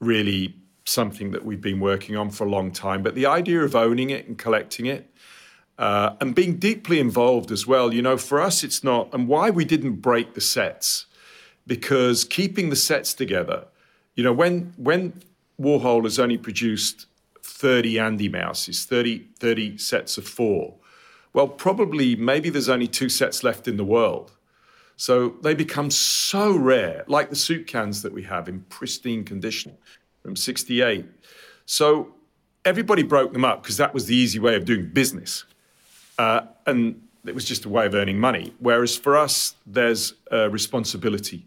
really 0.04 0.54
something 0.84 1.30
that 1.30 1.44
we've 1.44 1.60
been 1.60 1.80
working 1.80 2.16
on 2.16 2.30
for 2.30 2.46
a 2.46 2.50
long 2.50 2.70
time. 2.70 3.02
But 3.02 3.14
the 3.14 3.26
idea 3.26 3.62
of 3.62 3.74
owning 3.74 4.10
it 4.10 4.26
and 4.26 4.36
collecting 4.36 4.86
it 4.86 5.10
uh, 5.78 6.14
and 6.20 6.34
being 6.34 6.56
deeply 6.56 7.00
involved 7.00 7.50
as 7.50 7.66
well, 7.66 7.92
you 7.92 8.02
know, 8.02 8.16
for 8.16 8.40
us 8.40 8.62
it's 8.62 8.84
not, 8.84 9.12
and 9.12 9.26
why 9.26 9.50
we 9.50 9.64
didn't 9.64 9.96
break 9.96 10.34
the 10.34 10.40
sets, 10.40 11.06
because 11.66 12.24
keeping 12.24 12.70
the 12.70 12.76
sets 12.76 13.14
together, 13.14 13.64
you 14.14 14.22
know, 14.22 14.32
when 14.32 14.72
when 14.76 15.20
Warhol 15.60 16.04
has 16.04 16.18
only 16.18 16.38
produced 16.38 17.06
30 17.42 17.98
Andy 17.98 18.28
Mouses, 18.28 18.84
30, 18.84 19.26
30 19.38 19.78
sets 19.78 20.18
of 20.18 20.26
four. 20.26 20.74
Well, 21.32 21.48
probably 21.48 22.16
maybe 22.16 22.50
there's 22.50 22.68
only 22.68 22.88
two 22.88 23.08
sets 23.08 23.42
left 23.42 23.66
in 23.66 23.76
the 23.76 23.84
world. 23.84 24.32
So 24.96 25.30
they 25.42 25.54
become 25.54 25.90
so 25.90 26.56
rare, 26.56 27.04
like 27.08 27.30
the 27.30 27.36
soup 27.36 27.66
cans 27.66 28.02
that 28.02 28.12
we 28.12 28.22
have 28.24 28.48
in 28.48 28.60
pristine 28.68 29.24
condition 29.24 29.76
from 30.22 30.36
68. 30.36 31.04
So 31.66 32.14
everybody 32.64 33.02
broke 33.02 33.32
them 33.32 33.44
up 33.44 33.62
because 33.62 33.76
that 33.78 33.92
was 33.92 34.06
the 34.06 34.14
easy 34.14 34.38
way 34.38 34.54
of 34.54 34.64
doing 34.64 34.86
business. 34.86 35.44
Uh, 36.18 36.42
and 36.66 37.00
it 37.26 37.34
was 37.34 37.44
just 37.44 37.64
a 37.64 37.68
way 37.68 37.86
of 37.86 37.94
earning 37.94 38.18
money. 38.18 38.54
Whereas 38.58 38.96
for 38.96 39.16
us, 39.16 39.56
there's 39.66 40.14
a 40.30 40.48
responsibility 40.48 41.46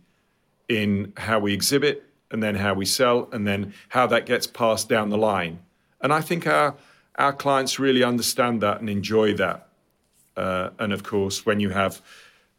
in 0.67 1.13
how 1.15 1.39
we 1.39 1.53
exhibit, 1.53 2.03
and 2.29 2.43
then 2.43 2.55
how 2.55 2.73
we 2.73 2.85
sell, 2.85 3.29
and 3.31 3.47
then 3.47 3.73
how 3.87 4.05
that 4.07 4.25
gets 4.25 4.45
passed 4.45 4.89
down 4.89 5.09
the 5.09 5.17
line. 5.17 5.59
And 6.01 6.11
I 6.11 6.21
think 6.21 6.45
our 6.45 6.75
our 7.15 7.33
clients 7.33 7.79
really 7.79 8.03
understand 8.03 8.61
that 8.61 8.79
and 8.79 8.89
enjoy 8.89 9.33
that. 9.33 9.67
Uh, 10.35 10.69
and 10.77 10.93
of 10.93 11.01
course, 11.03 11.45
when 11.45 11.59
you 11.59 11.69
have 11.69 12.01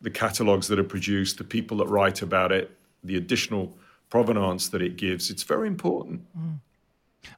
the 0.00 0.10
catalogs 0.10 0.68
that 0.68 0.78
are 0.78 0.84
produced, 0.84 1.38
the 1.38 1.44
people 1.44 1.78
that 1.78 1.86
write 1.86 2.22
about 2.22 2.52
it, 2.52 2.70
the 3.02 3.16
additional 3.16 3.76
provenance 4.10 4.68
that 4.68 4.82
it 4.82 4.96
gives, 4.96 5.30
it's 5.30 5.42
very 5.42 5.66
important. 5.66 6.22
Mm. 6.38 6.60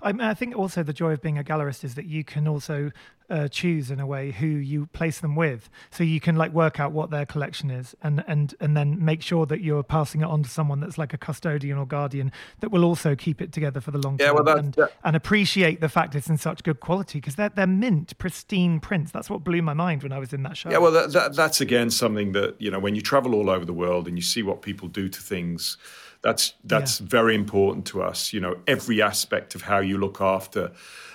I, 0.03 0.12
mean, 0.12 0.23
I, 0.23 0.35
think 0.35 0.57
also 0.57 0.83
the 0.83 0.93
joy 0.93 1.12
of 1.12 1.23
being 1.23 1.38
a 1.38 1.45
gallerist 1.45 1.85
is 1.85 1.95
that 1.95 2.07
you 2.07 2.25
can 2.25 2.47
also 2.47 2.90
uh, 3.31 3.49
choose 3.49 3.90
in 3.90 4.01
a 4.01 4.07
way 4.07 4.33
who 4.33 4.47
you 4.47 4.87
place 4.87 5.21
them 5.21 5.37
with, 5.37 5.71
so 5.90 6.03
you 6.03 6.21
can 6.21 6.37
like 6.37 6.53
work 6.53 6.81
out 6.81 6.93
what 6.93 7.11
their 7.11 7.25
collection 7.25 7.71
is, 7.71 7.95
and 8.03 8.25
and 8.27 8.55
and 8.61 8.77
then 8.77 9.03
make 9.03 9.23
sure 9.23 9.47
that 9.47 9.61
you're 9.61 9.83
passing 9.83 10.21
it 10.21 10.25
on 10.25 10.43
to 10.43 10.51
someone 10.51 10.81
that's 10.81 10.99
like 10.99 11.14
a 11.14 11.19
custodian 11.19 11.79
or 11.79 11.87
guardian 11.87 12.33
that 12.59 12.71
will 12.71 12.85
also 12.85 13.14
keep 13.14 13.40
it 13.40 13.53
together 13.53 13.81
for 13.81 13.93
the 13.93 13.99
long 13.99 14.16
yeah, 14.19 14.27
term 14.27 14.45
well, 14.45 14.59
and, 14.59 14.77
and 15.05 15.16
appreciate 15.16 15.81
the 15.81 15.88
fact 15.88 16.14
it's 16.14 16.29
in 16.29 16.38
such 16.38 16.62
good 16.64 16.81
quality 16.81 17.19
because 17.21 17.37
they're 17.37 17.51
they're 17.51 17.66
mint, 17.66 18.19
pristine 18.19 18.81
prints. 18.81 19.12
That's 19.12 19.31
what 19.31 19.45
blew 19.45 19.62
my 19.62 19.75
mind 19.75 20.03
when 20.03 20.12
I 20.12 20.19
was 20.19 20.33
in 20.33 20.43
that 20.43 20.57
show. 20.57 20.71
Yeah, 20.71 20.79
well, 20.79 20.93
that, 20.93 21.12
that, 21.12 21.37
that's 21.37 21.61
again 21.61 21.90
something 21.90 22.33
that 22.33 22.61
you 22.61 22.71
know 22.71 22.81
when 22.81 22.95
you 22.95 23.01
travel 23.01 23.35
all 23.35 23.49
over 23.49 23.64
the 23.64 23.73
world 23.73 24.09
and 24.09 24.19
you 24.19 24.23
see 24.23 24.43
what 24.43 24.62
people 24.62 24.88
do 24.88 25.09
to 25.09 25.21
things 25.21 25.77
that's 26.22 26.54
that's 26.64 27.00
yeah. 27.00 27.06
very 27.09 27.35
important 27.35 27.87
to 27.87 28.02
us. 28.02 28.33
You 28.33 28.40
know, 28.40 28.56
every 28.66 29.00
aspect 29.00 29.54
of 29.54 29.62
how 29.62 29.78
you 29.78 29.98
look 29.98 30.20
after, 30.20 30.72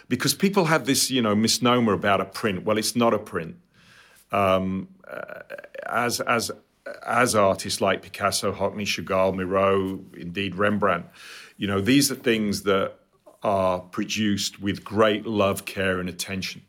because 0.10 0.34
people 0.34 0.66
have 0.66 0.86
this 0.86 1.12
you 1.12 1.22
know 1.22 1.36
misnomer 1.36 1.94
about 1.94 2.22
a 2.22 2.26
print. 2.26 2.64
Well, 2.64 2.78
it's 2.78 2.96
not 2.96 3.14
a 3.14 3.20
print. 3.20 3.58
Um, 4.32 4.88
uh, 5.08 5.42
as 5.86 6.20
as 6.22 6.52
as 7.06 7.36
artists 7.36 7.82
like 7.82 8.02
Picasso, 8.02 8.52
Hockney, 8.52 8.86
Chagall, 8.86 9.36
Miro, 9.36 10.00
indeed 10.16 10.56
Rembrandt, 10.56 11.06
you 11.58 11.68
know, 11.68 11.82
these 11.82 12.12
are 12.12 12.16
things 12.16 12.64
that 12.64 12.94
are 13.44 13.80
produced 13.80 14.60
with 14.62 14.84
great 14.84 15.26
love, 15.26 15.66
care, 15.66 16.00
and 16.00 16.10
attention, 16.10 16.64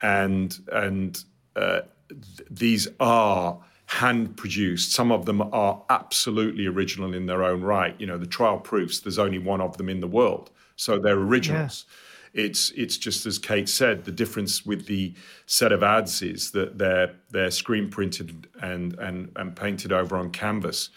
and 0.00 0.58
and 0.72 1.22
uh, 1.54 1.80
th- 2.08 2.48
these 2.50 2.88
are 2.98 3.60
hand 3.88 4.36
produced. 4.36 4.92
Some 4.92 5.10
of 5.10 5.24
them 5.24 5.40
are 5.40 5.82
absolutely 5.88 6.66
original 6.66 7.14
in 7.14 7.24
their 7.24 7.42
own 7.42 7.62
right. 7.62 7.98
You 7.98 8.06
know, 8.06 8.18
the 8.18 8.26
trial 8.26 8.58
proofs, 8.58 9.00
there's 9.00 9.18
only 9.18 9.38
one 9.38 9.62
of 9.62 9.78
them 9.78 9.88
in 9.88 10.00
the 10.00 10.06
world. 10.06 10.50
So 10.76 10.98
they're 10.98 11.18
originals. 11.18 11.86
Yeah. 12.34 12.44
It's 12.44 12.70
it's 12.72 12.98
just 12.98 13.24
as 13.24 13.38
Kate 13.38 13.68
said, 13.68 14.04
the 14.04 14.12
difference 14.12 14.66
with 14.66 14.86
the 14.86 15.14
set 15.46 15.72
of 15.72 15.82
ads 15.82 16.20
is 16.20 16.50
that 16.50 16.76
they're 16.76 17.14
they're 17.30 17.50
screen 17.50 17.88
printed 17.88 18.46
and 18.60 18.92
and 18.98 19.32
and 19.36 19.56
painted 19.56 19.92
over 19.92 20.16
on 20.16 20.30
canvas. 20.30 20.90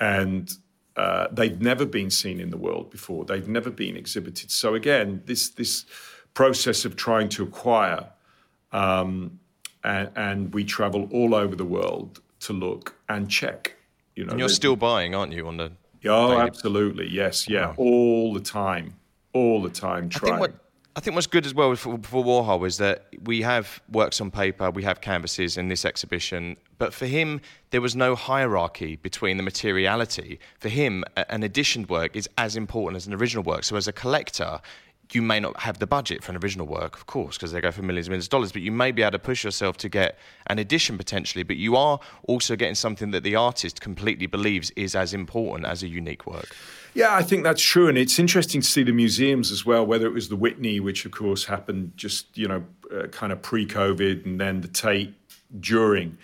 And 0.00 0.50
uh, 0.96 1.28
they've 1.30 1.60
never 1.60 1.84
been 1.84 2.10
seen 2.10 2.40
in 2.40 2.48
the 2.48 2.56
world 2.56 2.90
before. 2.90 3.26
They've 3.26 3.46
never 3.46 3.70
been 3.70 3.96
exhibited. 3.96 4.50
So 4.50 4.74
again, 4.74 5.22
this 5.26 5.50
this 5.50 5.84
process 6.32 6.86
of 6.86 6.96
trying 6.96 7.28
to 7.28 7.42
acquire 7.42 8.08
um, 8.72 9.38
and, 9.84 10.10
and, 10.16 10.54
we 10.54 10.64
travel 10.64 11.08
all 11.10 11.34
over 11.34 11.56
the 11.56 11.64
world 11.64 12.20
to 12.40 12.52
look 12.52 12.96
and 13.08 13.30
check. 13.30 13.76
You 14.16 14.24
know, 14.24 14.30
and 14.30 14.40
you're 14.40 14.48
still 14.48 14.76
buying, 14.76 15.14
aren't 15.14 15.32
you? 15.32 15.46
On 15.46 15.56
the 15.56 15.72
oh, 16.06 16.30
daily... 16.30 16.40
absolutely, 16.42 17.08
yes, 17.08 17.48
yeah, 17.48 17.68
wow. 17.68 17.74
all 17.76 18.34
the 18.34 18.40
time, 18.40 18.94
all 19.32 19.62
the 19.62 19.70
time. 19.70 20.08
Trying. 20.08 20.34
I 20.34 20.36
think 20.36 20.40
what 20.40 20.54
I 20.96 21.00
think 21.00 21.14
what's 21.14 21.28
good 21.28 21.46
as 21.46 21.54
well 21.54 21.74
for, 21.76 21.98
for 22.02 22.24
Warhol 22.24 22.66
is 22.66 22.78
that 22.78 23.06
we 23.22 23.42
have 23.42 23.80
works 23.92 24.20
on 24.20 24.30
paper, 24.30 24.70
we 24.70 24.82
have 24.82 25.00
canvases 25.00 25.56
in 25.56 25.68
this 25.68 25.84
exhibition, 25.84 26.56
but 26.78 26.92
for 26.92 27.06
him 27.06 27.40
there 27.70 27.80
was 27.80 27.94
no 27.94 28.16
hierarchy 28.16 28.96
between 28.96 29.36
the 29.36 29.42
materiality. 29.44 30.40
For 30.58 30.68
him, 30.68 31.04
an 31.16 31.44
editioned 31.44 31.88
work 31.88 32.16
is 32.16 32.28
as 32.36 32.56
important 32.56 32.96
as 32.96 33.06
an 33.06 33.14
original 33.14 33.44
work. 33.44 33.62
So 33.62 33.76
as 33.76 33.86
a 33.86 33.92
collector, 33.92 34.60
you 35.12 35.22
may 35.22 35.40
not 35.40 35.60
have 35.60 35.78
the 35.78 35.86
budget 35.86 36.22
for 36.22 36.32
an 36.32 36.38
original 36.38 36.66
work, 36.66 36.96
of 36.96 37.06
course, 37.06 37.36
because 37.36 37.52
they 37.52 37.60
go 37.60 37.70
for 37.70 37.82
millions 37.82 38.06
and 38.06 38.12
millions 38.12 38.26
of 38.26 38.30
dollars, 38.30 38.52
but 38.52 38.62
you 38.62 38.72
may 38.72 38.92
be 38.92 39.02
able 39.02 39.12
to 39.12 39.18
push 39.18 39.44
yourself 39.44 39.76
to 39.78 39.88
get 39.88 40.18
an 40.46 40.58
edition 40.58 40.96
potentially, 40.96 41.42
but 41.42 41.56
you 41.56 41.76
are 41.76 41.98
also 42.24 42.56
getting 42.56 42.74
something 42.74 43.10
that 43.10 43.22
the 43.22 43.36
artist 43.36 43.80
completely 43.80 44.26
believes 44.26 44.70
is 44.72 44.94
as 44.94 45.12
important 45.14 45.66
as 45.66 45.82
a 45.82 45.88
unique 45.88 46.26
work. 46.26 46.54
Yeah, 46.94 47.14
I 47.14 47.22
think 47.22 47.44
that's 47.44 47.62
true. 47.62 47.88
And 47.88 47.96
it's 47.96 48.18
interesting 48.18 48.60
to 48.60 48.66
see 48.66 48.82
the 48.82 48.92
museums 48.92 49.52
as 49.52 49.64
well, 49.64 49.86
whether 49.86 50.06
it 50.06 50.12
was 50.12 50.28
the 50.28 50.36
Whitney, 50.36 50.80
which 50.80 51.04
of 51.04 51.12
course 51.12 51.44
happened 51.44 51.92
just, 51.96 52.36
you 52.36 52.48
know, 52.48 52.64
uh, 52.92 53.06
kind 53.08 53.32
of 53.32 53.42
pre 53.42 53.66
COVID, 53.66 54.24
and 54.26 54.40
then 54.40 54.60
the 54.60 54.68
Tate 54.68 55.14
during 55.58 56.18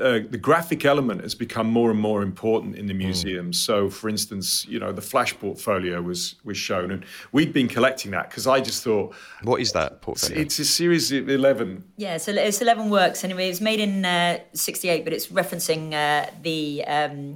uh, 0.00 0.20
the 0.30 0.38
graphic 0.38 0.84
element 0.84 1.22
has 1.22 1.34
become 1.34 1.66
more 1.66 1.90
and 1.90 2.00
more 2.00 2.22
important 2.22 2.76
in 2.76 2.86
the 2.86 2.92
hmm. 2.92 2.98
museum. 2.98 3.50
Mm. 3.50 3.54
So, 3.54 3.90
for 3.90 4.08
instance, 4.08 4.66
you 4.66 4.78
know, 4.78 4.92
the 4.92 5.02
Flash 5.02 5.38
portfolio 5.38 6.00
was 6.00 6.36
was 6.44 6.56
shown, 6.56 6.90
and 6.90 7.04
we'd 7.32 7.52
been 7.52 7.68
collecting 7.68 8.10
that 8.12 8.30
because 8.30 8.46
I 8.46 8.60
just 8.60 8.82
thought, 8.84 9.14
what 9.42 9.60
is 9.60 9.72
that 9.72 10.00
portfolio? 10.00 10.40
It's, 10.40 10.58
it's 10.58 10.68
a 10.70 10.72
series 10.72 11.12
of 11.12 11.28
eleven. 11.28 11.84
Yeah, 11.96 12.16
so 12.18 12.32
it's 12.32 12.60
eleven 12.60 12.90
works. 12.90 13.24
Anyway, 13.24 13.46
it 13.46 13.50
was 13.50 13.60
made 13.60 13.80
in 13.80 14.02
'68, 14.52 15.00
uh, 15.00 15.04
but 15.04 15.12
it's 15.12 15.28
referencing 15.28 15.92
uh, 15.92 16.30
the 16.42 16.84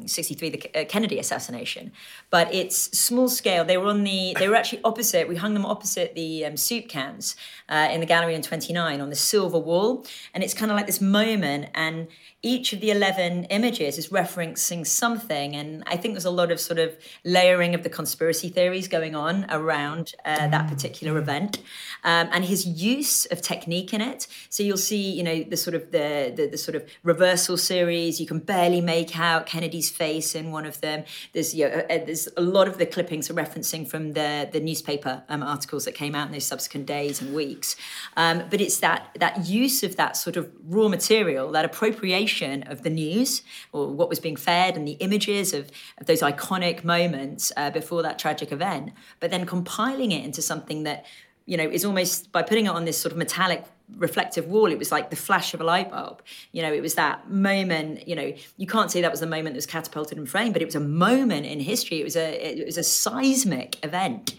'63, 0.07 0.49
um, 0.49 0.53
the 0.53 0.81
uh, 0.81 0.85
Kennedy 0.85 1.19
assassination. 1.19 1.93
But 2.31 2.53
it's 2.55 2.77
small 2.99 3.29
scale. 3.29 3.65
They 3.65 3.77
were 3.77 3.87
on 3.87 4.05
the. 4.05 4.35
They 4.39 4.49
were 4.49 4.57
actually 4.57 4.83
opposite. 4.85 5.29
We 5.29 5.37
hung 5.37 5.55
them 5.55 5.67
opposite 5.67 6.15
the 6.15 6.47
um, 6.47 6.57
soup 6.57 6.89
cans 6.89 7.37
uh, 7.69 7.89
in 7.91 8.01
the 8.01 8.07
gallery 8.07 8.35
in 8.35 8.43
29 8.43 9.01
on 9.01 9.11
the 9.11 9.17
silver 9.17 9.59
wall, 9.59 10.07
and 10.35 10.43
it's 10.45 10.55
kind 10.55 10.71
of 10.71 10.77
like 10.77 10.87
this 10.87 11.01
moment 11.01 11.69
and 11.75 12.09
each 12.53 12.73
of 12.73 12.81
the 12.81 12.91
11 12.91 13.45
images 13.45 13.97
is 13.97 14.09
referencing 14.09 14.87
something. 14.87 15.57
And 15.57 15.83
I 15.87 15.97
think 15.97 16.15
there's 16.15 16.27
a 16.27 16.31
lot 16.31 16.51
of 16.53 16.61
sort 16.61 16.79
of 16.79 16.97
layering 17.25 17.75
of 17.75 17.83
the 17.83 17.89
conspiracy 17.91 18.51
theories 18.51 18.89
going 18.89 19.15
on 19.15 19.47
around 19.49 20.15
uh, 20.25 20.49
that 20.49 20.69
particular 20.69 21.19
event. 21.19 21.59
Um, 22.05 22.29
and 22.33 22.45
his 22.45 22.67
use 22.67 23.27
of 23.27 23.41
technique 23.41 23.95
in 23.95 24.01
it. 24.01 24.27
So 24.51 24.63
you'll 24.63 24.77
see, 24.77 25.11
you 25.13 25.23
know, 25.23 25.43
the 25.43 25.57
sort 25.57 25.75
of 25.75 25.93
the, 25.93 26.33
the, 26.35 26.49
the 26.49 26.59
sort 26.59 26.75
of 26.75 26.83
reversal 27.03 27.57
series. 27.57 28.21
You 28.21 28.27
can 28.27 28.41
barely 28.41 28.81
make 28.81 29.19
out 29.19 29.47
Kennedy's 29.47 29.89
face 29.89 30.35
in 30.35 30.53
one 30.53 30.67
of 30.67 30.81
them. 30.81 31.05
There's 31.33 31.55
you 31.55 31.69
know, 31.69 31.75
uh, 31.89 32.05
there's 32.05 32.29
a 32.37 32.43
lot 32.43 32.69
of 32.69 32.79
the 32.79 32.87
clippings 32.87 33.31
are 33.31 33.35
referencing 33.35 33.89
from 33.89 34.13
the 34.13 34.49
the 34.53 34.61
newspaper 34.61 35.23
um, 35.29 35.43
articles 35.43 35.85
that 35.85 35.93
came 35.93 36.15
out 36.15 36.27
in 36.27 36.33
those 36.33 36.45
subsequent 36.45 36.87
days 36.87 37.23
and 37.23 37.35
weeks. 37.35 37.77
Um, 38.17 38.45
but 38.51 38.61
it's 38.61 38.79
that 38.81 39.17
that 39.19 39.47
use 39.47 39.83
of 39.83 39.97
that 39.97 40.17
sort 40.17 40.37
of 40.37 40.51
raw 40.67 40.89
material, 40.89 41.51
that 41.53 41.65
appropriation 41.65 42.32
of 42.41 42.83
the 42.83 42.91
news 42.91 43.43
or 43.73 43.89
what 43.89 44.09
was 44.09 44.21
being 44.21 44.37
fed 44.37 44.77
and 44.77 44.87
the 44.87 44.93
images 44.93 45.53
of, 45.53 45.71
of 45.99 46.07
those 46.07 46.23
iconic 46.23 46.85
moments 46.85 47.53
uh, 47.57 47.71
before 47.71 48.03
that 48.03 48.19
tragic 48.19 48.53
event, 48.53 48.93
but 49.21 49.31
then 49.31 49.45
compiling 49.45 50.13
it 50.13 50.25
into 50.25 50.41
something 50.41 50.85
that 50.85 51.05
you 51.45 51.57
know, 51.57 51.69
is 51.69 51.85
almost 51.85 52.31
by 52.33 52.43
putting 52.43 52.67
it 52.67 52.71
on 52.71 52.85
this 52.85 52.99
sort 52.99 53.13
of 53.13 53.19
metallic 53.19 53.65
reflective 53.97 54.47
wall 54.47 54.73
it 54.73 54.79
was 54.79 54.91
like 54.91 55.11
the 55.11 55.17
flash 55.17 55.53
of 55.55 55.61
a 55.61 55.65
light 55.65 55.91
bulb. 55.91 56.23
You 56.53 56.63
know 56.63 56.73
it 56.73 56.81
was 56.81 56.95
that 56.95 57.31
moment 57.31 58.09
you 58.09 58.17
know 58.17 58.33
you 58.57 58.67
can't 58.67 58.91
say 58.91 59.01
that 59.03 59.11
was 59.11 59.21
the 59.21 59.27
moment 59.27 59.49
that 59.49 59.57
was 59.57 59.67
catapulted 59.67 60.17
in 60.19 60.27
frame 60.27 60.53
but 60.53 60.63
it 60.63 60.65
was 60.65 60.75
a 60.75 60.81
moment 60.81 61.47
in 61.47 61.61
history. 61.61 62.01
It 62.01 62.05
was 62.05 62.17
a 62.17 62.61
it 62.61 62.65
was 62.65 62.79
a 62.79 62.83
seismic 62.83 63.85
event. 63.85 64.35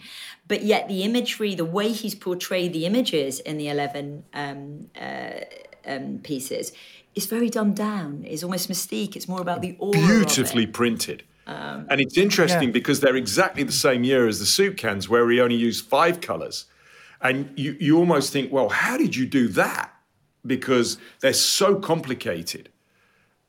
But 0.46 0.62
yet 0.62 0.88
the 0.88 1.02
imagery 1.04 1.54
the 1.54 1.64
way 1.64 1.92
he's 1.92 2.14
portrayed 2.14 2.72
the 2.72 2.84
images 2.86 3.40
in 3.40 3.58
the 3.58 3.68
11 3.68 4.24
um, 4.34 4.90
uh, 5.00 5.40
um, 5.86 6.18
pieces 6.22 6.72
is 7.14 7.26
very 7.26 7.48
dumbed 7.48 7.76
down 7.76 8.24
It's 8.26 8.42
almost 8.42 8.68
mystique 8.68 9.16
it's 9.16 9.28
more 9.28 9.40
about 9.40 9.60
the 9.60 9.76
aura 9.78 9.98
beautifully 9.98 10.66
printed 10.66 11.24
um, 11.46 11.86
and 11.90 12.00
it's 12.00 12.16
interesting 12.16 12.68
yeah. 12.68 12.72
because 12.72 13.00
they're 13.00 13.16
exactly 13.16 13.62
the 13.62 13.72
same 13.72 14.02
year 14.02 14.26
as 14.26 14.38
the 14.38 14.46
soup 14.46 14.76
cans 14.76 15.08
where 15.08 15.28
he 15.30 15.40
only 15.40 15.56
used 15.56 15.86
five 15.86 16.20
colors 16.20 16.66
and 17.24 17.50
you, 17.58 17.76
you 17.80 17.98
almost 17.98 18.32
think, 18.32 18.52
well, 18.52 18.68
how 18.68 18.98
did 18.98 19.16
you 19.16 19.26
do 19.26 19.48
that? 19.48 19.92
Because 20.46 20.98
they're 21.20 21.32
so 21.32 21.76
complicated. 21.76 22.68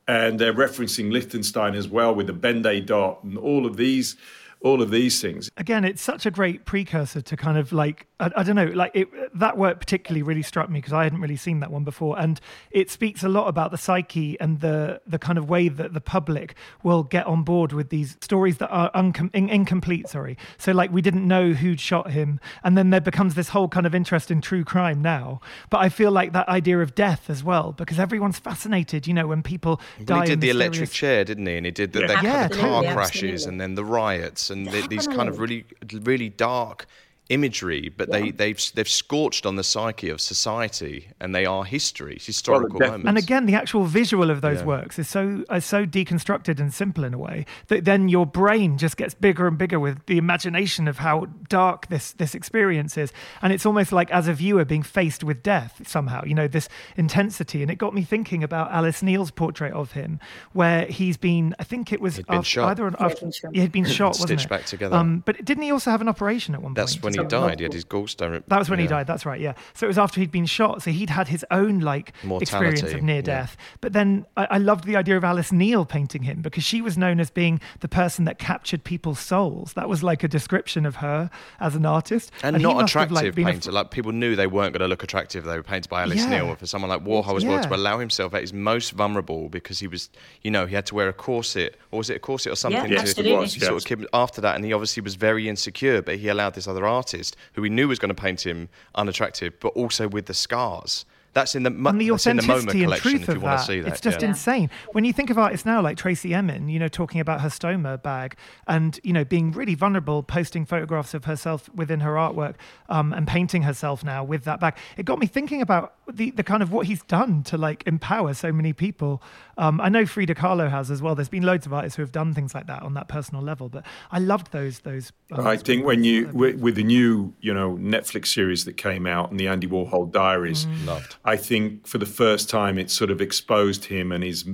And 0.08 0.38
they're 0.38 0.54
referencing 0.54 1.12
Lichtenstein 1.12 1.74
as 1.74 1.86
well 1.86 2.14
with 2.14 2.26
the 2.26 2.32
Ben-Day 2.32 2.80
dot 2.80 3.22
and 3.22 3.36
all 3.36 3.66
of 3.66 3.76
these 3.76 4.16
all 4.62 4.80
of 4.80 4.90
these 4.90 5.20
things. 5.20 5.50
Again, 5.58 5.84
it's 5.84 6.00
such 6.00 6.24
a 6.24 6.30
great 6.30 6.64
precursor 6.64 7.20
to 7.20 7.36
kind 7.36 7.58
of 7.58 7.72
like 7.72 8.06
I, 8.18 8.30
I 8.36 8.42
don't 8.42 8.56
know, 8.56 8.66
like 8.66 8.92
it, 8.94 9.08
that 9.38 9.58
work 9.58 9.78
particularly 9.78 10.22
really 10.22 10.42
struck 10.42 10.70
me 10.70 10.78
because 10.80 10.92
I 10.92 11.04
hadn't 11.04 11.20
really 11.20 11.36
seen 11.36 11.60
that 11.60 11.70
one 11.70 11.84
before, 11.84 12.18
and 12.18 12.40
it 12.70 12.90
speaks 12.90 13.22
a 13.22 13.28
lot 13.28 13.48
about 13.48 13.70
the 13.70 13.78
psyche 13.78 14.38
and 14.40 14.60
the 14.60 15.00
the 15.06 15.18
kind 15.18 15.38
of 15.38 15.48
way 15.48 15.68
that 15.68 15.92
the 15.92 16.00
public 16.00 16.54
will 16.82 17.02
get 17.02 17.26
on 17.26 17.42
board 17.42 17.72
with 17.72 17.90
these 17.90 18.16
stories 18.20 18.58
that 18.58 18.68
are 18.68 18.90
uncom- 18.92 19.34
in, 19.34 19.48
incomplete. 19.48 20.08
Sorry, 20.08 20.38
so 20.58 20.72
like 20.72 20.90
we 20.90 21.02
didn't 21.02 21.26
know 21.26 21.52
who'd 21.52 21.80
shot 21.80 22.10
him, 22.10 22.40
and 22.64 22.76
then 22.76 22.90
there 22.90 23.00
becomes 23.00 23.34
this 23.34 23.50
whole 23.50 23.68
kind 23.68 23.86
of 23.86 23.94
interest 23.94 24.30
in 24.30 24.40
true 24.40 24.64
crime 24.64 25.02
now. 25.02 25.40
But 25.68 25.78
I 25.78 25.88
feel 25.88 26.10
like 26.10 26.32
that 26.32 26.48
idea 26.48 26.80
of 26.80 26.94
death 26.94 27.28
as 27.28 27.44
well, 27.44 27.72
because 27.72 27.98
everyone's 27.98 28.38
fascinated, 28.38 29.06
you 29.06 29.14
know, 29.14 29.26
when 29.26 29.42
people 29.42 29.80
but 29.98 30.06
die. 30.06 30.20
He 30.20 30.26
did 30.26 30.40
the 30.40 30.46
mysterious... 30.48 30.56
electric 30.56 30.90
chair, 30.90 31.24
didn't 31.24 31.46
he? 31.46 31.56
And 31.56 31.66
he 31.66 31.72
did 31.72 31.92
the, 31.92 32.00
yeah. 32.00 32.06
the, 32.06 32.26
yeah, 32.26 32.48
the 32.48 32.56
car 32.56 32.82
crashes 32.82 33.22
absolutely. 33.22 33.48
and 33.48 33.60
then 33.60 33.74
the 33.74 33.84
riots 33.84 34.50
and 34.50 34.66
the, 34.68 34.86
these 34.88 35.06
kind 35.06 35.28
of 35.28 35.38
really 35.38 35.64
really 36.02 36.28
dark 36.28 36.86
imagery, 37.28 37.92
but 37.96 38.08
Yeah. 38.08 38.20
they 38.20 38.30
they've 38.30 38.60
they've 38.74 38.88
scorched 38.88 39.46
on 39.46 39.56
the 39.56 39.64
psyche 39.64 40.08
of 40.10 40.20
society, 40.20 41.08
and 41.20 41.34
they 41.34 41.44
are 41.44 41.64
history, 41.64 42.18
historical 42.20 42.78
death- 42.78 42.90
moments. 42.92 43.08
And 43.08 43.18
again, 43.18 43.46
the 43.46 43.54
actual 43.54 43.84
visual 43.84 44.30
of 44.30 44.40
those 44.40 44.60
Yeah. 44.60 44.66
works 44.66 44.98
is 44.98 45.08
so 45.08 45.44
is 45.52 45.64
so 45.64 45.84
deconstructed 45.86 46.60
and 46.60 46.72
simple 46.72 47.04
in 47.04 47.14
a 47.14 47.18
way 47.18 47.44
that 47.68 47.84
then 47.84 48.08
your 48.08 48.26
brain 48.26 48.78
just 48.78 48.96
gets 48.96 49.14
bigger 49.14 49.46
and 49.48 49.58
bigger 49.58 49.80
with 49.80 50.04
the 50.06 50.18
imagination 50.18 50.86
of 50.88 50.98
how 50.98 51.26
dark 51.48 51.88
this 51.88 52.12
this 52.12 52.34
experience 52.34 52.96
is, 52.96 53.12
and 53.42 53.52
it's 53.52 53.66
almost 53.66 53.90
like 53.92 54.10
as 54.10 54.28
a 54.28 54.32
viewer 54.32 54.64
being 54.64 54.82
faced 54.84 55.24
with 55.24 55.42
death 55.42 55.82
somehow. 55.86 56.22
You 56.24 56.34
know 56.34 56.48
this 56.48 56.68
intensity, 56.96 57.62
and 57.62 57.70
it 57.70 57.76
got 57.76 57.94
me 57.94 58.02
thinking 58.02 58.42
about 58.44 58.70
Alice 58.72 59.02
Neel's 59.02 59.30
portrait 59.30 59.72
of 59.72 59.92
him, 59.92 60.20
where 60.52 60.86
he's 60.86 61.16
been. 61.16 61.54
I 61.58 61.64
think 61.64 61.92
it 61.92 62.00
was 62.00 62.16
He'd 62.16 62.26
been 62.26 62.36
after- 62.38 62.48
shot. 62.48 62.70
either 62.70 62.86
an, 62.86 62.96
after, 63.00 63.30
he 63.52 63.60
had 63.60 63.72
been 63.72 63.84
shot, 63.84 64.08
wasn't 64.20 64.28
Stitched 64.28 64.44
it? 64.46 64.48
back 64.50 64.64
together. 64.66 64.96
Um, 64.96 65.22
but 65.26 65.44
didn't 65.44 65.62
he 65.64 65.70
also 65.70 65.90
have 65.90 66.00
an 66.00 66.08
operation 66.08 66.54
at 66.54 66.62
one 66.62 66.74
That's 66.74 66.94
point? 66.94 67.04
when 67.15 67.15
he 67.16 67.24
So 67.24 67.28
died. 67.28 67.58
He 67.60 67.64
had 67.64 67.72
his 67.72 67.84
gallstone. 67.84 68.42
That 68.48 68.58
was 68.58 68.70
when 68.70 68.78
he 68.78 68.86
died. 68.86 69.06
That's 69.06 69.26
right. 69.26 69.40
Yeah. 69.40 69.54
So 69.74 69.86
it 69.86 69.88
was 69.88 69.98
after 69.98 70.20
he'd 70.20 70.30
been 70.30 70.46
shot. 70.46 70.82
So 70.82 70.90
he'd 70.90 71.10
had 71.10 71.28
his 71.28 71.44
own 71.50 71.80
like 71.80 72.12
experience 72.40 72.82
of 72.82 73.02
near 73.02 73.16
yeah. 73.16 73.22
death. 73.22 73.56
But 73.80 73.92
then 73.92 74.26
I, 74.36 74.46
I 74.52 74.58
loved 74.58 74.84
the 74.84 74.96
idea 74.96 75.16
of 75.16 75.24
Alice 75.24 75.52
Neel 75.52 75.84
painting 75.84 76.22
him 76.22 76.42
because 76.42 76.64
she 76.64 76.80
was 76.80 76.96
known 76.96 77.20
as 77.20 77.30
being 77.30 77.60
the 77.80 77.88
person 77.88 78.24
that 78.24 78.38
captured 78.38 78.84
people's 78.84 79.20
souls. 79.20 79.72
That 79.74 79.88
was 79.88 80.02
like 80.02 80.22
a 80.22 80.28
description 80.28 80.86
of 80.86 80.96
her 80.96 81.30
as 81.60 81.74
an 81.74 81.86
artist. 81.86 82.30
And, 82.42 82.56
he 82.56 82.62
not 82.62 82.76
must 82.76 82.94
have, 82.94 83.02
attractive 83.10 83.24
like, 83.26 83.34
been 83.34 83.48
a- 83.48 83.52
painter. 83.52 83.72
Like 83.72 83.90
people 83.90 84.12
knew 84.12 84.36
they 84.36 84.46
weren't 84.46 84.72
going 84.72 84.80
to 84.80 84.88
look 84.88 85.02
attractive. 85.02 85.44
They 85.44 85.56
were 85.56 85.62
painted 85.62 85.88
by 85.88 86.02
Alice 86.02 86.18
Yeah. 86.18 86.42
Neel. 86.42 86.54
For 86.56 86.66
someone 86.66 86.88
like 86.88 87.04
Warhol 87.04 87.36
as 87.36 87.44
well 87.44 87.62
to 87.62 87.74
allow 87.74 87.98
himself 87.98 88.34
at 88.34 88.40
his 88.42 88.52
most 88.52 88.92
vulnerable 88.92 89.48
because 89.48 89.78
he 89.78 89.86
was, 89.86 90.10
you 90.42 90.50
know, 90.50 90.66
he 90.66 90.74
had 90.74 90.86
to 90.86 90.94
wear 90.94 91.08
a 91.08 91.12
corset 91.12 91.76
or 91.90 91.98
was 91.98 92.10
it 92.10 92.16
a 92.16 92.20
corset 92.20 92.52
or 92.52 92.56
something? 92.56 92.90
Yes, 92.90 93.14
to 93.14 93.20
absolutely. 93.20 93.32
it 93.32 93.38
was, 93.38 93.52
sort 93.54 93.76
of 93.76 93.84
keep 93.84 94.08
after 94.12 94.40
that. 94.40 94.56
And 94.56 94.64
he 94.64 94.72
obviously 94.72 95.02
was 95.02 95.14
very 95.14 95.48
insecure, 95.48 96.02
but 96.02 96.16
he 96.16 96.28
allowed 96.28 96.54
this 96.54 96.68
other 96.68 96.86
artist 96.86 97.05
who 97.54 97.62
he 97.62 97.70
knew 97.70 97.88
was 97.88 97.98
going 97.98 98.14
to 98.14 98.20
paint 98.20 98.46
him 98.46 98.68
unattractive, 98.94 99.58
but 99.60 99.68
also 99.68 100.08
with 100.08 100.26
the 100.26 100.34
scars. 100.34 101.04
That's 101.36 101.54
in 101.54 101.64
the 101.64 101.70
mo- 101.70 101.90
and 101.90 102.00
the 102.00 102.08
that's 102.08 102.26
in 102.26 102.38
the 102.38 102.42
MoMA 102.42 102.46
authenticity 102.46 102.84
and 102.84 102.92
truth 102.94 103.22
if 103.22 103.28
you 103.28 103.34
of 103.34 103.42
want 103.42 103.58
that, 103.58 103.66
to 103.66 103.66
see 103.66 103.80
that. 103.82 103.92
it's 103.92 104.00
just 104.00 104.22
yeah. 104.22 104.28
insane. 104.28 104.70
When 104.92 105.04
you 105.04 105.12
think 105.12 105.28
of 105.28 105.36
artists 105.36 105.66
now, 105.66 105.82
like 105.82 105.98
Tracey 105.98 106.32
Emin, 106.32 106.70
you 106.70 106.78
know, 106.78 106.88
talking 106.88 107.20
about 107.20 107.42
her 107.42 107.50
stoma 107.50 108.02
bag 108.02 108.36
and 108.66 108.98
you 109.04 109.12
know 109.12 109.22
being 109.22 109.52
really 109.52 109.74
vulnerable, 109.74 110.22
posting 110.22 110.64
photographs 110.64 111.12
of 111.12 111.26
herself 111.26 111.68
within 111.74 112.00
her 112.00 112.12
artwork 112.14 112.54
um, 112.88 113.12
and 113.12 113.28
painting 113.28 113.62
herself 113.64 114.02
now 114.02 114.24
with 114.24 114.44
that 114.44 114.60
bag, 114.60 114.76
it 114.96 115.04
got 115.04 115.18
me 115.18 115.26
thinking 115.26 115.60
about 115.60 115.94
the 116.10 116.30
the 116.30 116.42
kind 116.42 116.62
of 116.62 116.72
what 116.72 116.86
he's 116.86 117.02
done 117.02 117.42
to 117.42 117.58
like 117.58 117.86
empower 117.86 118.32
so 118.32 118.50
many 118.50 118.72
people. 118.72 119.22
Um, 119.58 119.78
I 119.80 119.90
know 119.90 120.06
Frida 120.06 120.34
Kahlo 120.36 120.70
has 120.70 120.90
as 120.90 121.02
well. 121.02 121.14
There's 121.14 121.28
been 121.28 121.42
loads 121.42 121.66
of 121.66 121.72
artists 121.74 121.96
who 121.96 122.02
have 122.02 122.12
done 122.12 122.32
things 122.32 122.54
like 122.54 122.66
that 122.66 122.82
on 122.82 122.94
that 122.94 123.08
personal 123.08 123.42
level, 123.42 123.68
but 123.68 123.84
I 124.10 124.20
loved 124.20 124.52
those 124.52 124.78
those. 124.80 125.12
um, 125.32 125.46
I 125.46 125.58
think 125.58 125.84
when 125.84 126.02
you 126.02 126.30
with, 126.32 126.60
with 126.60 126.76
the 126.76 126.84
new 126.84 127.34
you 127.42 127.52
know 127.52 127.76
Netflix 127.76 128.28
series 128.28 128.64
that 128.64 128.78
came 128.78 129.06
out 129.06 129.30
and 129.30 129.38
the 129.38 129.48
Andy 129.48 129.66
Warhol 129.66 130.10
Diaries, 130.10 130.46
Mm. 130.66 130.86
Loved. 130.86 131.16
I 131.26 131.36
think 131.36 131.86
for 131.86 131.98
the 131.98 132.06
first 132.06 132.48
time 132.48 132.78
it 132.78 132.90
sort 132.90 133.10
of 133.10 133.20
exposed 133.20 133.84
him 133.86 134.12
and 134.12 134.22
his 134.24 134.44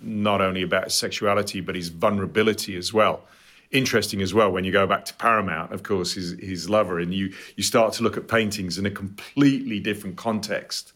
not 0.00 0.40
only 0.40 0.62
about 0.62 0.84
his 0.84 0.94
sexuality 0.94 1.60
but 1.60 1.74
his 1.74 1.88
vulnerability 1.90 2.76
as 2.76 2.92
well. 2.92 3.22
Interesting 3.70 4.22
as 4.22 4.32
well 4.32 4.50
when 4.50 4.64
you 4.64 4.72
go 4.72 4.86
back 4.86 5.04
to 5.06 5.14
Paramount, 5.14 5.72
of 5.72 5.82
course, 5.82 6.14
his 6.14 6.32
his 6.38 6.70
lover, 6.70 6.98
and 7.00 7.12
you 7.12 7.32
you 7.56 7.62
start 7.62 7.92
to 7.94 8.02
look 8.02 8.16
at 8.16 8.28
paintings 8.28 8.78
in 8.78 8.86
a 8.86 8.90
completely 8.90 9.80
different 9.80 10.16
context. 10.16 10.92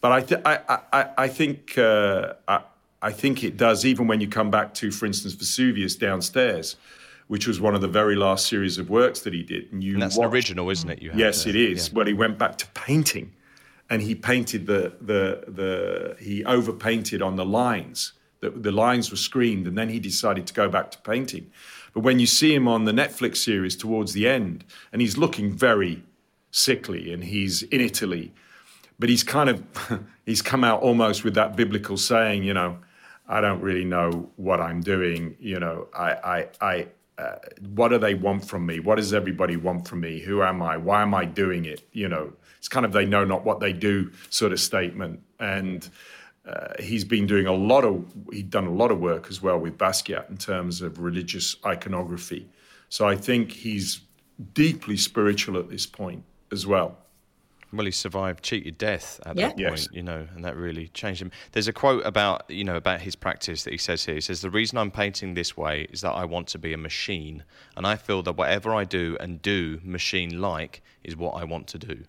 But 0.00 0.12
I 0.12 0.20
th- 0.20 0.40
I, 0.44 0.58
I, 0.92 1.06
I- 1.18 1.28
think 1.28 1.76
uh, 1.78 2.34
I, 2.48 2.60
I 3.02 3.12
think 3.12 3.42
it 3.42 3.56
does 3.56 3.84
even 3.84 4.06
when 4.06 4.20
you 4.20 4.28
come 4.28 4.50
back 4.50 4.72
to, 4.74 4.90
for 4.92 5.06
instance, 5.06 5.32
Vesuvius 5.34 5.96
downstairs, 5.96 6.76
which 7.26 7.46
was 7.48 7.60
one 7.60 7.74
of 7.74 7.80
the 7.80 7.88
very 7.88 8.14
last 8.16 8.46
series 8.46 8.78
of 8.78 8.88
works 8.90 9.20
that 9.20 9.32
he 9.32 9.42
did. 9.42 9.72
And 9.72 9.82
you 9.82 9.94
And 9.94 10.02
that's 10.02 10.18
original, 10.18 10.70
isn't 10.70 10.88
it? 10.90 11.02
You 11.02 11.10
have 11.10 11.18
Yes, 11.18 11.44
there? 11.44 11.54
it 11.56 11.56
is. 11.56 11.88
Yeah. 11.88 11.94
Well, 11.96 12.06
he 12.06 12.12
went 12.12 12.38
back 12.38 12.56
to 12.58 12.66
painting, 12.68 13.32
and 13.92 14.00
he 14.00 14.14
painted 14.14 14.66
the 14.66 14.94
the 15.02 15.44
the 15.48 16.16
he 16.18 16.42
overpainted 16.46 17.20
on 17.20 17.36
the 17.36 17.44
lines. 17.44 18.14
The, 18.40 18.48
the 18.48 18.72
lines 18.72 19.10
were 19.10 19.18
screened, 19.18 19.66
and 19.68 19.76
then 19.76 19.90
he 19.90 20.00
decided 20.00 20.46
to 20.46 20.54
go 20.54 20.66
back 20.68 20.90
to 20.92 20.98
painting. 20.98 21.50
But 21.92 22.00
when 22.00 22.18
you 22.18 22.26
see 22.26 22.54
him 22.54 22.66
on 22.66 22.86
the 22.86 22.92
Netflix 22.92 23.36
series 23.36 23.76
towards 23.76 24.14
the 24.14 24.26
end, 24.26 24.64
and 24.92 25.02
he's 25.02 25.18
looking 25.18 25.52
very 25.52 26.02
sickly, 26.50 27.12
and 27.12 27.22
he's 27.22 27.62
in 27.64 27.82
Italy, 27.82 28.32
but 28.98 29.10
he's 29.10 29.22
kind 29.22 29.50
of 29.50 29.62
he's 30.26 30.40
come 30.40 30.64
out 30.64 30.80
almost 30.80 31.22
with 31.22 31.34
that 31.34 31.54
biblical 31.54 31.98
saying, 31.98 32.44
you 32.44 32.54
know, 32.54 32.78
I 33.28 33.42
don't 33.42 33.60
really 33.60 33.84
know 33.84 34.30
what 34.36 34.58
I'm 34.58 34.80
doing. 34.80 35.36
You 35.38 35.60
know, 35.60 35.88
I 35.94 36.08
I 36.36 36.48
I. 36.62 36.88
Uh, 37.18 37.36
what 37.74 37.88
do 37.88 37.98
they 37.98 38.14
want 38.14 38.42
from 38.42 38.64
me? 38.64 38.80
What 38.80 38.96
does 38.96 39.12
everybody 39.12 39.54
want 39.54 39.86
from 39.86 40.00
me? 40.00 40.18
Who 40.20 40.42
am 40.42 40.62
I? 40.62 40.78
Why 40.78 41.02
am 41.02 41.14
I 41.14 41.26
doing 41.26 41.66
it? 41.66 41.86
You 41.92 42.08
know, 42.08 42.32
it's 42.62 42.68
kind 42.68 42.86
of 42.86 42.92
they 42.92 43.04
know 43.04 43.24
not 43.24 43.44
what 43.44 43.58
they 43.58 43.72
do 43.72 44.08
sort 44.30 44.52
of 44.52 44.60
statement. 44.60 45.20
And 45.40 45.90
uh, 46.46 46.74
he's 46.78 47.04
been 47.04 47.26
doing 47.26 47.48
a 47.48 47.52
lot 47.52 47.84
of 47.84 48.04
he'd 48.32 48.50
done 48.50 48.68
a 48.68 48.72
lot 48.72 48.92
of 48.92 49.00
work 49.00 49.26
as 49.30 49.42
well 49.42 49.58
with 49.58 49.76
Basquiat 49.76 50.30
in 50.30 50.36
terms 50.36 50.80
of 50.80 51.00
religious 51.00 51.56
iconography. 51.66 52.48
So 52.88 53.08
I 53.08 53.16
think 53.16 53.50
he's 53.50 54.02
deeply 54.54 54.96
spiritual 54.96 55.58
at 55.58 55.70
this 55.70 55.86
point 55.86 56.22
as 56.52 56.64
well. 56.64 56.98
Well, 57.72 57.84
he 57.86 57.90
survived 57.90 58.44
cheated 58.44 58.78
death 58.78 59.18
at 59.26 59.36
Yeah. 59.36 59.48
that 59.48 59.56
point, 59.56 59.78
Yes. 59.80 59.88
you 59.92 60.04
know, 60.04 60.28
and 60.32 60.44
that 60.44 60.54
really 60.56 60.86
changed 60.88 61.20
him. 61.20 61.32
There's 61.50 61.66
a 61.66 61.72
quote 61.72 62.06
about, 62.06 62.48
you 62.48 62.62
know, 62.62 62.76
about 62.76 63.00
his 63.00 63.16
practice 63.16 63.64
that 63.64 63.72
he 63.72 63.78
says 63.78 64.04
here. 64.04 64.14
He 64.14 64.20
says, 64.20 64.40
"The 64.40 64.50
reason 64.50 64.78
I'm 64.78 64.92
painting 64.92 65.34
this 65.34 65.56
way 65.56 65.88
is 65.90 66.02
that 66.02 66.12
I 66.12 66.24
want 66.26 66.46
to 66.48 66.58
be 66.58 66.72
a 66.72 66.78
machine, 66.78 67.42
and 67.76 67.88
I 67.88 67.96
feel 67.96 68.22
that 68.22 68.34
whatever 68.36 68.72
I 68.72 68.84
do 68.84 69.16
and 69.18 69.42
do 69.42 69.80
machine-like 69.82 70.80
is 71.02 71.16
what 71.16 71.32
I 71.32 71.42
want 71.42 71.66
to 71.68 71.78
do." 71.78 72.04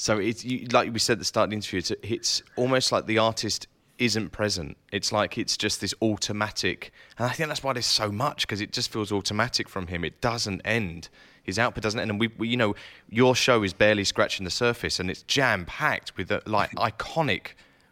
So 0.00 0.16
it's 0.16 0.46
you, 0.46 0.66
like 0.68 0.94
we 0.94 0.98
said 0.98 1.14
at 1.14 1.18
the 1.18 1.26
start 1.26 1.44
of 1.44 1.50
the 1.50 1.56
interview. 1.56 1.78
It's, 1.80 1.90
it's 2.02 2.42
almost 2.56 2.90
like 2.90 3.04
the 3.04 3.18
artist 3.18 3.66
isn't 3.98 4.30
present. 4.30 4.78
It's 4.90 5.12
like 5.12 5.36
it's 5.36 5.58
just 5.58 5.82
this 5.82 5.92
automatic, 6.00 6.90
and 7.18 7.26
I 7.26 7.32
think 7.32 7.50
that's 7.50 7.62
why 7.62 7.74
there's 7.74 7.84
so 7.84 8.10
much 8.10 8.46
because 8.46 8.62
it 8.62 8.72
just 8.72 8.90
feels 8.90 9.12
automatic 9.12 9.68
from 9.68 9.88
him. 9.88 10.02
It 10.02 10.22
doesn't 10.22 10.62
end. 10.64 11.10
His 11.42 11.58
output 11.58 11.82
doesn't 11.82 12.00
end, 12.00 12.10
and 12.10 12.18
we, 12.18 12.28
we 12.38 12.48
you 12.48 12.56
know, 12.56 12.74
your 13.10 13.36
show 13.36 13.62
is 13.62 13.74
barely 13.74 14.04
scratching 14.04 14.44
the 14.44 14.50
surface, 14.50 15.00
and 15.00 15.10
it's 15.10 15.20
jam 15.24 15.66
packed 15.66 16.16
with 16.16 16.32
uh, 16.32 16.40
like 16.46 16.70
iconic 16.76 17.48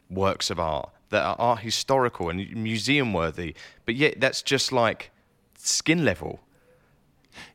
works 0.09 0.49
of 0.49 0.59
art 0.59 0.89
that 1.11 1.23
are, 1.23 1.37
are 1.39 1.57
historical 1.59 2.31
and 2.31 2.57
museum 2.57 3.13
worthy, 3.13 3.55
but 3.85 3.97
yet 3.97 4.19
that's 4.19 4.41
just 4.41 4.73
like 4.73 5.11
skin 5.59 6.07
level. 6.07 6.41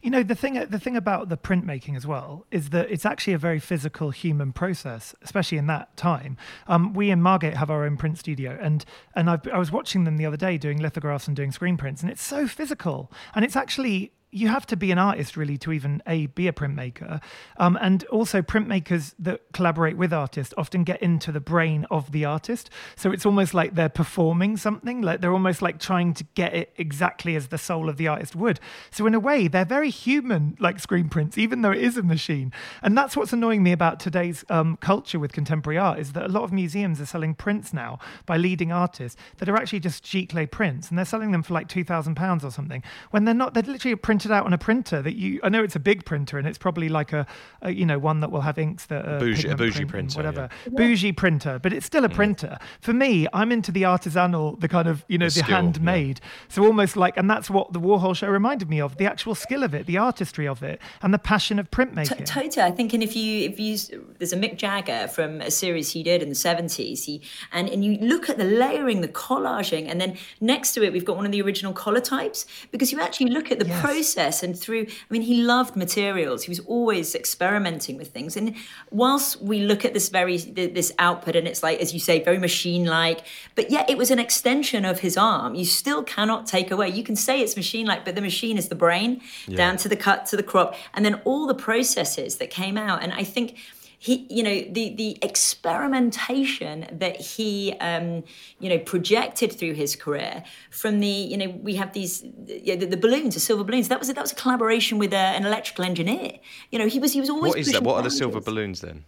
You 0.02 0.10
know 0.10 0.24
the 0.24 0.36
thing 0.36 0.54
the 0.54 0.80
thing 0.80 0.96
about 0.96 1.30
the 1.30 1.38
printmaking 1.38 1.96
as 1.96 2.06
well 2.06 2.46
is 2.52 2.70
that 2.70 2.90
it's 2.90 3.06
actually 3.06 3.34
a 3.34 3.38
very 3.38 3.60
physical 3.60 4.12
human 4.12 4.54
process, 4.54 5.16
especially 5.22 5.58
in 5.58 5.68
that 5.68 5.96
time. 5.98 6.38
Um, 6.68 6.94
we 6.94 7.10
in 7.10 7.22
Margate 7.22 7.56
have 7.56 7.70
our 7.70 7.86
own 7.86 7.98
print 7.98 8.18
studio, 8.18 8.58
and 8.62 8.86
and 9.16 9.30
I've, 9.30 9.48
I 9.48 9.58
was 9.58 9.72
watching 9.72 10.04
them 10.04 10.18
the 10.18 10.26
other 10.26 10.38
day 10.38 10.58
doing 10.58 10.80
lithographs 10.80 11.28
and 11.28 11.36
doing 11.36 11.52
screen 11.52 11.78
prints, 11.78 12.02
and 12.02 12.12
it's 12.12 12.24
so 12.24 12.48
physical, 12.48 13.12
and 13.36 13.44
it's 13.44 13.56
actually 13.56 14.12
you 14.34 14.48
have 14.48 14.66
to 14.68 14.76
be 14.76 14.92
an 14.92 14.98
artist 14.98 15.38
really 15.38 15.58
to 15.60 15.72
even 15.72 16.02
a 16.08 16.26
be 16.28 16.48
a 16.48 16.54
printmaker, 16.54 17.22
um, 17.58 17.78
and 17.82 18.04
also 18.06 18.42
printmakers 18.42 19.14
that 19.20 19.42
collaborate 19.54 19.98
with 19.98 20.12
artists 20.12 20.54
often 20.58 20.84
get 20.84 21.02
into 21.02 21.32
the 21.32 21.40
brain 21.40 21.86
of 21.92 22.12
the 22.12 22.26
artist. 22.26 22.70
So 22.96 23.12
it's 23.12 23.26
almost 23.26 23.54
like 23.54 23.76
they're 23.76 23.90
performing 23.90 24.58
something, 24.58 25.02
like 25.02 25.22
they're 25.22 25.34
almost 25.34 25.62
like 25.62 25.80
trying 25.80 26.14
to 26.16 26.24
get 26.36 26.54
it 26.54 26.74
exactly 26.78 27.36
as 27.36 27.48
the 27.48 27.58
soul 27.58 27.90
of 27.90 27.98
the 27.98 28.08
artist 28.08 28.36
would. 28.36 28.60
So 28.92 29.06
in 29.06 29.14
a 29.14 29.20
way, 29.20 29.48
they're 29.48 29.66
very 29.66 29.90
human, 29.90 30.58
like 30.60 30.80
screen 30.80 31.10
prints, 31.10 31.38
even 31.38 31.62
though 31.62 31.72
it 31.72 31.82
is 31.82 31.98
a 31.98 32.04
machine. 32.04 32.52
And 32.82 32.98
that's 32.98 33.16
what's 33.16 33.34
annoying 33.34 33.64
me 33.64 33.72
about 33.72 34.00
today's 34.00 34.44
um, 34.50 34.78
culture 34.78 35.20
with 35.20 35.32
contemporary 35.32 35.78
art 35.78 36.00
is 36.00 36.14
that 36.14 36.26
a 36.26 36.30
lot 36.30 36.44
of 36.44 36.52
museums 36.52 37.00
are 37.00 37.06
selling 37.06 37.36
prints 37.36 37.74
now 37.74 38.00
by 38.26 38.38
leading 38.38 38.72
artists 38.72 39.20
that 39.38 39.50
are 39.50 39.56
actually 39.56 39.80
just 39.80 40.04
giclée 40.04 40.50
prints, 40.50 40.90
and 40.90 40.98
they're 40.98 41.06
selling 41.06 41.32
them 41.32 41.44
for 41.44 41.54
like 41.54 41.68
two 41.68 41.84
thousand 41.84 42.16
pounds 42.16 42.44
or 42.44 42.52
something 42.52 42.82
when 43.12 43.26
they're 43.26 43.34
not. 43.34 43.54
They're 43.54 43.64
literally 43.64 43.94
printed 44.24 44.38
out 44.38 44.46
on 44.46 44.54
a 44.54 44.58
printer 44.58 45.02
that 45.02 45.16
you. 45.16 45.40
I 45.44 45.50
know 45.50 45.64
it's 45.64 45.76
a 45.76 45.80
big 45.80 46.06
printer, 46.06 46.38
and 46.38 46.48
it's 46.48 46.58
probably 46.58 46.90
like 46.90 47.14
a, 47.14 47.26
a 47.62 47.72
you 47.72 47.86
know 47.86 48.00
one 48.00 48.22
that 48.22 48.32
will 48.32 48.42
have 48.42 48.58
inks 48.58 48.86
that 48.86 49.06
are 49.06 49.20
Bougie- 49.20 49.50
a 49.50 49.56
bougie 49.56 49.86
print 49.86 50.14
printer, 50.14 50.18
whatever 50.18 50.50
yeah. 50.66 50.72
bougie 50.76 51.12
printer, 51.12 51.60
but 51.60 51.74
it's 51.74 51.86
still 51.86 52.06
a 52.06 52.10
mm. 52.10 52.16
printer. 52.16 52.58
For 52.82 52.94
me, 52.94 53.28
I'm 53.34 53.52
into 53.52 53.72
the 53.72 53.84
artisanal, 53.84 54.60
the 54.60 54.68
kind 54.68 54.88
of 54.88 55.04
you 55.08 55.18
know 55.18 55.28
The 55.28 55.42
the, 55.42 55.44
skill, 55.44 55.56
handmade. 55.56 56.22
So 56.48 56.66
almost 56.66 56.96
like, 56.96 57.18
and 57.18 57.30
that's 57.30 57.50
what 57.50 57.74
the 57.74 57.80
Warhol 57.80 58.16
show 58.16 58.28
reminded 58.30 58.70
me 58.70 58.80
of: 58.80 58.98
the 58.98 59.06
actual 59.06 59.36
skill 59.36 59.64
of 59.64 59.74
it, 59.74 59.86
the 59.86 59.98
artistry 59.98 60.48
of 60.48 60.64
it, 60.64 60.80
and 61.02 61.14
the 61.14 61.20
passion 61.20 61.60
of 61.60 61.70
printmaking. 61.72 62.18
T- 62.18 62.24
Totally, 62.24 62.64
I 62.64 62.72
think, 62.72 62.94
and 62.94 63.04
if 63.04 63.16
you 63.16 63.50
if 63.50 63.60
you 63.60 63.78
there's 64.18 64.34
a 64.34 64.38
Mick 64.38 64.58
Jagger 64.58 65.08
from 65.08 65.42
a 65.42 65.52
series 65.52 65.92
he 65.92 66.04
did 66.04 66.22
in 66.24 66.30
the 66.30 66.36
seventies, 66.36 67.04
he 67.06 67.22
and 67.52 67.70
and 67.70 67.84
you 67.84 67.98
look 67.98 68.30
at 68.30 68.38
the 68.38 68.46
layering, 68.46 69.02
the 69.02 69.08
collaging, 69.10 69.90
and 69.90 70.00
then 70.00 70.18
next 70.40 70.74
to 70.74 70.84
it 70.84 70.94
we've 70.94 71.06
got 71.06 71.18
one 71.18 71.26
of 71.26 71.32
the 71.32 71.42
original 71.42 71.74
collar 71.74 72.00
types 72.00 72.46
because 72.72 72.92
you 72.92 73.00
actually 73.02 73.30
look 73.30 73.52
at 73.52 73.60
the 73.60 73.68
Yes. 73.68 73.82
process 73.82 74.13
and 74.18 74.58
through. 74.58 74.82
I 74.82 75.06
mean, 75.10 75.22
he 75.22 75.42
loved 75.42 75.76
materials. 75.76 76.44
He 76.44 76.50
was 76.50 76.60
always 76.62 77.16
experimenting 77.16 77.98
with 77.98 78.12
things, 78.12 78.38
and 78.38 78.56
whilst 78.92 79.42
we 79.42 79.60
look 79.60 79.86
at 79.86 79.94
this 79.94 80.10
very 80.10 80.38
this 80.38 80.92
output 81.00 81.36
and 81.36 81.48
it's 81.48 81.64
like 81.64 81.80
as 81.80 81.94
you 81.94 82.00
say 82.00 82.24
very 82.24 82.40
machine 82.40 82.86
like, 82.86 83.26
but 83.56 83.72
yet 83.72 83.90
it 83.90 83.98
was 83.98 84.12
an 84.12 84.20
extension 84.20 84.86
of 84.86 85.00
his 85.00 85.18
arm. 85.18 85.56
You 85.56 85.66
still 85.66 86.04
cannot 86.04 86.48
take 86.48 86.72
away. 86.72 86.90
You 86.90 87.04
can 87.04 87.16
say 87.16 87.42
it's 87.42 87.56
machine 87.56 87.86
like, 87.86 88.06
but 88.06 88.16
the 88.16 88.22
machine 88.22 88.58
is 88.58 88.70
the 88.70 88.76
brain 88.76 89.22
down 89.50 89.78
to 89.78 89.90
the 89.90 89.96
cut 89.96 90.26
to 90.28 90.38
the 90.38 90.44
crop, 90.44 90.76
and 90.94 91.06
then 91.06 91.22
all 91.26 91.48
the 91.48 91.56
processes 91.56 92.38
that 92.38 92.50
came 92.50 92.78
out. 92.78 93.04
And 93.04 93.14
I 93.14 93.24
think 93.24 93.58
he, 94.04 94.28
you 94.30 94.44
know, 94.44 94.62
the 94.70 94.94
the 94.96 95.18
experimentation 95.22 96.88
that 96.92 97.16
he, 97.22 97.74
um, 97.80 98.26
you 98.60 98.68
know, 98.68 98.78
projected 98.78 99.54
through 99.54 99.76
his 99.76 99.96
career 99.96 100.44
from 100.72 101.00
the, 101.00 101.08
you 101.08 101.38
know, 101.38 101.48
we 101.48 101.76
have 101.76 101.94
these, 101.94 102.22
yeah, 102.46 102.76
the, 102.76 102.86
the 102.86 102.98
balloons, 102.98 103.34
the 103.34 103.40
silver 103.40 103.64
balloons. 103.64 103.88
That 103.88 104.00
was 104.00 104.10
a, 104.10 104.14
that 104.14 104.20
was 104.20 104.34
a 104.34 104.36
collaboration 104.36 104.98
with 104.98 105.14
uh, 105.14 105.38
an 105.38 105.46
electrical 105.46 105.86
engineer. 105.86 106.34
You 106.70 106.80
know, 106.80 106.88
he 106.90 107.00
was 107.00 107.14
he 107.14 107.22
was 107.22 107.30
always. 107.30 107.52
What 107.52 107.60
is 107.60 107.72
that? 107.72 107.84
What 107.84 107.96
are 107.96 108.02
the 108.02 108.12
silver 108.12 108.42
balloons 108.42 108.82
then? 108.82 109.06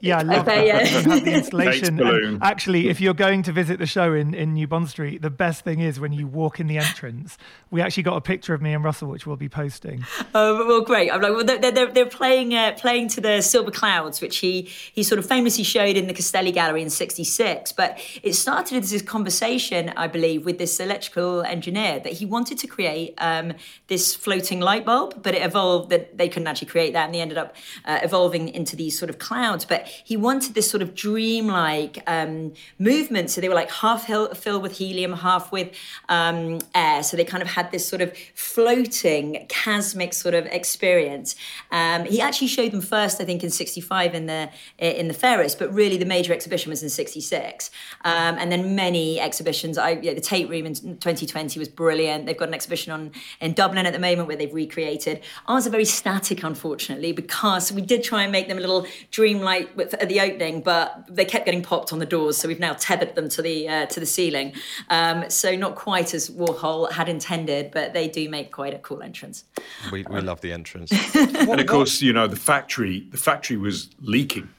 Yeah, 0.00 0.18
I 0.18 0.22
love 0.22 0.48
Okay, 0.48 0.70
that. 0.70 0.90
yeah. 0.92 0.98
You 1.00 1.10
have 1.10 1.24
the 1.24 1.32
installation. 1.34 1.72
Kate's 1.72 1.88
And 1.88 1.98
balloon. 1.98 2.38
actually, 2.42 2.88
if 2.88 3.00
you're 3.00 3.14
going 3.14 3.42
to 3.44 3.52
visit 3.52 3.78
the 3.78 3.86
show 3.86 4.14
in, 4.14 4.34
in 4.34 4.54
New 4.54 4.66
Bond 4.66 4.88
Street, 4.88 5.22
the 5.22 5.30
best 5.30 5.64
thing 5.64 5.80
is 5.80 5.98
when 5.98 6.12
you 6.12 6.26
walk 6.26 6.60
in 6.60 6.66
the 6.66 6.78
entrance. 6.78 7.36
We 7.70 7.80
actually 7.82 8.04
got 8.04 8.16
a 8.16 8.20
picture 8.20 8.54
of 8.54 8.62
me 8.62 8.72
and 8.74 8.82
Russell, 8.84 9.08
which 9.08 9.26
we'll 9.26 9.36
be 9.36 9.48
posting. 9.48 10.04
Oh, 10.34 10.66
well, 10.66 10.80
great. 10.82 11.10
I'm 11.10 11.20
like, 11.20 11.32
well, 11.32 11.44
they're, 11.44 11.70
they're, 11.72 11.86
they're 11.92 12.06
playing 12.06 12.54
uh, 12.54 12.72
playing 12.78 13.08
to 13.08 13.20
the 13.20 13.42
Silver 13.42 13.70
Clouds, 13.70 14.20
which 14.20 14.38
he 14.38 14.62
he 14.62 15.02
sort 15.02 15.18
of 15.18 15.26
famously 15.26 15.64
showed 15.64 15.96
in 15.96 16.06
the 16.06 16.14
Castelli 16.14 16.52
Gallery 16.52 16.82
in 16.82 16.90
'66. 16.90 17.72
But 17.72 17.98
it 18.22 18.34
started 18.34 18.82
as 18.84 18.90
this 18.90 19.02
conversation, 19.02 19.92
I 19.96 20.06
believe, 20.06 20.44
with 20.44 20.58
this 20.58 20.80
electrical 20.80 21.42
engineer 21.42 22.00
that 22.00 22.12
he 22.14 22.24
wanted 22.24 22.58
to 22.58 22.66
create 22.66 23.14
um, 23.18 23.52
this 23.88 24.14
floating 24.14 24.60
light 24.60 24.84
bulb, 24.84 25.22
but 25.22 25.34
it 25.34 25.42
evolved 25.44 25.90
that 25.90 26.16
they 26.16 26.28
couldn't 26.28 26.46
actually 26.48 26.68
create 26.68 26.92
that, 26.94 27.06
and 27.06 27.14
they 27.14 27.20
ended 27.20 27.38
up 27.38 27.54
uh, 27.84 27.98
evolving 28.02 28.48
into 28.48 28.76
these 28.76 28.98
sort 28.98 29.10
of 29.10 29.18
clouds. 29.18 29.64
But 29.64 29.87
he 30.04 30.16
wanted 30.16 30.54
this 30.54 30.70
sort 30.70 30.82
of 30.82 30.94
dreamlike 30.94 32.02
um, 32.06 32.52
movement, 32.78 33.30
so 33.30 33.40
they 33.40 33.48
were 33.48 33.54
like 33.54 33.70
half 33.70 34.06
filled 34.06 34.62
with 34.62 34.78
helium, 34.78 35.12
half 35.12 35.52
with 35.52 35.70
um, 36.08 36.58
air. 36.74 37.02
So 37.02 37.16
they 37.16 37.24
kind 37.24 37.42
of 37.42 37.48
had 37.48 37.70
this 37.70 37.86
sort 37.86 38.02
of 38.02 38.16
floating, 38.34 39.46
chasmic 39.50 40.14
sort 40.14 40.34
of 40.34 40.46
experience. 40.46 41.34
Um, 41.70 42.04
he 42.04 42.20
actually 42.20 42.48
showed 42.48 42.72
them 42.72 42.80
first, 42.80 43.20
I 43.20 43.24
think, 43.24 43.42
in 43.42 43.50
'65 43.50 44.14
in 44.14 44.26
the 44.26 44.50
in 44.78 45.08
the 45.08 45.14
Ferus, 45.14 45.58
but 45.58 45.72
really 45.72 45.96
the 45.96 46.04
major 46.04 46.32
exhibition 46.32 46.70
was 46.70 46.82
in 46.82 46.90
'66, 46.90 47.70
um, 48.04 48.36
and 48.38 48.50
then 48.52 48.74
many 48.74 49.20
exhibitions. 49.20 49.78
I 49.78 49.90
yeah, 49.90 50.14
the 50.14 50.20
Tate 50.20 50.48
Room 50.48 50.66
in 50.66 50.74
2020 50.74 51.58
was 51.58 51.68
brilliant. 51.68 52.26
They've 52.26 52.36
got 52.36 52.48
an 52.48 52.54
exhibition 52.54 52.92
on 52.92 53.12
in 53.40 53.52
Dublin 53.52 53.86
at 53.86 53.92
the 53.92 53.98
moment 53.98 54.28
where 54.28 54.36
they've 54.36 54.52
recreated. 54.52 55.20
Ours 55.46 55.66
are 55.66 55.70
very 55.70 55.84
static, 55.84 56.42
unfortunately, 56.42 57.12
because 57.12 57.72
we 57.72 57.82
did 57.82 58.02
try 58.02 58.22
and 58.22 58.32
make 58.32 58.48
them 58.48 58.58
a 58.58 58.60
little 58.60 58.86
dreamlike 59.10 59.70
with- 59.78 59.94
at 59.94 60.10
the 60.10 60.20
opening, 60.20 60.60
but 60.60 61.06
they 61.08 61.24
kept 61.24 61.46
getting 61.46 61.62
popped 61.62 61.92
on 61.92 61.98
the 61.98 62.06
doors, 62.06 62.36
so 62.36 62.46
we've 62.48 62.60
now 62.60 62.74
tethered 62.74 63.14
them 63.14 63.30
to 63.30 63.40
the 63.40 63.66
uh, 63.66 63.86
to 63.86 64.00
the 64.00 64.06
ceiling. 64.06 64.52
Um, 64.90 65.30
so 65.30 65.56
not 65.56 65.76
quite 65.76 66.12
as 66.12 66.28
Warhol 66.28 66.92
had 66.92 67.08
intended, 67.08 67.70
but 67.70 67.94
they 67.94 68.08
do 68.08 68.28
make 68.28 68.52
quite 68.52 68.74
a 68.74 68.78
cool 68.78 69.02
entrance. 69.02 69.44
We, 69.90 70.04
we 70.10 70.20
love 70.20 70.42
the 70.42 70.52
entrance. 70.52 70.92
and 71.14 71.60
of 71.60 71.66
course, 71.66 72.02
you 72.02 72.12
know 72.12 72.26
the 72.26 72.36
factory. 72.36 73.06
The 73.10 73.16
factory 73.16 73.56
was 73.56 73.88
leaking, 74.02 74.50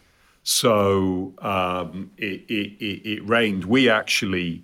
so 0.41 1.33
um, 1.39 2.09
it, 2.17 2.41
it, 2.49 2.83
it, 2.83 3.09
it 3.09 3.29
rained. 3.29 3.65
We 3.65 3.89
actually 3.89 4.63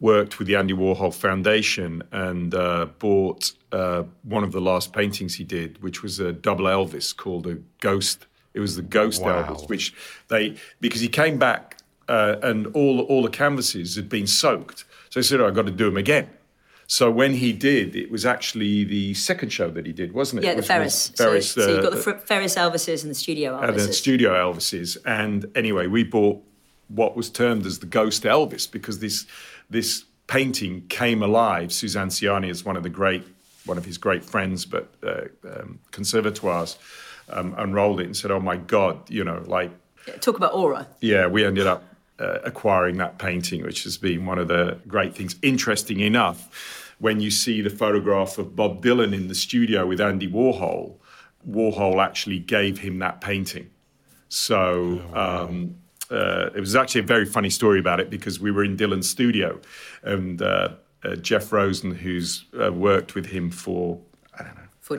worked 0.00 0.38
with 0.40 0.48
the 0.48 0.56
Andy 0.56 0.74
Warhol 0.74 1.14
Foundation 1.14 2.02
and 2.10 2.54
uh, 2.54 2.86
bought 2.98 3.52
uh, 3.70 4.02
one 4.24 4.42
of 4.42 4.50
the 4.50 4.60
last 4.60 4.92
paintings 4.92 5.36
he 5.36 5.44
did, 5.44 5.80
which 5.80 6.02
was 6.02 6.18
a 6.18 6.32
double 6.32 6.64
Elvis 6.64 7.16
called 7.16 7.46
a 7.46 7.54
Ghost. 7.80 8.26
It 8.54 8.60
was 8.60 8.76
the 8.76 8.82
Ghost 8.82 9.22
Wow. 9.22 9.42
Elvis, 9.44 9.68
which 9.68 9.94
they 10.28 10.56
because 10.80 11.00
he 11.00 11.08
came 11.08 11.38
back 11.38 11.78
uh, 12.08 12.36
and 12.42 12.66
all 12.68 13.00
all 13.00 13.22
the 13.22 13.30
canvases 13.30 13.96
had 13.96 14.08
been 14.08 14.26
soaked. 14.26 14.84
So 15.10 15.20
he 15.20 15.24
said, 15.24 15.40
oh, 15.40 15.46
"I've 15.46 15.54
got 15.54 15.66
to 15.66 15.72
do 15.72 15.86
them 15.86 15.96
again." 15.96 16.28
So 16.86 17.10
when 17.10 17.32
he 17.34 17.54
did, 17.54 17.96
it 17.96 18.10
was 18.10 18.26
actually 18.26 18.84
the 18.84 19.14
second 19.14 19.50
show 19.50 19.70
that 19.70 19.86
he 19.86 19.92
did, 19.92 20.12
wasn't 20.12 20.44
it? 20.44 20.46
Yeah, 20.46 20.52
the 20.54 20.58
was- 20.58 20.68
Ferus. 20.68 21.12
Ferus 21.16 21.44
so, 21.54 21.60
so 21.62 21.72
you've 21.74 21.82
got 21.82 21.92
uh, 21.92 21.96
the 21.96 22.02
Ferus 22.26 22.56
Elvises 22.56 23.02
and 23.02 23.10
the 23.10 23.14
studio 23.14 23.52
Elvises. 23.58 23.68
and 23.68 23.78
then 23.78 23.92
studio 23.92 24.30
Elvises. 24.34 24.98
And 25.06 25.46
anyway, 25.54 25.86
we 25.86 26.04
bought 26.04 26.42
what 26.88 27.16
was 27.16 27.30
termed 27.30 27.64
as 27.64 27.78
the 27.78 27.86
ghost 27.86 28.24
Elvis 28.24 28.70
because 28.70 28.98
this 28.98 29.26
this 29.70 30.04
painting 30.26 30.86
came 30.88 31.22
alive. 31.22 31.72
Suzanne 31.72 32.08
Ciani 32.08 32.50
is 32.50 32.64
one 32.64 32.76
of 32.76 32.82
the 32.82 32.90
great, 32.90 33.24
one 33.64 33.78
of 33.78 33.84
his 33.84 33.96
great 33.96 34.24
friends, 34.24 34.66
but 34.66 34.92
uh, 35.02 35.22
um, 35.48 35.78
conservatoires 35.92 36.76
um, 37.32 37.54
unrolled 37.56 38.00
it 38.00 38.06
and 38.06 38.16
said, 38.16 38.30
"Oh 38.30 38.40
my 38.40 38.56
God, 38.56 39.10
you 39.10 39.24
know, 39.24 39.42
like." 39.46 39.70
Talk 40.20 40.36
about 40.36 40.52
aura. 40.52 40.88
yeah, 41.00 41.28
we 41.28 41.44
ended 41.44 41.66
up 41.66 41.84
uh, 42.18 42.38
acquiring 42.44 42.96
that 42.98 43.18
painting, 43.18 43.62
which 43.62 43.84
has 43.84 43.96
been 43.96 44.26
one 44.26 44.38
of 44.38 44.48
the 44.48 44.78
great 44.88 45.14
things. 45.14 45.36
Interesting 45.42 46.00
enough, 46.00 46.94
when 46.98 47.20
you 47.20 47.30
see 47.30 47.60
the 47.60 47.70
photograph 47.70 48.38
of 48.38 48.56
Bob 48.56 48.82
Dylan 48.82 49.14
in 49.14 49.28
the 49.28 49.34
studio 49.34 49.86
with 49.86 50.00
Andy 50.00 50.28
Warhol, 50.28 50.96
Warhol 51.48 52.04
actually 52.04 52.38
gave 52.38 52.78
him 52.78 52.98
that 53.00 53.20
painting. 53.20 53.70
So 54.28 55.02
um, 55.12 55.76
uh, 56.10 56.50
it 56.54 56.60
was 56.60 56.76
actually 56.76 57.00
a 57.00 57.04
very 57.04 57.26
funny 57.26 57.50
story 57.50 57.80
about 57.80 58.00
it 58.00 58.08
because 58.08 58.38
we 58.38 58.50
were 58.50 58.64
in 58.64 58.76
Dylan's 58.76 59.08
studio 59.08 59.60
and 60.02 60.40
uh, 60.40 60.74
uh, 61.04 61.16
Jeff 61.16 61.52
Rosen, 61.52 61.94
who's 61.94 62.44
uh, 62.62 62.72
worked 62.72 63.14
with 63.14 63.26
him 63.26 63.50
for, 63.50 63.98
I 63.98 63.98
don't 63.98 64.00
know, 64.00 64.11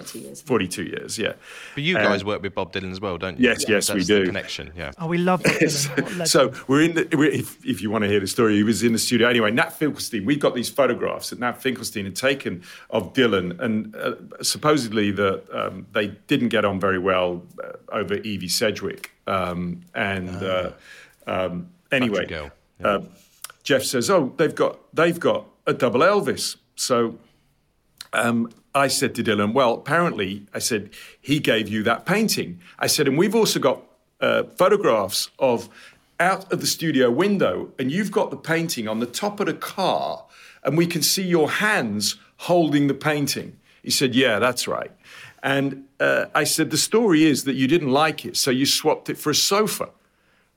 42 0.01 0.19
years. 0.19 0.41
42 0.41 0.83
years, 0.83 1.17
yeah. 1.17 1.33
But 1.75 1.83
you 1.83 1.95
guys 1.95 2.23
work 2.25 2.41
with 2.41 2.55
Bob 2.55 2.73
Dylan 2.73 2.91
as 2.91 2.99
well, 2.99 3.17
don't 3.17 3.39
you? 3.39 3.49
Yes, 3.49 3.65
yes, 3.67 3.93
we 3.93 4.03
do. 4.03 4.21
The 4.21 4.25
connection, 4.25 4.71
yeah. 4.75 4.91
Oh, 4.99 5.07
we 5.07 5.17
love 5.17 5.43
Bob 5.43 5.53
Dylan. 5.53 6.17
What. 6.19 6.27
So 6.27 6.53
we're 6.67 6.83
in 6.83 6.95
the. 6.95 7.07
We're, 7.15 7.31
if, 7.31 7.63
if 7.65 7.81
you 7.81 7.89
want 7.89 8.03
to 8.03 8.09
hear 8.09 8.19
the 8.19 8.27
story, 8.27 8.55
he 8.55 8.63
was 8.63 8.83
in 8.83 8.93
the 8.93 8.99
studio 8.99 9.27
anyway. 9.27 9.51
Nat 9.51 9.71
Finkelstein. 9.73 10.25
we've 10.25 10.39
got 10.39 10.55
these 10.55 10.69
photographs 10.69 11.29
that 11.29 11.39
Nat 11.39 11.61
Finkelstein 11.61 12.05
had 12.05 12.15
taken 12.15 12.63
of 12.89 13.13
Dylan, 13.13 13.59
and 13.59 13.95
uh, 13.95 14.15
supposedly 14.41 15.11
that 15.11 15.43
um, 15.53 15.87
they 15.91 16.07
didn't 16.27 16.49
get 16.49 16.65
on 16.65 16.79
very 16.79 16.99
well 16.99 17.43
uh, 17.63 17.73
over 17.91 18.15
Edie 18.15 18.47
Sedgwick. 18.47 19.11
Um, 19.27 19.81
and 19.93 20.29
uh, 20.29 20.71
um, 21.27 21.69
anyway, 21.91 22.25
girl, 22.25 22.51
uh, 22.83 23.01
Jeff 23.63 23.83
says, 23.83 24.09
"Oh, 24.09 24.33
they've 24.37 24.55
got 24.55 24.79
they've 24.93 25.19
got 25.19 25.45
a 25.65 25.73
double 25.73 26.01
Elvis." 26.01 26.57
So 26.75 27.19
um, 28.13 28.51
I 28.76 28.88
said 28.88 29.13
to 29.15 29.24
Dylan, 29.24 29.53
well, 29.53 29.74
apparently, 29.74 30.45
I 30.53 30.59
said, 30.59 30.89
he 31.21 31.39
gave 31.39 31.69
you 31.69 31.84
that 31.84 32.05
painting. 32.05 32.59
I 32.80 32.88
said, 32.88 33.07
and 33.07 33.17
we've 33.17 33.36
also 33.36 33.59
got 33.59 33.82
uh, 34.19 34.43
photographs 34.55 35.30
of 35.38 35.69
out 36.19 36.51
of 36.51 36.61
the 36.61 36.67
studio 36.67 37.11
window, 37.11 37.71
and 37.78 37.91
you've 37.91 38.11
got 38.11 38.32
the 38.32 38.38
painting 38.38 38.88
on 38.88 38.99
the 38.99 39.05
top 39.05 39.39
of 39.39 39.45
the 39.45 39.53
car, 39.53 40.26
and 40.63 40.78
we 40.78 40.88
can 40.88 41.01
see 41.01 41.24
your 41.24 41.49
hands 41.49 42.15
holding 42.38 42.88
the 42.88 42.93
painting. 42.93 43.57
He 43.84 43.91
said, 43.91 44.15
yeah, 44.15 44.39
that's 44.39 44.67
right. 44.67 44.91
And 45.43 45.86
uh, 45.99 46.26
I 46.34 46.45
said, 46.45 46.71
the 46.71 46.78
story 46.78 47.26
is 47.26 47.43
that 47.43 47.53
you 47.53 47.67
didn't 47.67 47.91
like 47.91 48.26
it, 48.26 48.38
so 48.38 48.49
you 48.49 48.65
swapped 48.65 49.09
it 49.09 49.17
for 49.17 49.30
a 49.30 49.36
sofa 49.36 49.89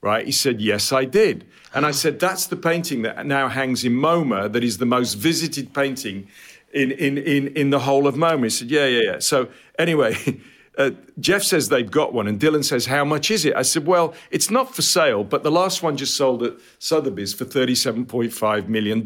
right? 0.02 0.26
He 0.26 0.32
said, 0.32 0.60
Yes, 0.60 0.92
I 0.92 1.04
did. 1.04 1.44
And 1.74 1.84
I 1.84 1.90
said, 1.90 2.20
That's 2.20 2.46
the 2.46 2.56
painting 2.56 3.02
that 3.02 3.26
now 3.26 3.48
hangs 3.48 3.84
in 3.84 3.92
MoMA, 3.92 4.52
that 4.52 4.62
is 4.62 4.78
the 4.78 4.86
most 4.86 5.14
visited 5.14 5.74
painting 5.74 6.28
in, 6.76 6.92
in, 6.92 7.18
in, 7.18 7.48
in 7.48 7.70
the 7.70 7.78
whole 7.78 8.06
of 8.06 8.14
MoMA. 8.14 8.44
He 8.44 8.50
said, 8.50 8.70
yeah, 8.70 8.86
yeah, 8.86 9.12
yeah. 9.12 9.18
So 9.18 9.48
anyway, 9.78 10.14
uh, 10.78 10.90
Jeff 11.18 11.42
says 11.42 11.70
they've 11.70 11.90
got 11.90 12.12
one, 12.12 12.26
and 12.26 12.38
Dylan 12.38 12.64
says, 12.64 12.86
how 12.86 13.04
much 13.04 13.30
is 13.30 13.44
it? 13.44 13.56
I 13.56 13.62
said, 13.62 13.86
well, 13.86 14.14
it's 14.30 14.50
not 14.50 14.74
for 14.74 14.82
sale, 14.82 15.24
but 15.24 15.42
the 15.42 15.50
last 15.50 15.82
one 15.82 15.96
just 15.96 16.14
sold 16.16 16.42
at 16.42 16.54
Sotheby's 16.78 17.32
for 17.32 17.46
$37.5 17.46 18.68
million. 18.68 19.02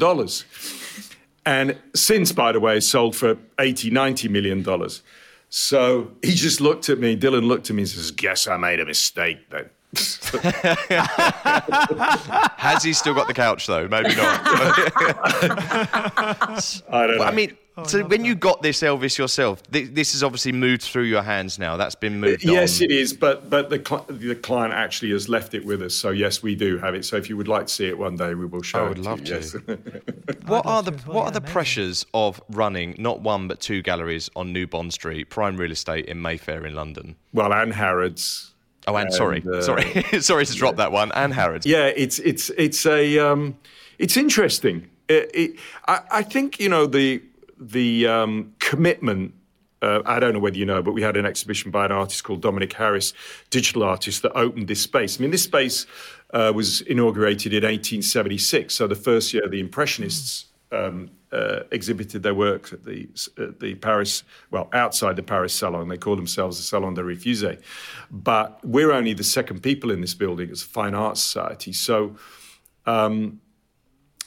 And 1.45 1.77
since, 1.95 2.31
by 2.31 2.51
the 2.51 2.59
way, 2.59 2.79
sold 2.81 3.15
for 3.15 3.37
80, 3.57 3.89
90 3.89 4.27
million 4.27 4.61
dollars. 4.61 5.01
So 5.49 6.11
he 6.21 6.33
just 6.33 6.61
looked 6.61 6.87
at 6.87 6.99
me, 6.99 7.17
Dylan 7.17 7.45
looked 7.45 7.69
at 7.69 7.75
me 7.75 7.81
and 7.81 7.89
says, 7.89 8.11
Guess 8.11 8.47
I 8.47 8.55
made 8.57 8.79
a 8.79 8.85
mistake 8.85 9.49
then. 9.49 9.69
Has 12.57 12.81
he 12.81 12.93
still 12.93 13.13
got 13.13 13.27
the 13.27 13.33
couch 13.33 13.67
though? 13.67 13.89
Maybe 13.89 14.15
not. 14.15 14.39
I 16.89 17.07
don't 17.07 17.17
know. 17.17 17.23
I 17.23 17.31
mean, 17.31 17.57
so 17.85 18.03
when 18.03 18.25
you 18.25 18.35
got 18.35 18.61
this 18.61 18.81
Elvis 18.81 19.17
yourself, 19.17 19.63
this, 19.69 19.89
this 19.89 20.11
has 20.11 20.23
obviously 20.23 20.51
moved 20.51 20.81
through 20.81 21.03
your 21.03 21.21
hands 21.21 21.57
now. 21.57 21.77
That's 21.77 21.95
been 21.95 22.19
moved 22.19 22.43
yes, 22.43 22.81
on. 22.81 22.85
it 22.85 22.91
is, 22.91 23.13
but 23.13 23.49
but 23.49 23.69
the 23.69 23.81
cl- 23.85 24.05
the 24.09 24.35
client 24.35 24.73
actually 24.73 25.11
has 25.11 25.29
left 25.29 25.53
it 25.53 25.65
with 25.65 25.81
us. 25.81 25.95
So 25.95 26.09
yes, 26.09 26.43
we 26.43 26.55
do 26.55 26.77
have 26.79 26.95
it. 26.95 27.05
So 27.05 27.15
if 27.15 27.29
you 27.29 27.37
would 27.37 27.47
like 27.47 27.67
to 27.67 27.73
see 27.73 27.87
it 27.87 27.97
one 27.97 28.17
day, 28.17 28.33
we 28.33 28.45
will 28.45 28.61
show 28.61 28.83
I 28.83 28.85
it 28.85 28.89
would 28.89 28.99
love 28.99 29.19
you. 29.19 29.39
to. 29.39 29.79
Yes. 30.01 30.35
What 30.47 30.65
are 30.65 30.83
the 30.83 30.91
well, 30.91 31.15
what 31.15 31.21
yeah, 31.21 31.27
are 31.27 31.31
the 31.31 31.39
amazing. 31.39 31.53
pressures 31.53 32.05
of 32.13 32.41
running 32.49 32.95
not 32.97 33.21
one 33.21 33.47
but 33.47 33.59
two 33.61 33.81
galleries 33.81 34.29
on 34.35 34.51
New 34.51 34.67
Bond 34.67 34.93
Street, 34.93 35.29
prime 35.29 35.55
real 35.55 35.71
estate 35.71 36.05
in 36.05 36.21
Mayfair 36.21 36.65
in 36.65 36.75
London? 36.75 37.15
well, 37.33 37.53
and 37.53 37.73
Harrods. 37.73 38.51
Oh, 38.87 38.95
and, 38.95 39.13
sorry, 39.13 39.43
uh, 39.51 39.61
sorry, 39.61 40.03
sorry 40.21 40.45
to 40.45 40.53
drop 40.55 40.75
that 40.77 40.91
one. 40.91 41.11
And 41.13 41.33
Harrods. 41.33 41.65
Yeah, 41.65 41.85
it's 41.85 42.19
it's 42.19 42.49
it's 42.51 42.85
a 42.85 43.19
um, 43.19 43.57
it's 43.97 44.17
interesting. 44.17 44.89
It, 45.07 45.31
it, 45.33 45.51
I, 45.87 46.01
I 46.11 46.21
think 46.23 46.59
you 46.59 46.69
know 46.69 46.85
the 46.85 47.21
the 47.61 48.07
um, 48.07 48.53
commitment. 48.59 49.35
Uh, 49.81 50.01
I 50.05 50.19
don't 50.19 50.33
know 50.33 50.39
whether 50.39 50.57
you 50.57 50.65
know, 50.65 50.81
but 50.83 50.91
we 50.91 51.01
had 51.01 51.17
an 51.17 51.25
exhibition 51.25 51.71
by 51.71 51.85
an 51.85 51.91
artist 51.91 52.23
called 52.23 52.41
Dominic 52.41 52.73
Harris, 52.73 53.13
digital 53.49 53.83
artist, 53.83 54.21
that 54.23 54.31
opened 54.33 54.67
this 54.67 54.81
space. 54.81 55.19
I 55.19 55.21
mean, 55.21 55.31
this 55.31 55.43
space 55.43 55.85
uh, 56.33 56.51
was 56.53 56.81
inaugurated 56.81 57.53
in 57.53 57.63
1876, 57.63 58.73
so 58.75 58.87
the 58.87 58.95
first 58.95 59.33
year 59.33 59.47
the 59.47 59.59
Impressionists 59.59 60.45
um, 60.71 61.09
uh, 61.31 61.61
exhibited 61.71 62.23
their 62.23 62.35
works 62.35 62.73
at 62.73 62.83
the 62.83 63.09
at 63.37 63.59
the 63.59 63.75
Paris, 63.75 64.23
well, 64.51 64.69
outside 64.73 65.15
the 65.15 65.23
Paris 65.23 65.53
Salon. 65.53 65.87
They 65.87 65.97
call 65.97 66.15
themselves 66.15 66.57
the 66.57 66.63
Salon 66.63 66.93
de 66.93 67.01
Refusé, 67.01 67.61
but 68.09 68.59
we're 68.63 68.91
only 68.91 69.13
the 69.13 69.23
second 69.23 69.61
people 69.61 69.91
in 69.91 70.01
this 70.01 70.13
building 70.13 70.51
as 70.51 70.61
a 70.61 70.65
fine 70.65 70.93
arts 70.93 71.21
society. 71.21 71.73
So 71.73 72.15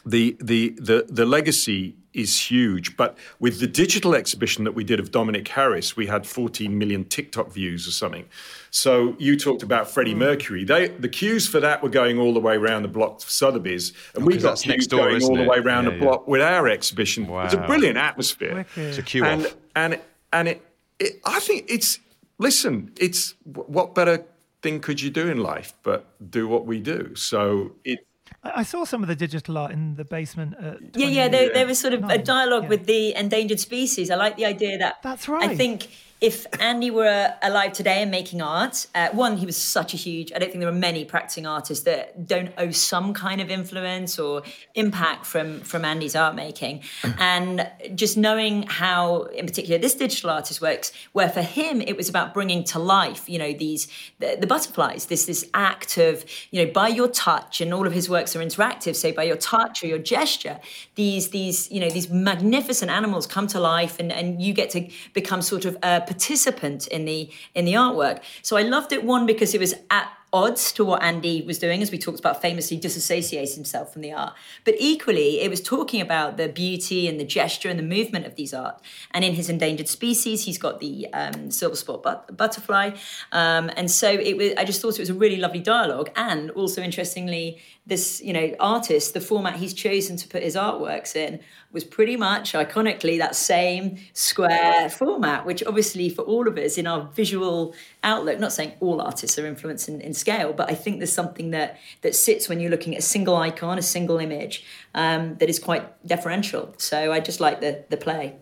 the 0.07 0.37
the 0.41 0.71
the 0.81 1.07
the 1.09 1.25
legacy 1.25 1.97
is 2.15 2.51
huge. 2.51 2.97
But 2.97 3.19
with 3.41 3.61
the 3.61 3.67
digital 3.67 4.15
exhibition 4.15 4.65
that 4.65 4.73
we 4.73 4.85
did 4.85 5.01
of 5.01 5.11
Dominic 5.11 5.49
Harris, 5.49 5.97
we 5.97 6.07
had 6.07 6.27
14 6.27 6.77
million 6.79 7.05
TikTok 7.05 7.53
views 7.53 7.87
or 7.87 7.91
something. 7.91 8.27
So 8.71 9.17
you 9.19 9.39
talked 9.39 9.63
about 9.63 9.91
Freddie 9.91 10.13
hmm. 10.13 10.21
Mercury. 10.21 10.65
They 10.65 10.89
the 10.89 11.09
queues 11.09 11.47
for 11.47 11.61
that 11.61 11.83
were 11.83 11.89
going 11.89 12.19
all 12.19 12.33
the 12.33 12.41
way 12.41 12.57
around 12.57 12.83
the 12.83 12.89
block 12.89 13.19
to 13.19 13.31
Sotheby's, 13.31 13.93
and 14.15 14.25
oh, 14.25 14.27
we 14.27 14.39
got 14.39 14.59
queues 14.59 14.87
door, 14.87 15.09
going 15.09 15.23
all 15.23 15.37
the 15.37 15.45
way 15.45 15.59
around 15.59 15.85
Yeah, 15.85 15.91
the 15.91 15.97
yeah. 15.97 16.03
block 16.03 16.29
with 16.29 16.41
our 16.41 16.69
exhibition. 16.69 17.29
It's 17.31 17.55
a 17.55 17.59
brilliant 17.59 17.99
atmosphere 17.99 18.55
Wicked. 18.55 18.79
It's 18.79 18.99
a 18.99 19.03
queue 19.03 19.25
and 19.25 19.47
off. 19.47 19.57
and 19.77 20.01
and 20.33 20.49
it, 20.49 20.63
it, 20.99 21.21
I 21.25 21.41
think 21.41 21.67
it's 21.69 21.99
listen. 22.39 22.93
It's 22.99 23.35
what 23.45 23.95
better 23.95 24.25
thing 24.63 24.81
could 24.81 25.01
you 25.01 25.11
do 25.11 25.29
in 25.29 25.39
life 25.39 25.75
but 25.83 26.07
do 26.31 26.49
what 26.49 26.67
we 26.67 26.81
do? 26.81 27.15
So 27.15 27.73
it. 27.85 28.07
I 28.45 28.63
saw 28.63 28.85
some 28.85 29.03
of 29.03 29.09
the 29.09 29.17
digital 29.17 29.57
art 29.57 29.73
in 29.73 29.97
the 29.97 30.05
basement. 30.05 30.55
At 30.61 30.97
Yeah, 30.97 31.09
yeah, 31.09 31.29
there, 31.29 31.53
there 31.53 31.67
was 31.67 31.79
sort 31.79 31.95
of 31.95 32.05
a 32.05 32.19
dialogue 32.19 32.65
yeah. 32.65 32.69
with 32.69 32.87
the 32.87 33.15
endangered 33.15 33.61
species. 33.61 34.11
I 34.11 34.17
like 34.17 34.37
the 34.37 34.45
idea 34.45 34.79
that. 34.79 35.03
That's 35.03 35.29
right. 35.29 35.51
I 35.51 35.57
think 35.57 35.89
if 36.21 36.47
Andy 36.61 36.91
were 36.91 37.35
alive 37.43 37.73
today 37.73 38.01
and 38.01 38.11
making 38.11 38.41
art, 38.41 38.87
uh, 38.95 39.09
one, 39.11 39.37
he 39.37 39.47
was 39.47 39.57
such 39.57 39.95
a 39.95 39.97
huge. 39.97 40.33
I 40.33 40.39
don't 40.39 40.49
think 40.51 40.61
there 40.61 40.69
are 40.69 40.73
many 40.73 41.05
practicing 41.05 41.45
artists 41.45 41.85
that 41.85 42.27
don't 42.27 42.53
owe 42.57 42.71
some 42.71 43.13
kind 43.13 43.41
of 43.41 43.51
influence 43.51 44.19
or 44.19 44.43
impact 44.75 45.27
from 45.27 45.61
from 45.61 45.85
Andy's 45.85 46.15
art 46.15 46.35
making. 46.35 46.83
And 47.19 47.69
just 47.95 48.17
knowing 48.17 48.63
how, 48.63 49.25
in 49.25 49.45
particular, 49.45 49.79
this 49.79 49.95
digital 49.95 50.31
artist 50.31 50.61
works, 50.63 50.93
where 51.13 51.29
for 51.29 51.43
him 51.43 51.81
it 51.81 51.97
was 51.97 52.09
about 52.09 52.33
bringing 52.33 52.65
to 52.65 52.79
life, 52.79 53.29
you 53.29 53.39
know, 53.39 53.53
these 53.53 53.89
the, 54.21 54.37
the 54.41 54.47
butterflies. 54.47 55.07
This 55.07 55.27
this 55.27 55.45
act 55.53 55.99
of 55.99 56.25
you 56.51 56.65
know 56.65 56.73
by 56.73 56.89
your 56.89 57.09
touch, 57.09 57.61
and 57.61 57.75
all 57.75 57.87
of 57.87 57.93
his 57.93 58.09
works 58.09 58.37
are 58.37 58.41
interactive. 58.41 58.95
So 58.95 59.13
by 59.13 59.25
your 59.25 59.37
touch 59.37 59.83
or 59.83 59.89
your 59.89 59.99
gesture, 59.99 60.61
these 60.95 61.31
these 61.31 61.71
you 61.71 61.81
know 61.81 61.91
these 61.91 62.09
magnificent 62.09 62.91
animals 62.91 63.27
come 63.27 63.47
to 63.49 63.61
life, 63.61 63.99
and 63.99 64.13
and 64.13 64.41
you 64.41 64.55
get 64.55 64.71
to 64.71 64.89
become 65.13 65.43
sort 65.43 65.65
of 65.65 65.77
a 65.83 66.01
participant 66.07 66.87
in 66.89 67.05
the 67.05 67.31
in 67.55 67.65
the 67.65 67.75
artwork. 67.75 68.23
So 68.43 68.57
I 68.57 68.63
loved 68.63 68.93
it 68.93 69.05
one 69.05 69.27
because 69.27 69.55
it 69.55 69.61
was 69.61 69.75
at 69.91 70.11
odds 70.35 70.73
to 70.73 70.85
what 70.85 71.01
Andy 71.01 71.43
was 71.43 71.61
doing, 71.61 71.81
as 71.81 71.93
we 71.93 71.97
talked 71.97 72.19
about, 72.19 72.43
famously 72.43 72.77
disassociates 72.77 73.55
himself 73.55 73.93
from 73.93 74.03
the 74.03 74.13
art. 74.13 74.35
But 74.65 74.75
equally, 74.81 75.41
it 75.41 75.49
was 75.49 75.63
talking 75.63 76.01
about 76.01 76.37
the 76.37 76.49
beauty 76.49 77.07
and 77.07 77.21
the 77.21 77.25
gesture 77.25 77.69
and 77.69 77.79
the 77.79 77.85
movement 77.85 78.27
of 78.27 78.35
these 78.35 78.53
art. 78.53 78.83
And 79.13 79.25
in 79.25 79.35
his 79.35 79.49
endangered 79.49 79.89
species, 79.89 80.45
he's 80.45 80.59
got 80.59 80.81
the 80.81 81.07
um, 81.13 81.53
silver 81.53 81.77
spot 81.77 82.03
but- 82.03 82.37
butterfly. 82.37 82.97
Um, 83.31 83.71
and 83.77 83.89
so 83.89 84.11
it 84.11 84.37
was. 84.37 84.53
I 84.59 84.65
just 84.65 84.83
thought 84.83 84.95
it 84.95 85.03
was 85.03 85.11
a 85.11 85.15
really 85.15 85.37
lovely 85.37 85.61
dialogue, 85.61 86.11
and 86.17 86.51
also 86.51 86.83
interestingly, 86.83 87.63
this 87.87 88.23
you 88.23 88.33
know 88.33 88.55
artist, 88.61 89.13
the 89.13 89.21
format 89.21 89.57
he's 89.57 89.75
chosen 89.75 90.17
to 90.17 90.27
put 90.29 90.43
his 90.43 90.57
artworks 90.57 91.15
in 91.15 91.41
was 91.71 91.85
pretty 91.85 92.17
much 92.17 92.53
iconically 92.53 93.19
that 93.19 93.37
same 93.37 93.99
square 94.15 94.89
format, 94.89 95.45
which 95.45 95.63
obviously 95.65 96.09
for 96.09 96.23
all 96.23 96.49
of 96.49 96.57
us 96.57 96.79
in 96.79 96.87
our 96.87 97.09
visual 97.15 97.75
outlook, 98.03 98.39
not 98.39 98.53
saying 98.53 98.73
all 98.81 99.03
artists 99.03 99.39
are 99.39 99.47
influenced 99.47 99.89
in, 99.89 100.01
in 100.01 100.15
scale, 100.15 100.53
but 100.53 100.71
I 100.71 100.75
think 100.75 100.99
there's 100.99 101.13
something 101.13 101.51
that 101.51 101.79
that 102.01 102.15
sits 102.15 102.49
when 102.49 102.59
you're 102.61 102.71
looking 102.71 102.95
at 102.95 103.01
a 103.01 103.07
single 103.07 103.37
icon, 103.37 103.79
a 103.79 103.83
single 103.83 104.19
image, 104.19 104.65
um, 104.95 105.37
that 105.37 105.51
is 105.51 105.59
quite 105.59 105.85
deferential. 106.07 106.75
So 106.79 107.13
I 107.13 107.21
just 107.21 107.41
like 107.41 107.61
the 107.61 107.85
the 107.91 107.99
play. 107.99 108.37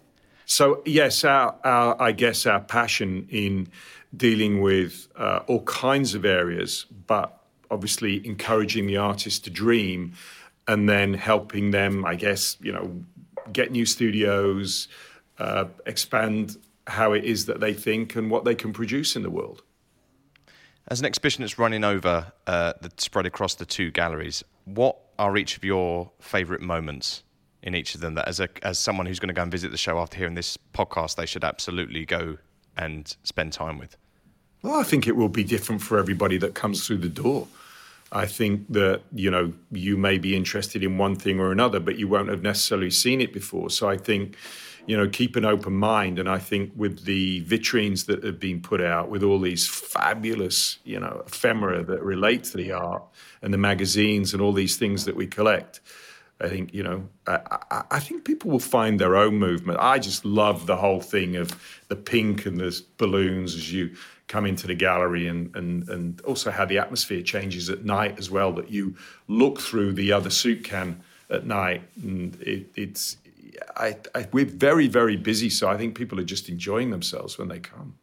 So 0.44 0.82
yes, 0.84 1.24
our, 1.24 1.56
our 1.64 2.00
I 2.00 2.12
guess 2.12 2.46
our 2.46 2.60
passion 2.60 3.26
in 3.28 3.68
dealing 4.16 4.60
with 4.60 5.08
uh, 5.16 5.40
all 5.46 5.62
kinds 5.62 6.14
of 6.14 6.24
areas, 6.24 6.86
but 7.06 7.41
obviously 7.72 8.24
encouraging 8.26 8.86
the 8.86 8.98
artist 8.98 9.44
to 9.44 9.50
dream, 9.50 10.12
and 10.68 10.88
then 10.88 11.14
helping 11.14 11.72
them, 11.72 12.04
I 12.04 12.14
guess, 12.14 12.56
you 12.60 12.72
know, 12.72 13.02
get 13.52 13.72
new 13.72 13.86
studios, 13.86 14.88
uh, 15.38 15.64
expand 15.86 16.56
how 16.86 17.12
it 17.12 17.24
is 17.24 17.46
that 17.46 17.60
they 17.60 17.74
think 17.74 18.14
and 18.14 18.30
what 18.30 18.44
they 18.44 18.54
can 18.54 18.72
produce 18.72 19.16
in 19.16 19.22
the 19.22 19.30
world. 19.30 19.62
As 20.88 21.00
an 21.00 21.06
exhibition 21.06 21.42
that's 21.42 21.58
running 21.58 21.84
over, 21.84 22.32
uh, 22.46 22.74
that 22.80 23.00
spread 23.00 23.26
across 23.26 23.54
the 23.54 23.64
two 23.66 23.90
galleries, 23.90 24.44
what 24.64 24.96
are 25.18 25.36
each 25.36 25.56
of 25.56 25.64
your 25.64 26.10
favourite 26.20 26.60
moments 26.60 27.22
in 27.62 27.74
each 27.74 27.94
of 27.94 28.00
them? 28.00 28.14
That 28.14 28.28
as 28.28 28.40
a 28.40 28.48
as 28.62 28.78
someone 28.78 29.06
who's 29.06 29.18
going 29.18 29.28
to 29.28 29.34
go 29.34 29.42
and 29.42 29.50
visit 29.50 29.70
the 29.70 29.76
show 29.76 29.98
after 29.98 30.18
hearing 30.18 30.34
this 30.34 30.58
podcast, 30.74 31.16
they 31.16 31.26
should 31.26 31.44
absolutely 31.44 32.04
go 32.04 32.38
and 32.76 33.16
spend 33.22 33.52
time 33.52 33.78
with. 33.78 33.96
Well, 34.62 34.78
I 34.78 34.84
think 34.84 35.06
it 35.06 35.16
will 35.16 35.28
be 35.28 35.44
different 35.44 35.82
for 35.82 35.98
everybody 35.98 36.38
that 36.38 36.54
comes 36.54 36.86
through 36.86 36.98
the 36.98 37.08
door. 37.08 37.48
I 38.12 38.26
think 38.26 38.70
that, 38.72 39.00
you 39.14 39.30
know, 39.30 39.52
you 39.70 39.96
may 39.96 40.18
be 40.18 40.36
interested 40.36 40.84
in 40.84 40.98
one 40.98 41.16
thing 41.16 41.40
or 41.40 41.50
another, 41.50 41.80
but 41.80 41.98
you 41.98 42.08
won't 42.08 42.28
have 42.28 42.42
necessarily 42.42 42.90
seen 42.90 43.22
it 43.22 43.32
before. 43.32 43.70
So 43.70 43.88
I 43.88 43.96
think, 43.96 44.36
you 44.86 44.96
know, 44.96 45.08
keep 45.08 45.34
an 45.34 45.46
open 45.46 45.72
mind. 45.72 46.18
And 46.18 46.28
I 46.28 46.38
think 46.38 46.72
with 46.76 47.04
the 47.04 47.42
vitrines 47.44 48.04
that 48.06 48.22
have 48.22 48.38
been 48.38 48.60
put 48.60 48.82
out, 48.82 49.08
with 49.08 49.22
all 49.22 49.40
these 49.40 49.66
fabulous, 49.66 50.78
you 50.84 51.00
know, 51.00 51.22
ephemera 51.26 51.82
that 51.84 52.02
relate 52.02 52.44
to 52.44 52.58
the 52.58 52.72
art 52.72 53.02
and 53.40 53.52
the 53.52 53.58
magazines 53.58 54.34
and 54.34 54.42
all 54.42 54.52
these 54.52 54.76
things 54.76 55.06
that 55.06 55.16
we 55.16 55.26
collect, 55.26 55.80
I 56.38 56.48
think 56.48 56.74
you 56.74 56.82
know. 56.82 57.08
I, 57.26 57.38
I, 57.70 57.82
I 57.92 58.00
think 58.00 58.24
people 58.24 58.50
will 58.50 58.58
find 58.58 58.98
their 58.98 59.16
own 59.16 59.38
movement. 59.38 59.78
I 59.80 59.98
just 59.98 60.24
love 60.24 60.66
the 60.66 60.76
whole 60.76 61.00
thing 61.00 61.36
of 61.36 61.56
the 61.88 61.96
pink 61.96 62.46
and 62.46 62.58
the 62.58 62.78
balloons 62.98 63.54
as 63.54 63.72
you 63.72 63.94
come 64.32 64.46
into 64.46 64.66
the 64.66 64.74
gallery, 64.74 65.28
and 65.28 65.54
and 65.54 65.88
and 65.88 66.20
also 66.22 66.50
how 66.50 66.64
the 66.64 66.78
atmosphere 66.78 67.22
changes 67.22 67.68
at 67.68 67.84
night 67.84 68.18
as 68.18 68.30
well. 68.30 68.50
That 68.52 68.70
you 68.70 68.94
look 69.28 69.60
through 69.60 69.92
the 69.92 70.12
other 70.12 70.30
soup 70.30 70.64
can 70.64 70.88
at 71.28 71.46
night, 71.46 71.82
and 72.02 72.40
it, 72.40 72.66
it's. 72.74 73.18
I, 73.76 73.96
I, 74.14 74.26
we're 74.32 74.46
very 74.68 74.88
very 74.88 75.16
busy, 75.16 75.50
so 75.50 75.68
I 75.68 75.76
think 75.76 75.94
people 75.94 76.18
are 76.18 76.30
just 76.34 76.48
enjoying 76.48 76.90
themselves 76.90 77.38
when 77.38 77.48
they 77.48 77.60
come. 77.60 77.94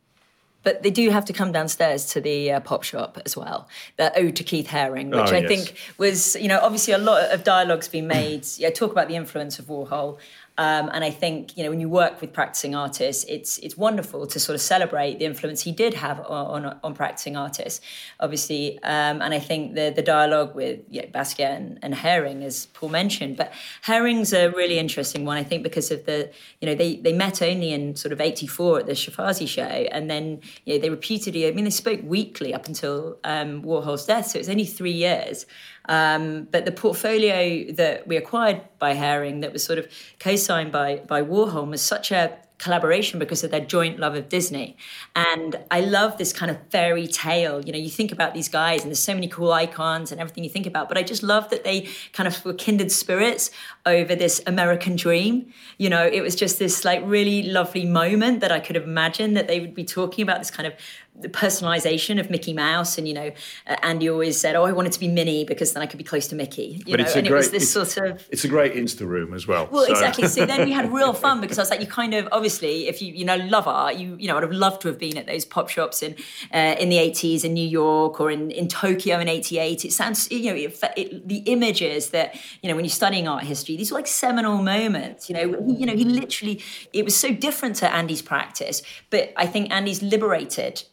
But 0.61 0.83
they 0.83 0.91
do 0.91 1.09
have 1.09 1.25
to 1.25 1.33
come 1.33 1.51
downstairs 1.53 2.05
to 2.13 2.21
the 2.21 2.51
uh, 2.51 2.59
pop 2.59 2.83
shop 2.83 3.17
as 3.25 3.35
well. 3.37 3.67
The 3.95 4.07
ode 4.19 4.35
to 4.35 4.43
Keith 4.43 4.67
Haring, 4.67 5.05
which 5.05 5.31
Oh, 5.31 5.35
I 5.35 5.39
yes. 5.39 5.47
think 5.47 5.63
was, 5.97 6.35
you 6.35 6.49
know, 6.49 6.59
obviously 6.61 6.93
a 6.93 6.97
lot 6.97 7.31
of 7.31 7.45
dialogue's 7.45 7.87
been 7.87 8.07
made. 8.07 8.45
Yeah, 8.57 8.69
talk 8.69 8.91
about 8.91 9.07
the 9.07 9.15
influence 9.15 9.57
of 9.57 9.65
Warhol. 9.67 10.17
Um, 10.59 10.89
and 10.91 11.05
I 11.05 11.09
think 11.09 11.55
you 11.55 11.63
know 11.63 11.69
when 11.69 11.79
you 11.79 11.87
work 11.87 12.19
with 12.19 12.33
practicing 12.33 12.75
artists, 12.75 13.23
it's 13.29 13.59
it's 13.59 13.77
wonderful 13.77 14.27
to 14.27 14.39
sort 14.41 14.55
of 14.55 14.61
celebrate 14.61 15.17
the 15.17 15.23
influence 15.23 15.61
he 15.61 15.71
did 15.71 15.93
have 15.93 16.19
on 16.19 16.65
on, 16.65 16.79
on 16.83 16.93
practicing 16.93 17.37
artists, 17.37 17.79
obviously. 18.19 18.77
Um, 18.83 19.21
and 19.21 19.33
I 19.33 19.39
think 19.39 19.75
the 19.75 19.93
the 19.95 20.01
dialogue 20.01 20.55
with 20.55 20.81
you 20.89 21.01
know, 21.01 21.07
Basquiat 21.07 21.55
and, 21.55 21.79
and 21.81 21.93
Haring, 21.93 22.43
as 22.43 22.65
Paul 22.73 22.89
mentioned, 22.89 23.37
but 23.37 23.53
Haring's 23.85 24.33
a 24.33 24.49
really 24.49 24.77
interesting 24.77 25.23
one. 25.23 25.37
I 25.37 25.45
think 25.45 25.63
because 25.63 25.91
of 25.91 26.05
the 26.05 26.29
you 26.59 26.65
know 26.65 26.75
they 26.75 26.97
they 26.97 27.13
met 27.13 27.41
only 27.41 27.71
in 27.71 27.95
sort 27.95 28.11
of 28.11 28.19
'84 28.19 28.79
at 28.79 28.85
the 28.85 28.91
Shafrazi 28.91 29.47
show, 29.47 29.61
and 29.63 30.11
then 30.11 30.41
you 30.65 30.73
know, 30.73 30.81
they 30.81 30.89
reputedly 30.89 31.47
I 31.47 31.51
mean 31.51 31.63
they 31.63 31.71
spoke 31.71 32.01
weekly 32.03 32.53
up 32.53 32.67
until 32.67 33.17
um, 33.23 33.63
Warhol's 33.63 34.05
death, 34.05 34.27
so 34.27 34.39
it's 34.39 34.49
only 34.49 34.65
three 34.65 34.91
years. 34.91 35.45
Um, 35.89 36.47
but 36.51 36.65
the 36.65 36.71
portfolio 36.71 37.71
that 37.73 38.07
we 38.07 38.15
acquired 38.15 38.61
by 38.77 38.95
Haring, 38.95 39.41
that 39.41 39.51
was 39.51 39.63
sort 39.63 39.79
of 39.79 39.87
co-signed 40.19 40.71
by 40.71 40.97
by 41.07 41.21
Warhol, 41.23 41.67
was 41.67 41.81
such 41.81 42.11
a 42.11 42.37
collaboration 42.59 43.19
because 43.19 43.43
of 43.43 43.51
their 43.51 43.61
joint 43.61 43.99
love 43.99 44.15
of 44.15 44.29
Disney. 44.29 44.77
And 45.15 45.57
I 45.71 45.79
love 45.79 46.17
this 46.17 46.31
kind 46.31 46.51
of 46.51 46.57
fairy 46.69 47.07
tale. 47.07 47.63
You 47.65 47.71
know, 47.71 47.79
you 47.79 47.89
think 47.89 48.11
about 48.11 48.33
these 48.33 48.49
guys 48.49 48.81
and 48.81 48.89
there's 48.91 48.99
so 48.99 49.13
many 49.13 49.27
cool 49.27 49.51
icons 49.51 50.11
and 50.11 50.21
everything 50.21 50.43
you 50.43 50.49
think 50.49 50.67
about, 50.67 50.87
but 50.89 50.97
I 50.97 51.03
just 51.03 51.23
love 51.23 51.49
that 51.49 51.63
they 51.63 51.87
kind 52.13 52.27
of 52.27 52.43
were 52.45 52.53
kindred 52.53 52.91
spirits 52.91 53.49
over 53.85 54.13
this 54.13 54.41
American 54.45 54.95
dream. 54.95 55.51
You 55.77 55.89
know, 55.89 56.05
it 56.05 56.21
was 56.21 56.35
just 56.35 56.59
this 56.59 56.85
like 56.85 57.01
really 57.05 57.43
lovely 57.43 57.85
moment 57.85 58.41
that 58.41 58.51
I 58.51 58.59
could 58.59 58.75
have 58.75 58.85
imagined 58.85 59.35
that 59.37 59.47
they 59.47 59.59
would 59.59 59.73
be 59.73 59.85
talking 59.85 60.21
about 60.21 60.39
this 60.39 60.51
kind 60.51 60.67
of 60.67 60.73
the 61.19 61.29
personalization 61.29 62.19
of 62.19 62.29
Mickey 62.29 62.53
Mouse, 62.53 62.97
and 62.97 63.07
you 63.07 63.13
know, 63.13 63.31
uh, 63.67 63.75
Andy 63.83 64.09
always 64.09 64.39
said, 64.39 64.55
"Oh, 64.55 64.63
I 64.63 64.71
wanted 64.71 64.93
to 64.93 64.99
be 64.99 65.07
Minnie 65.07 65.43
because 65.43 65.73
then 65.73 65.83
I 65.83 65.85
could 65.85 65.97
be 65.97 66.03
close 66.03 66.27
to 66.27 66.35
Mickey." 66.35 66.81
You 66.85 66.97
but 66.97 66.99
know, 67.01 67.11
and 67.13 67.27
great, 67.27 67.31
it 67.31 67.31
was 67.33 67.51
this 67.51 67.71
sort 67.71 67.97
of 67.97 68.27
it's 68.31 68.45
a 68.45 68.47
great 68.47 68.73
Insta 68.73 69.05
room 69.07 69.33
as 69.33 69.47
well. 69.47 69.67
well, 69.71 69.85
so- 69.85 69.91
exactly. 69.91 70.27
So 70.27 70.45
then 70.45 70.65
we 70.65 70.71
had 70.71 70.91
real 70.93 71.13
fun 71.25 71.41
because 71.41 71.57
I 71.59 71.61
was 71.61 71.69
like, 71.69 71.81
you 71.81 71.87
kind 71.87 72.13
of 72.13 72.27
obviously, 72.31 72.48
if 72.57 73.01
you 73.01 73.13
you 73.13 73.25
know 73.25 73.35
love 73.35 73.67
art, 73.67 73.95
you 73.95 74.15
you 74.19 74.27
know, 74.27 74.37
I'd 74.37 74.43
have 74.43 74.51
loved 74.51 74.81
to 74.81 74.87
have 74.87 74.97
been 74.97 75.17
at 75.17 75.27
those 75.27 75.45
pop 75.45 75.69
shops 75.69 76.01
in 76.01 76.15
uh, 76.53 76.75
in 76.79 76.89
the 76.89 76.97
eighties 76.97 77.43
in 77.43 77.53
New 77.53 77.67
York 77.67 78.19
or 78.19 78.31
in, 78.31 78.51
in 78.51 78.67
Tokyo 78.67 79.19
in 79.19 79.27
eighty 79.27 79.57
eight. 79.57 79.85
It 79.85 79.93
sounds 79.93 80.29
you 80.31 80.49
know 80.51 80.55
it, 80.55 80.79
it, 80.97 81.27
the 81.27 81.37
images 81.45 82.09
that 82.09 82.35
you 82.61 82.69
know 82.69 82.75
when 82.75 82.85
you're 82.85 82.89
studying 82.91 83.27
art 83.27 83.43
history, 83.43 83.77
these 83.77 83.91
are 83.91 83.95
like 83.95 84.07
seminal 84.07 84.61
moments. 84.61 85.29
You 85.29 85.35
know, 85.35 85.63
he, 85.67 85.75
you 85.75 85.85
know, 85.85 85.95
he 85.95 86.05
literally 86.05 86.61
it 86.93 87.05
was 87.05 87.15
so 87.15 87.33
different 87.33 87.75
to 87.77 87.93
Andy's 87.93 88.21
practice, 88.21 88.81
but 89.09 89.33
I 89.37 89.45
think 89.45 89.71
Andy's 89.71 90.01
liberated 90.01 90.83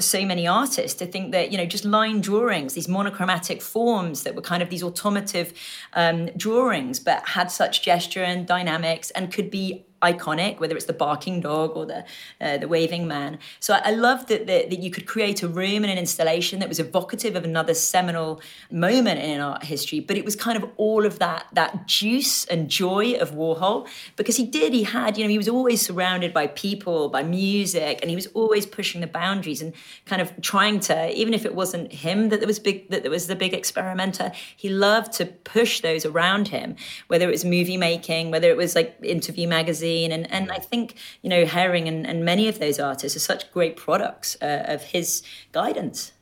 so 0.00 0.24
many 0.24 0.46
artists 0.46 0.98
to 0.98 1.06
think 1.06 1.32
that 1.32 1.52
you 1.52 1.58
know 1.58 1.66
just 1.66 1.84
line 1.84 2.20
drawings 2.20 2.74
these 2.74 2.88
monochromatic 2.88 3.60
forms 3.60 4.22
that 4.22 4.34
were 4.34 4.42
kind 4.42 4.62
of 4.62 4.70
these 4.70 4.82
automotive 4.82 5.52
um, 5.92 6.26
drawings 6.36 6.98
but 6.98 7.26
had 7.28 7.50
such 7.50 7.82
gesture 7.82 8.22
and 8.22 8.46
dynamics 8.46 9.10
and 9.10 9.32
could 9.32 9.50
be 9.50 9.84
iconic, 10.02 10.58
whether 10.58 10.76
it's 10.76 10.86
the 10.86 10.92
barking 10.92 11.40
dog 11.40 11.76
or 11.76 11.86
the 11.86 12.04
uh, 12.40 12.58
the 12.58 12.68
waving 12.68 13.06
man. 13.06 13.38
So 13.60 13.74
I, 13.74 13.82
I 13.86 13.90
love 13.92 14.26
that, 14.26 14.46
that 14.46 14.70
that 14.70 14.80
you 14.80 14.90
could 14.90 15.06
create 15.06 15.42
a 15.42 15.48
room 15.48 15.84
and 15.84 15.90
an 15.90 15.98
installation 15.98 16.58
that 16.58 16.68
was 16.68 16.80
evocative 16.80 17.36
of 17.36 17.44
another 17.44 17.74
seminal 17.74 18.40
moment 18.70 19.20
in 19.20 19.40
art 19.40 19.64
history, 19.64 20.00
but 20.00 20.16
it 20.16 20.24
was 20.24 20.36
kind 20.36 20.62
of 20.62 20.68
all 20.76 21.06
of 21.06 21.18
that 21.20 21.46
that 21.52 21.86
juice 21.86 22.44
and 22.46 22.68
joy 22.68 23.14
of 23.14 23.30
Warhol 23.32 23.88
because 24.16 24.36
he 24.36 24.44
did 24.44 24.72
he 24.72 24.82
had 24.82 25.16
you 25.16 25.24
know 25.24 25.30
he 25.30 25.38
was 25.38 25.48
always 25.48 25.80
surrounded 25.80 26.32
by 26.34 26.48
people, 26.48 27.08
by 27.08 27.22
music, 27.22 28.00
and 28.02 28.10
he 28.10 28.16
was 28.16 28.26
always 28.28 28.66
pushing 28.66 29.00
the 29.00 29.06
boundaries 29.06 29.62
and 29.62 29.72
kind 30.06 30.20
of 30.20 30.32
trying 30.40 30.80
to 30.80 31.12
even 31.16 31.32
if 31.32 31.44
it 31.44 31.54
wasn't 31.54 31.92
him 31.92 32.28
that 32.30 32.40
there 32.40 32.46
was 32.46 32.58
big 32.58 32.90
that 32.90 33.02
there 33.02 33.10
was 33.10 33.28
the 33.28 33.36
big 33.36 33.54
experimenter, 33.54 34.32
he 34.56 34.68
loved 34.68 35.12
to 35.12 35.26
push 35.26 35.80
those 35.80 36.04
around 36.04 36.48
him, 36.48 36.74
whether 37.06 37.28
it 37.28 37.32
was 37.32 37.44
movie 37.44 37.76
making, 37.76 38.30
whether 38.32 38.50
it 38.50 38.56
was 38.56 38.74
like 38.74 38.96
interview 39.02 39.46
magazine 39.46 39.91
and 40.12 40.30
and 40.30 40.50
I 40.50 40.58
think 40.58 40.96
you 41.22 41.28
know 41.28 41.44
Haring 41.44 41.86
and, 41.86 42.06
and 42.06 42.24
many 42.24 42.48
of 42.48 42.58
those 42.58 42.78
artists 42.78 43.16
are 43.16 43.20
such 43.20 43.50
great 43.52 43.76
products 43.76 44.36
uh, 44.40 44.64
of 44.66 44.82
his 44.82 45.22
guidance. 45.52 46.12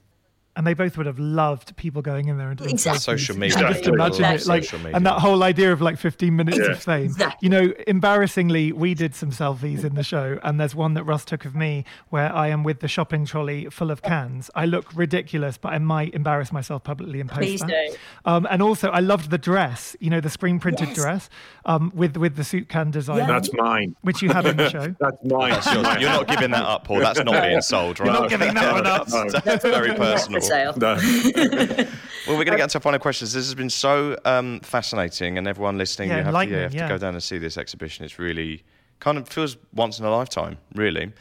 And 0.61 0.67
they 0.67 0.75
both 0.75 0.99
would 0.99 1.07
have 1.07 1.19
loved 1.19 1.75
people 1.77 2.03
going 2.03 2.29
in 2.29 2.37
there 2.37 2.51
and 2.51 2.59
doing 2.59 2.69
Exactly. 2.69 3.01
Social 3.01 3.35
media. 3.35 3.57
can 3.57 3.63
Just 3.69 3.79
Exactly. 3.79 3.95
imagine 3.95 4.25
it, 4.27 4.47
like, 4.47 4.63
Social 4.65 4.79
media. 4.81 4.95
and 4.95 5.07
that 5.07 5.19
whole 5.21 5.43
idea 5.43 5.73
of 5.73 5.81
like 5.81 5.97
15 5.97 6.37
minutes 6.37 6.59
Yeah. 6.59 6.73
of 6.73 6.83
fame. 6.83 7.05
Exactly. 7.07 7.39
You 7.41 7.49
know, 7.49 7.73
embarrassingly, 7.87 8.71
we 8.73 8.93
did 8.93 9.15
some 9.15 9.31
selfies 9.31 9.85
in 9.85 9.95
the 9.95 10.03
show, 10.03 10.39
and 10.43 10.61
there's 10.61 10.75
one 10.75 10.93
that 10.95 11.05
Russ 11.05 11.25
took 11.25 11.47
of 11.47 11.55
me 11.55 11.87
where 12.11 12.31
I 12.35 12.49
am 12.49 12.63
with 12.63 12.81
the 12.81 12.89
shopping 12.89 13.25
trolley 13.25 13.69
full 13.71 13.91
of 13.91 14.03
cans. 14.03 14.51
I 14.55 14.67
look 14.67 14.95
ridiculous, 14.95 15.57
but 15.57 15.73
I 15.73 15.79
might 15.79 16.13
embarrass 16.13 16.53
myself 16.53 16.85
publicly 16.85 17.21
and 17.23 17.31
post 17.31 17.41
Please 17.41 17.61
that. 17.61 17.71
don't. 17.71 17.97
Um, 18.27 18.47
and 18.51 18.61
also, 18.61 18.91
I 18.91 19.01
loved 19.01 19.31
the 19.31 19.39
dress. 19.39 19.97
You 19.99 20.11
know, 20.11 20.21
the 20.21 20.29
screen 20.29 20.59
printed 20.61 20.89
Yes. 20.89 20.97
dress 20.97 21.31
um, 21.65 21.91
with 21.95 22.19
with 22.19 22.37
the 22.37 22.45
suit 22.45 22.69
can 22.69 22.91
design, 22.91 23.17
Yeah. 23.19 23.27
That's 23.29 23.51
mine. 23.55 23.97
which 24.03 24.21
you 24.21 24.29
have 24.29 24.45
in 24.45 24.59
the 24.59 24.69
show. 24.77 24.95
That's 25.01 25.17
mine. 25.25 25.53
That's 25.53 25.73
yours. 25.73 25.87
You're 26.01 26.11
not 26.11 26.29
giving 26.29 26.51
that 26.51 26.65
up, 26.65 26.85
Paul. 26.85 27.01
That's 27.01 27.23
not 27.23 27.43
being 27.43 27.61
sold, 27.63 27.99
right? 28.01 28.07
You're 28.07 28.21
not 28.21 28.29
giving 28.29 28.53
that 28.55 28.73
one 28.75 28.87
up. 28.87 29.07
That's, 29.07 29.41
that's 29.45 29.63
very 29.65 29.95
personal. 29.95 30.41
For 30.51 31.01
sale. 31.01 31.76
No. 31.76 31.86
Well, 32.26 32.36
we're 32.38 32.44
going 32.44 32.57
to 32.59 32.62
get 32.62 32.70
to 32.70 32.78
our 32.78 32.82
final 32.82 33.01
questions. 33.01 33.32
This 33.32 33.46
has 33.46 33.55
been 33.55 33.70
so 33.70 34.16
um, 34.26 34.61
fascinating, 34.61 35.38
and 35.38 35.48
everyone 35.48 35.78
listening, 35.78 36.11
Yeah, 36.11 36.18
you 36.18 36.24
have, 36.24 36.34
to, 36.34 36.38
yeah, 36.38 36.44
enlightening, 36.44 36.78
have 36.78 36.88
to 36.88 36.94
go 36.94 36.98
down 36.98 37.14
and 37.14 37.22
see 37.22 37.38
this 37.38 37.57
exhibition. 37.57 38.05
It's 38.05 38.18
really 38.18 38.62
kind 39.01 39.16
of 39.16 39.26
feels 39.26 39.57
once 39.74 39.98
in 39.98 40.05
a 40.05 40.11
lifetime, 40.11 40.59
really. 40.74 41.12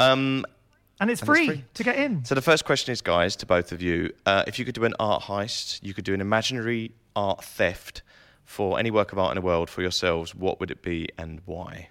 Um, 0.00 0.44
And 0.98 1.10
it's 1.10 1.20
And 1.22 1.30
it's 1.30 1.38
free, 1.38 1.46
free. 1.46 1.64
to 1.74 1.84
get 1.84 1.96
in. 1.96 2.24
so 2.24 2.34
the 2.34 2.42
first 2.42 2.64
question 2.64 2.90
is, 2.90 3.02
guys, 3.02 3.36
to 3.36 3.46
both 3.46 3.70
of 3.70 3.82
you, 3.82 4.12
uh, 4.26 4.44
if 4.46 4.58
you 4.58 4.64
could 4.64 4.74
do 4.74 4.84
an 4.84 4.94
art 4.98 5.24
heist, 5.24 5.80
you 5.82 5.92
could 5.94 6.04
do 6.04 6.14
an 6.14 6.20
imaginary 6.22 6.92
art 7.14 7.44
theft 7.44 8.02
for 8.44 8.78
any 8.78 8.90
work 8.90 9.12
of 9.12 9.18
art 9.18 9.30
in 9.30 9.36
the 9.40 9.46
world 9.46 9.68
for 9.70 9.82
yourselves. 9.82 10.34
What 10.34 10.58
would 10.58 10.70
it 10.70 10.82
be 10.82 11.06
and 11.18 11.42
why? 11.44 11.90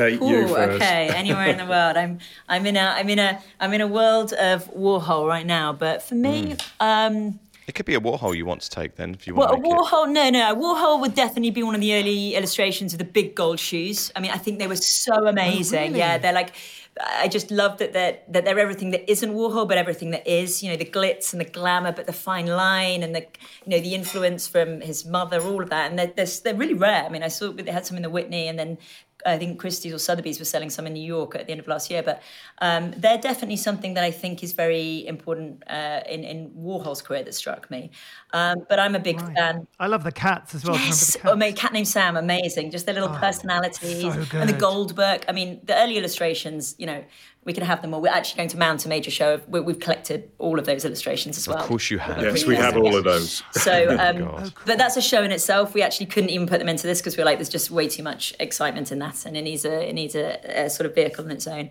Kate, 0.00 0.20
you 0.20 0.48
first. 0.48 0.82
okay. 0.82 1.08
Anywhere 1.14 1.48
in 1.48 1.56
the 1.56 1.66
world, 1.66 1.96
I'm 1.96 2.18
I'm 2.48 2.64
in 2.66 2.76
a 2.76 2.86
I'm 2.98 3.08
in 3.08 3.18
a 3.18 3.40
I'm 3.60 3.72
in 3.72 3.80
a 3.80 3.86
world 3.86 4.32
of 4.32 4.72
Warhol 4.74 5.28
right 5.28 5.46
now. 5.46 5.72
But 5.72 6.02
for 6.02 6.14
me, 6.14 6.56
um, 6.80 7.38
It 7.66 7.74
could 7.74 7.86
be 7.86 7.94
a 7.94 8.00
Warhol 8.00 8.36
you 8.36 8.46
want 8.46 8.62
to 8.62 8.70
take 8.70 8.96
then, 8.96 9.14
if 9.14 9.26
you 9.26 9.34
well, 9.34 9.48
want 9.48 9.60
a 9.60 9.62
to 9.62 9.68
make 9.68 9.72
it. 9.72 9.78
Warhol, 9.78 10.12
no, 10.12 10.30
no, 10.30 10.52
a 10.52 10.56
Warhol 10.56 11.00
would 11.02 11.14
definitely 11.14 11.50
be 11.50 11.62
one 11.62 11.74
of 11.74 11.80
the 11.80 11.94
early 11.94 12.34
illustrations 12.34 12.92
of 12.94 12.98
the 12.98 13.04
big 13.04 13.34
gold 13.34 13.60
shoes. 13.60 14.10
I 14.16 14.20
mean, 14.20 14.32
I 14.32 14.38
think 14.38 14.58
they 14.58 14.66
were 14.66 14.76
so 14.76 15.14
amazing. 15.26 15.88
really? 15.88 15.98
Yeah, 15.98 16.18
they're 16.18 16.32
like. 16.32 16.52
I 17.24 17.28
just 17.28 17.50
love 17.50 17.78
that 17.78 17.92
they're, 17.94 18.18
that 18.28 18.44
they're 18.44 18.58
everything 18.58 18.90
that 18.90 19.08
isn't 19.08 19.32
Warhol, 19.32 19.66
but 19.66 19.78
everything 19.78 20.10
that 20.10 20.26
is. 20.26 20.62
You 20.62 20.70
know, 20.70 20.76
the 20.76 20.84
glitz 20.84 21.32
and 21.32 21.40
the 21.40 21.46
glamour, 21.46 21.92
but 21.92 22.06
the 22.06 22.12
fine 22.12 22.46
line 22.46 23.02
and 23.04 23.14
the 23.14 23.24
you 23.64 23.70
know 23.70 23.80
the 23.80 23.94
influence 23.94 24.46
from 24.48 24.80
his 24.82 25.06
mother, 25.06 25.40
all 25.40 25.62
of 25.62 25.70
that. 25.70 25.88
And 25.88 25.98
they're 25.98 26.12
they're, 26.16 26.26
they're 26.44 26.54
really 26.56 26.74
rare. 26.74 27.04
I 27.04 27.08
mean, 27.08 27.22
I 27.22 27.28
saw 27.28 27.52
they 27.52 27.70
had 27.70 27.86
some 27.86 27.96
in 27.96 28.02
the 28.02 28.10
Whitney, 28.10 28.48
and 28.48 28.58
then 28.58 28.76
I 29.26 29.38
think 29.38 29.58
Christie's 29.58 29.92
or 29.92 29.98
Sotheby's 29.98 30.38
were 30.38 30.44
selling 30.44 30.70
some 30.70 30.86
in 30.86 30.92
New 30.92 31.04
York 31.04 31.34
at 31.34 31.46
the 31.46 31.52
end 31.52 31.60
of 31.60 31.68
last 31.68 31.90
year. 31.90 32.02
But 32.02 32.22
um, 32.60 32.92
they're 32.96 33.18
definitely 33.18 33.56
something 33.56 33.94
that 33.94 34.04
I 34.04 34.10
think 34.10 34.42
is 34.42 34.52
very 34.52 35.06
important 35.06 35.62
uh, 35.68 36.00
in 36.08 36.24
in 36.24 36.50
Warhol's 36.50 37.02
career 37.02 37.22
that 37.24 37.34
struck 37.34 37.70
me. 37.70 37.90
Um, 38.32 38.64
but 38.68 38.78
I'm 38.78 38.94
a 38.94 39.00
big 39.00 39.20
fan. 39.20 39.66
I 39.78 39.86
love 39.86 40.04
the 40.04 40.12
cats 40.12 40.54
as 40.54 40.64
well. 40.64 40.76
Yes, 40.76 41.16
remember 41.24 41.44
oh, 41.44 41.48
the 41.48 41.54
cat 41.54 41.72
named 41.72 41.88
Sam, 41.88 42.16
amazing. 42.16 42.70
Just 42.70 42.86
their 42.86 42.94
little 42.94 43.10
personalities 43.10 44.02
so 44.02 44.38
and 44.38 44.48
the. 44.48 44.60
Gold 44.60 44.94
Book. 44.94 45.24
I 45.26 45.32
mean, 45.32 45.60
the 45.64 45.74
early 45.74 45.96
illustrations. 45.96 46.74
You 46.78 46.86
know, 46.86 47.04
we 47.44 47.54
can 47.54 47.64
have 47.64 47.80
them 47.80 47.94
all. 47.94 48.02
We're 48.02 48.08
actually 48.08 48.36
going 48.36 48.48
to 48.50 48.58
mount 48.58 48.84
a 48.84 48.88
major 48.88 49.10
show. 49.10 49.34
Of, 49.34 49.48
we, 49.48 49.60
we've 49.60 49.80
collected 49.80 50.30
all 50.38 50.58
of 50.58 50.66
those 50.66 50.84
illustrations 50.84 51.38
as 51.38 51.48
well. 51.48 51.58
Of 51.58 51.64
course 51.64 51.90
you 51.90 51.98
have. 51.98 52.20
Yes, 52.20 52.44
we 52.44 52.54
have 52.54 52.76
all 52.76 52.94
of 52.94 53.04
those. 53.04 53.42
So, 53.52 53.96
um, 53.98 54.18
God. 54.18 54.52
but 54.64 54.78
that's 54.78 54.96
a 54.96 55.02
show 55.02 55.22
in 55.22 55.32
itself. 55.32 55.74
We 55.74 55.82
actually 55.82 56.06
couldn't 56.06 56.30
even 56.30 56.46
put 56.46 56.58
them 56.58 56.68
into 56.68 56.86
this 56.86 57.00
because 57.00 57.16
we 57.16 57.22
are 57.22 57.26
like, 57.26 57.38
there's 57.38 57.48
just 57.48 57.70
way 57.70 57.88
too 57.88 58.02
much 58.02 58.34
excitement 58.40 58.92
in 58.92 58.98
that, 59.00 59.26
and 59.26 59.36
it 59.36 59.42
needs 59.42 59.64
a 59.64 59.88
it 59.88 59.92
needs 59.92 60.14
a, 60.14 60.64
a 60.64 60.70
sort 60.70 60.86
of 60.86 60.94
vehicle 60.94 61.24
in 61.24 61.30
its 61.30 61.46
own. 61.46 61.70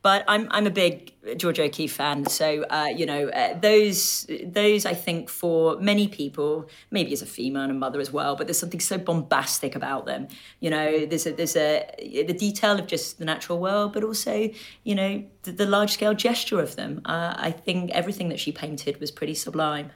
But 0.00 0.24
I'm 0.28 0.46
I'm 0.52 0.66
a 0.66 0.70
big 0.70 1.12
Georgia 1.36 1.64
O'Keeffe 1.64 1.92
fan, 1.92 2.24
so 2.26 2.62
uh, 2.70 2.86
you 2.94 3.04
know 3.04 3.28
uh, 3.28 3.58
those 3.58 4.30
those 4.44 4.86
I 4.86 4.94
think 4.94 5.28
for 5.28 5.76
many 5.80 6.06
people, 6.06 6.68
maybe 6.90 7.12
as 7.12 7.20
a 7.20 7.26
female 7.26 7.62
and 7.62 7.72
a 7.72 7.74
mother 7.74 8.00
as 8.00 8.12
well. 8.12 8.36
But 8.36 8.46
there's 8.46 8.58
something 8.58 8.80
so 8.80 8.96
bombastic 8.96 9.74
about 9.74 10.06
them. 10.06 10.28
You 10.60 10.70
know, 10.70 11.04
there's 11.04 11.26
a 11.26 11.32
there's 11.32 11.56
a 11.56 11.84
the 11.98 12.32
detail 12.32 12.78
of 12.78 12.86
just 12.86 13.18
the 13.18 13.24
natural 13.24 13.58
world, 13.58 13.92
but 13.92 14.04
also 14.04 14.50
you 14.84 14.94
know 14.94 15.24
the, 15.42 15.52
the 15.52 15.66
large 15.66 15.90
scale 15.90 16.14
gesture 16.14 16.60
of 16.60 16.76
them. 16.76 17.00
Uh, 17.04 17.34
I 17.36 17.50
think 17.50 17.90
everything 17.90 18.28
that 18.28 18.38
she 18.38 18.52
painted 18.52 19.00
was 19.00 19.10
pretty 19.10 19.34
sublime. 19.34 19.90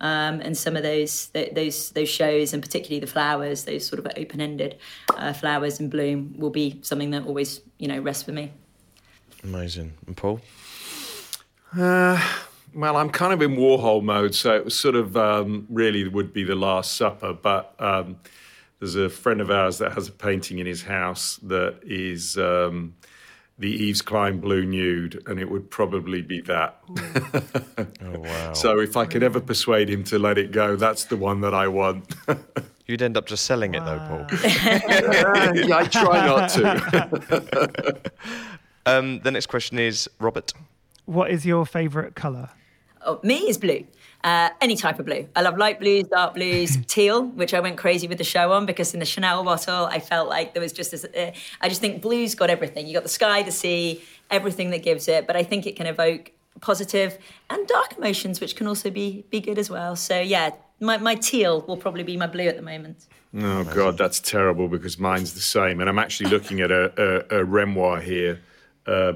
Um, 0.00 0.40
and 0.40 0.58
some 0.58 0.76
of 0.76 0.82
those 0.82 1.26
th- 1.28 1.54
those 1.54 1.90
those 1.90 2.08
shows, 2.08 2.52
and 2.52 2.60
particularly 2.60 2.98
the 2.98 3.06
flowers, 3.06 3.64
those 3.64 3.86
sort 3.86 4.04
of 4.04 4.10
open-ended 4.16 4.78
uh, 5.16 5.32
flowers 5.32 5.78
in 5.78 5.88
bloom, 5.88 6.34
will 6.36 6.50
be 6.50 6.80
something 6.82 7.10
that 7.10 7.24
always 7.24 7.60
you 7.78 7.86
know 7.86 8.00
rests 8.00 8.26
with 8.26 8.34
me. 8.34 8.52
Amazing. 9.44 9.92
And 10.06 10.16
Paul? 10.16 10.40
Well, 12.74 12.96
I'm 12.96 13.10
kind 13.10 13.32
of 13.32 13.40
in 13.40 13.56
Warhol 13.56 14.02
mode, 14.02 14.34
so 14.34 14.54
it 14.54 14.64
was 14.64 14.74
sort 14.74 14.96
of 14.96 15.16
um, 15.16 15.66
really 15.70 16.08
would 16.08 16.32
be 16.32 16.42
the 16.42 16.56
Last 16.56 16.96
Supper. 16.96 17.32
But 17.32 17.72
um, 17.78 18.16
there's 18.80 18.96
a 18.96 19.08
friend 19.08 19.40
of 19.40 19.50
ours 19.50 19.78
that 19.78 19.92
has 19.92 20.08
a 20.08 20.12
painting 20.12 20.58
in 20.58 20.66
his 20.66 20.82
house 20.82 21.36
that 21.44 21.78
is 21.84 22.36
um, 22.36 22.94
the 23.58 23.90
Yves 23.90 24.02
Klein 24.02 24.40
Blue 24.40 24.64
Nude, 24.64 25.22
and 25.26 25.38
it 25.38 25.48
would 25.48 25.70
probably 25.70 26.22
be 26.22 26.40
that. 26.42 26.80
Oh, 28.06 28.20
wow. 28.20 28.52
So 28.52 28.80
if 28.80 28.98
I 28.98 29.06
could 29.06 29.22
ever 29.22 29.40
persuade 29.40 29.88
him 29.88 30.04
to 30.04 30.18
let 30.18 30.36
it 30.36 30.52
go, 30.52 30.76
that's 30.76 31.04
the 31.04 31.16
one 31.16 31.40
that 31.40 31.54
I 31.54 31.68
want. 31.68 32.14
You'd 32.86 33.00
end 33.00 33.16
up 33.16 33.26
just 33.26 33.46
selling 33.46 33.74
it 33.74 33.80
though, 33.80 33.98
Paul. 33.98 34.26
yeah, 34.44 35.76
I 35.76 35.86
try 35.90 36.26
not 36.26 36.50
to. 36.50 38.10
Um, 38.86 39.20
the 39.20 39.30
next 39.30 39.46
question 39.46 39.78
is 39.78 40.08
Robert. 40.18 40.52
What 41.06 41.30
is 41.30 41.44
your 41.44 41.66
favourite 41.66 42.14
colour? 42.14 42.50
Oh, 43.02 43.20
me 43.22 43.36
is 43.48 43.58
blue. 43.58 43.86
Uh, 44.22 44.48
any 44.62 44.74
type 44.74 44.98
of 44.98 45.04
blue. 45.04 45.28
I 45.36 45.42
love 45.42 45.58
light 45.58 45.78
blues, 45.78 46.04
dark 46.04 46.34
blues, 46.34 46.78
teal, 46.86 47.24
which 47.26 47.52
I 47.52 47.60
went 47.60 47.76
crazy 47.76 48.08
with 48.08 48.16
the 48.16 48.24
show 48.24 48.52
on 48.52 48.64
because 48.64 48.94
in 48.94 49.00
the 49.00 49.06
Chanel 49.06 49.44
bottle, 49.44 49.84
I 49.84 50.00
felt 50.00 50.30
like 50.30 50.54
there 50.54 50.62
was 50.62 50.72
just 50.72 50.92
this. 50.92 51.04
Uh, 51.04 51.32
I 51.60 51.68
just 51.68 51.82
think 51.82 52.00
blue's 52.00 52.34
got 52.34 52.48
everything. 52.48 52.86
You 52.86 52.94
got 52.94 53.02
the 53.02 53.10
sky, 53.10 53.42
the 53.42 53.52
sea, 53.52 54.02
everything 54.30 54.70
that 54.70 54.82
gives 54.82 55.08
it. 55.08 55.26
But 55.26 55.36
I 55.36 55.42
think 55.42 55.66
it 55.66 55.76
can 55.76 55.86
evoke 55.86 56.32
positive 56.60 57.18
and 57.50 57.66
dark 57.66 57.98
emotions, 57.98 58.40
which 58.40 58.56
can 58.56 58.66
also 58.66 58.90
be 58.90 59.24
be 59.28 59.40
good 59.40 59.58
as 59.58 59.68
well. 59.68 59.94
So 59.94 60.18
yeah, 60.20 60.50
my, 60.80 60.96
my 60.98 61.14
teal 61.14 61.62
will 61.62 61.76
probably 61.76 62.02
be 62.02 62.16
my 62.16 62.26
blue 62.26 62.46
at 62.46 62.56
the 62.56 62.62
moment. 62.62 63.06
Oh 63.36 63.64
God, 63.64 63.98
that's 63.98 64.20
terrible 64.20 64.68
because 64.68 64.98
mine's 64.98 65.34
the 65.34 65.40
same, 65.40 65.80
and 65.80 65.88
I'm 65.88 65.98
actually 65.98 66.30
looking 66.30 66.60
at 66.60 66.70
a, 66.70 67.26
a, 67.32 67.40
a 67.40 67.44
Renoir 67.44 68.00
here, 68.00 68.40
uh, 68.86 69.14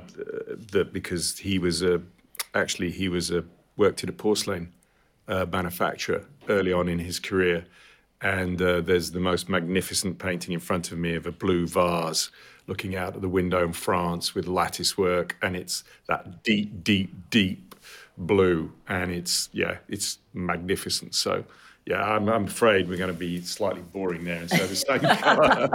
that 0.73 0.91
because 0.93 1.39
he 1.39 1.59
was 1.59 1.83
a 1.83 2.01
actually 2.55 2.91
he 2.91 3.09
was 3.09 3.31
a 3.31 3.45
worked 3.77 4.03
at 4.03 4.11
a 4.11 4.13
porcelain 4.13 4.73
uh, 5.29 5.47
manufacturer 5.51 6.25
early 6.49 6.73
on 6.73 6.89
in 6.89 6.99
his 6.99 7.21
career. 7.21 7.65
And 8.21 8.61
uh, 8.61 8.81
there's 8.81 9.13
the 9.13 9.21
most 9.21 9.49
magnificent 9.49 10.19
painting 10.19 10.53
in 10.53 10.61
front 10.61 10.91
of 10.91 10.99
me 10.99 11.15
of 11.15 11.27
a 11.27 11.33
blue 11.33 11.67
vase 11.67 12.31
looking 12.67 12.97
out 12.97 13.15
of 13.15 13.23
the 13.23 13.29
window 13.29 13.65
in 13.65 13.73
France 13.73 14.35
with 14.35 14.49
lattice 14.49 14.99
work. 14.99 15.37
And 15.41 15.55
it's 15.55 15.85
that 16.09 16.43
deep, 16.43 16.83
deep, 16.83 17.31
deep 17.31 17.77
blue. 18.17 18.73
And 18.89 19.13
it's, 19.13 19.49
yeah, 19.53 19.77
it's 19.89 20.19
magnificent. 20.35 21.15
So 21.15 21.45
yeah, 21.89 22.03
I'm, 22.03 22.29
I'm, 22.29 22.45
afraid 22.45 22.87
we're 22.87 22.99
going 22.99 23.11
to 23.11 23.19
be 23.19 23.41
slightly 23.41 23.81
boring 23.81 24.25
there 24.25 24.43
instead 24.43 24.61
of 24.61 24.69
the 24.69 24.77
same 24.77 25.01
colour. 25.01 25.71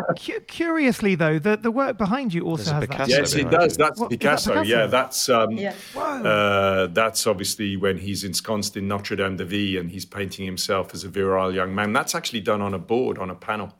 Curiously, 0.47 1.15
though, 1.15 1.39
the, 1.39 1.57
the 1.57 1.71
work 1.71 1.97
behind 1.97 2.35
you 2.35 2.43
also 2.43 2.71
has 2.71 2.81
Picasso 2.81 3.05
that. 3.05 3.09
Yes, 3.09 3.33
it 3.33 3.49
does. 3.49 3.75
That's 3.75 3.99
what, 3.99 4.11
Picasso. 4.11 4.53
That 4.53 4.67
Yeah, 4.67 4.85
that's 4.85 5.27
um, 5.27 5.53
yeah. 5.53 5.73
Uh, 5.95 6.85
that's 6.85 7.25
obviously 7.25 7.77
when 7.77 7.97
he's 7.97 8.23
ensconced 8.23 8.77
in 8.77 8.87
Notre 8.87 9.15
Dame 9.15 9.37
de 9.37 9.45
Vie 9.45 9.79
and 9.79 9.89
he's 9.89 10.05
painting 10.05 10.45
himself 10.45 10.93
as 10.93 11.03
a 11.03 11.09
virile 11.09 11.51
young 11.51 11.73
man. 11.73 11.93
That's 11.93 12.13
actually 12.13 12.41
done 12.41 12.61
on 12.61 12.75
a 12.75 12.79
board, 12.79 13.17
on 13.17 13.31
a 13.31 13.35
panel, 13.35 13.73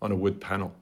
on 0.00 0.12
a 0.12 0.16
wood 0.16 0.40
panel. 0.40 0.72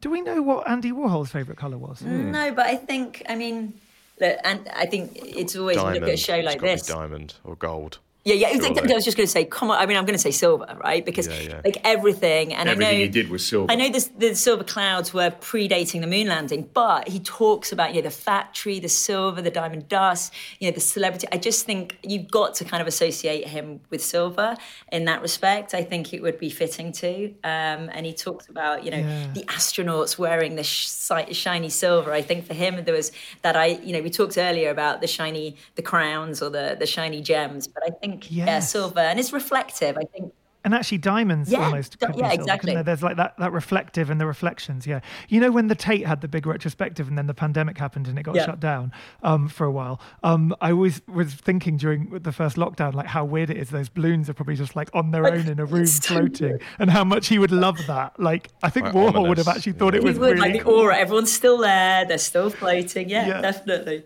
Do 0.00 0.08
we 0.08 0.22
know 0.22 0.40
what 0.40 0.66
Andy 0.66 0.92
Warhol's 0.92 1.30
favourite 1.30 1.58
colour 1.58 1.76
was? 1.76 2.00
Mm. 2.00 2.30
No, 2.30 2.54
but 2.54 2.64
I 2.64 2.76
think, 2.76 3.22
I 3.28 3.34
mean, 3.34 3.74
look, 4.18 4.38
and 4.44 4.66
I 4.74 4.86
think 4.86 5.18
it's 5.22 5.54
always 5.56 5.76
diamond. 5.76 6.00
look 6.00 6.08
at 6.08 6.14
a 6.14 6.16
show 6.16 6.38
like 6.38 6.62
it's 6.62 6.86
this. 6.86 6.86
diamond 6.86 7.34
or 7.44 7.54
gold. 7.54 7.98
Yeah, 8.28 8.48
yeah. 8.48 8.92
I 8.92 8.94
was 8.94 9.04
just 9.04 9.16
going 9.16 9.26
to 9.26 9.32
say, 9.32 9.44
come 9.46 9.70
on. 9.70 9.78
I 9.78 9.86
mean, 9.86 9.96
I'm 9.96 10.04
going 10.04 10.14
to 10.14 10.18
say 10.18 10.30
silver, 10.30 10.76
right? 10.84 11.04
Because 11.04 11.28
yeah, 11.28 11.40
yeah. 11.40 11.60
like 11.64 11.78
everything, 11.84 12.52
and 12.52 12.68
everything 12.68 12.94
I 12.94 12.98
know 12.98 13.04
he 13.04 13.08
did 13.08 13.30
was 13.30 13.46
silver. 13.46 13.72
I 13.72 13.74
know 13.74 13.88
this, 13.88 14.08
the 14.18 14.34
silver 14.34 14.64
clouds 14.64 15.14
were 15.14 15.30
predating 15.30 16.00
the 16.02 16.06
moon 16.06 16.26
landing, 16.28 16.68
but 16.74 17.08
he 17.08 17.20
talks 17.20 17.72
about 17.72 17.94
you 17.94 18.02
know 18.02 18.08
the 18.08 18.10
factory, 18.14 18.80
the 18.80 18.88
silver, 18.88 19.40
the 19.40 19.50
diamond 19.50 19.88
dust, 19.88 20.34
you 20.58 20.68
know 20.68 20.74
the 20.74 20.80
celebrity. 20.80 21.26
I 21.32 21.38
just 21.38 21.64
think 21.64 21.96
you've 22.02 22.30
got 22.30 22.54
to 22.56 22.64
kind 22.64 22.80
of 22.82 22.86
associate 22.86 23.48
him 23.48 23.80
with 23.88 24.02
silver 24.04 24.56
in 24.92 25.06
that 25.06 25.22
respect. 25.22 25.72
I 25.72 25.82
think 25.82 26.12
it 26.12 26.20
would 26.20 26.38
be 26.38 26.50
fitting 26.50 26.92
to. 26.92 27.28
Um, 27.44 27.88
and 27.94 28.04
he 28.04 28.12
talks 28.12 28.48
about 28.48 28.84
you 28.84 28.90
know 28.90 28.98
Yeah. 28.98 29.32
the 29.32 29.44
astronauts 29.44 30.18
wearing 30.18 30.56
the 30.56 30.64
sh- 30.64 30.88
shiny 31.32 31.70
silver. 31.70 32.12
I 32.12 32.22
think 32.22 32.46
for 32.46 32.54
him 32.54 32.84
there 32.84 32.94
was 32.94 33.10
that 33.42 33.56
I 33.56 33.66
you 33.66 33.92
know 33.94 34.02
we 34.02 34.10
talked 34.10 34.36
earlier 34.36 34.70
about 34.70 35.00
the 35.00 35.06
shiny 35.06 35.56
the 35.76 35.82
crowns 35.82 36.42
or 36.42 36.50
the 36.50 36.76
the 36.78 36.86
shiny 36.86 37.22
gems, 37.22 37.66
but 37.66 37.82
I 37.82 37.90
think 38.02 38.17
yeah, 38.30 38.46
Yes. 38.46 38.70
silver 38.70 39.00
and 39.00 39.18
it's 39.20 39.32
reflective. 39.32 39.96
I 39.96 40.04
think 40.12 40.32
And 40.64 40.74
actually, 40.74 40.98
diamonds 40.98 41.50
Yeah, 41.50 41.64
almost 41.64 41.98
di- 41.98 42.06
could 42.06 42.16
be 42.16 42.20
yeah, 42.20 42.28
silver, 42.30 42.42
exactly. 42.42 42.74
there? 42.74 42.82
There's 42.82 43.02
like 43.02 43.16
that, 43.16 43.34
that 43.38 43.52
reflective 43.52 44.10
and 44.10 44.20
the 44.20 44.26
reflections. 44.26 44.86
Yeah, 44.88 45.00
you 45.28 45.40
know 45.40 45.50
when 45.52 45.68
the 45.68 45.74
Tate 45.76 46.04
had 46.04 46.20
the 46.20 46.26
big 46.28 46.46
retrospective 46.46 47.06
and 47.08 47.16
then 47.16 47.26
the 47.28 47.32
pandemic 47.32 47.78
happened 47.78 48.08
and 48.08 48.18
it 48.18 48.24
got 48.24 48.34
Yeah. 48.34 48.44
shut 48.46 48.60
down 48.60 48.92
um, 49.22 49.48
for 49.48 49.64
a 49.64 49.70
while. 49.70 50.00
Um, 50.24 50.54
I 50.60 50.72
always 50.72 51.00
was 51.06 51.32
thinking 51.32 51.76
during 51.78 52.10
the 52.10 52.32
first 52.32 52.56
lockdown 52.56 52.92
like 52.92 53.06
how 53.06 53.24
weird 53.24 53.50
it 53.50 53.56
is. 53.56 53.70
Those 53.70 53.88
balloons 53.88 54.28
are 54.28 54.34
probably 54.34 54.56
just 54.56 54.74
like 54.74 54.90
on 54.92 55.12
their 55.12 55.26
own 55.26 55.46
in 55.48 55.58
a 55.60 55.64
room 55.64 55.86
so 55.86 56.14
floating, 56.14 56.58
and 56.80 56.90
how 56.90 57.04
much 57.04 57.28
he 57.28 57.38
would 57.38 57.52
love 57.52 57.78
that. 57.86 58.18
Like 58.20 58.48
I 58.62 58.68
think 58.68 58.90
Quite 58.90 59.14
Warhol 59.14 59.28
would 59.28 59.38
have 59.38 59.48
actually 59.48 59.72
thought 59.74 59.94
it 59.94 59.98
yeah. 60.02 60.06
we 60.06 60.10
was 60.10 60.18
would 60.18 60.26
really 60.32 60.40
like 60.40 60.52
the 60.54 60.64
cool. 60.64 60.74
aura. 60.80 60.96
Everyone's 60.98 61.32
still 61.32 61.58
there. 61.58 62.04
They're 62.04 62.18
still 62.18 62.50
floating. 62.50 63.08
Yeah, 63.08 63.26
Yeah. 63.28 63.40
definitely. 63.40 64.02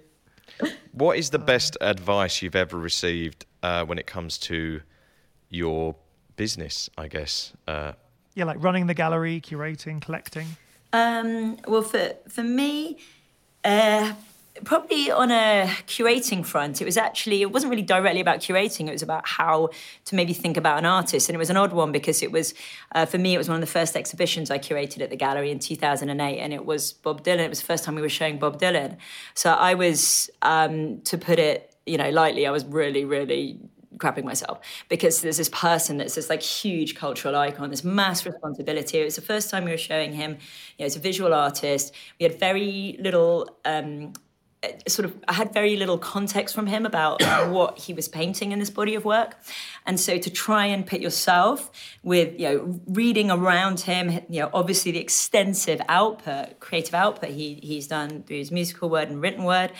What 0.92 1.18
is 1.18 1.30
the 1.30 1.38
best 1.38 1.76
advice 1.80 2.42
you've 2.42 2.56
ever 2.56 2.76
received 2.78 3.46
uh, 3.62 3.84
when 3.84 3.98
it 3.98 4.06
comes 4.06 4.38
to 4.38 4.82
your 5.48 5.96
business? 6.36 6.90
I 6.96 7.08
guess. 7.08 7.52
Uh, 7.66 7.92
Yeah, 8.34 8.44
like 8.44 8.62
running 8.62 8.86
the 8.86 8.94
gallery, 8.94 9.40
curating, 9.40 10.00
collecting. 10.00 10.46
Um, 10.92 11.56
well, 11.66 11.82
for 11.82 12.12
for 12.28 12.42
me, 12.42 12.98
uh, 13.64 14.12
probably 14.64 15.10
on 15.10 15.30
a 15.30 15.66
curating 15.86 16.44
front, 16.44 16.80
it 16.80 16.84
was 16.84 16.96
actually 16.96 17.42
it 17.42 17.50
wasn't 17.50 17.70
really 17.70 17.82
directly 17.82 18.20
about 18.20 18.40
curating. 18.40 18.88
It 18.88 18.92
was 18.92 19.02
about 19.02 19.26
how 19.26 19.70
to 20.04 20.14
maybe 20.14 20.32
think 20.32 20.56
about 20.56 20.78
an 20.78 20.86
artist, 20.86 21.28
and 21.28 21.34
it 21.34 21.38
was 21.38 21.50
an 21.50 21.56
odd 21.56 21.72
one 21.72 21.92
because 21.92 22.22
it 22.22 22.30
was 22.30 22.54
uh, 22.94 23.06
for 23.06 23.18
me 23.18 23.34
it 23.34 23.38
was 23.38 23.48
one 23.48 23.56
of 23.56 23.60
the 23.60 23.72
first 23.72 23.96
exhibitions 23.96 24.50
I 24.50 24.58
curated 24.58 25.00
at 25.00 25.10
the 25.10 25.16
gallery 25.16 25.50
in 25.50 25.58
2008, 25.58 26.38
and 26.38 26.52
it 26.52 26.66
was 26.66 26.92
Bob 26.92 27.24
Dylan. 27.24 27.40
It 27.40 27.48
was 27.48 27.60
the 27.60 27.66
first 27.66 27.84
time 27.84 27.94
we 27.94 28.02
were 28.02 28.08
showing 28.08 28.38
Bob 28.38 28.60
Dylan, 28.60 28.96
so 29.34 29.52
I 29.52 29.74
was 29.74 30.30
um, 30.42 31.00
to 31.02 31.18
put 31.18 31.38
it 31.38 31.74
you 31.86 31.98
know 31.98 32.10
lightly, 32.10 32.46
I 32.46 32.50
was 32.50 32.64
really 32.64 33.04
really 33.04 33.58
crapping 33.98 34.24
myself 34.24 34.58
because 34.88 35.20
there's 35.20 35.36
this 35.36 35.48
person 35.50 35.98
that's 35.98 36.14
this 36.14 36.28
like 36.28 36.42
huge 36.42 36.94
cultural 36.94 37.36
icon, 37.36 37.70
this 37.70 37.84
mass 37.84 38.24
responsibility. 38.26 38.98
It 38.98 39.04
was 39.04 39.16
the 39.16 39.22
first 39.22 39.50
time 39.50 39.64
we 39.64 39.70
were 39.70 39.76
showing 39.76 40.12
him, 40.12 40.32
you 40.78 40.82
know, 40.82 40.86
as 40.86 40.96
a 40.96 40.98
visual 40.98 41.34
artist. 41.34 41.94
We 42.18 42.24
had 42.24 42.38
very 42.38 42.96
little 43.00 43.58
um, 43.64 44.12
sort 44.86 45.06
of 45.06 45.16
I 45.28 45.32
had 45.32 45.52
very 45.52 45.76
little 45.76 45.98
context 45.98 46.54
from 46.54 46.66
him 46.66 46.86
about 46.86 47.22
what 47.50 47.78
he 47.78 47.92
was 47.92 48.08
painting 48.08 48.52
in 48.52 48.58
this 48.58 48.70
body 48.70 48.94
of 48.94 49.04
work, 49.04 49.36
and 49.86 49.98
so 49.98 50.18
to 50.18 50.30
try 50.30 50.66
and 50.66 50.86
put 50.86 51.00
yourself 51.00 51.70
with 52.02 52.38
you 52.38 52.48
know 52.48 52.80
reading 52.86 53.30
around 53.30 53.80
him, 53.80 54.10
you 54.28 54.40
know 54.40 54.50
obviously 54.52 54.92
the 54.92 55.00
extensive 55.00 55.80
output, 55.88 56.60
creative 56.60 56.94
output 56.94 57.30
he 57.30 57.54
he's 57.62 57.86
done 57.86 58.22
through 58.22 58.38
his 58.38 58.50
musical 58.50 58.88
word 58.88 59.08
and 59.08 59.20
written 59.20 59.44
word, 59.44 59.72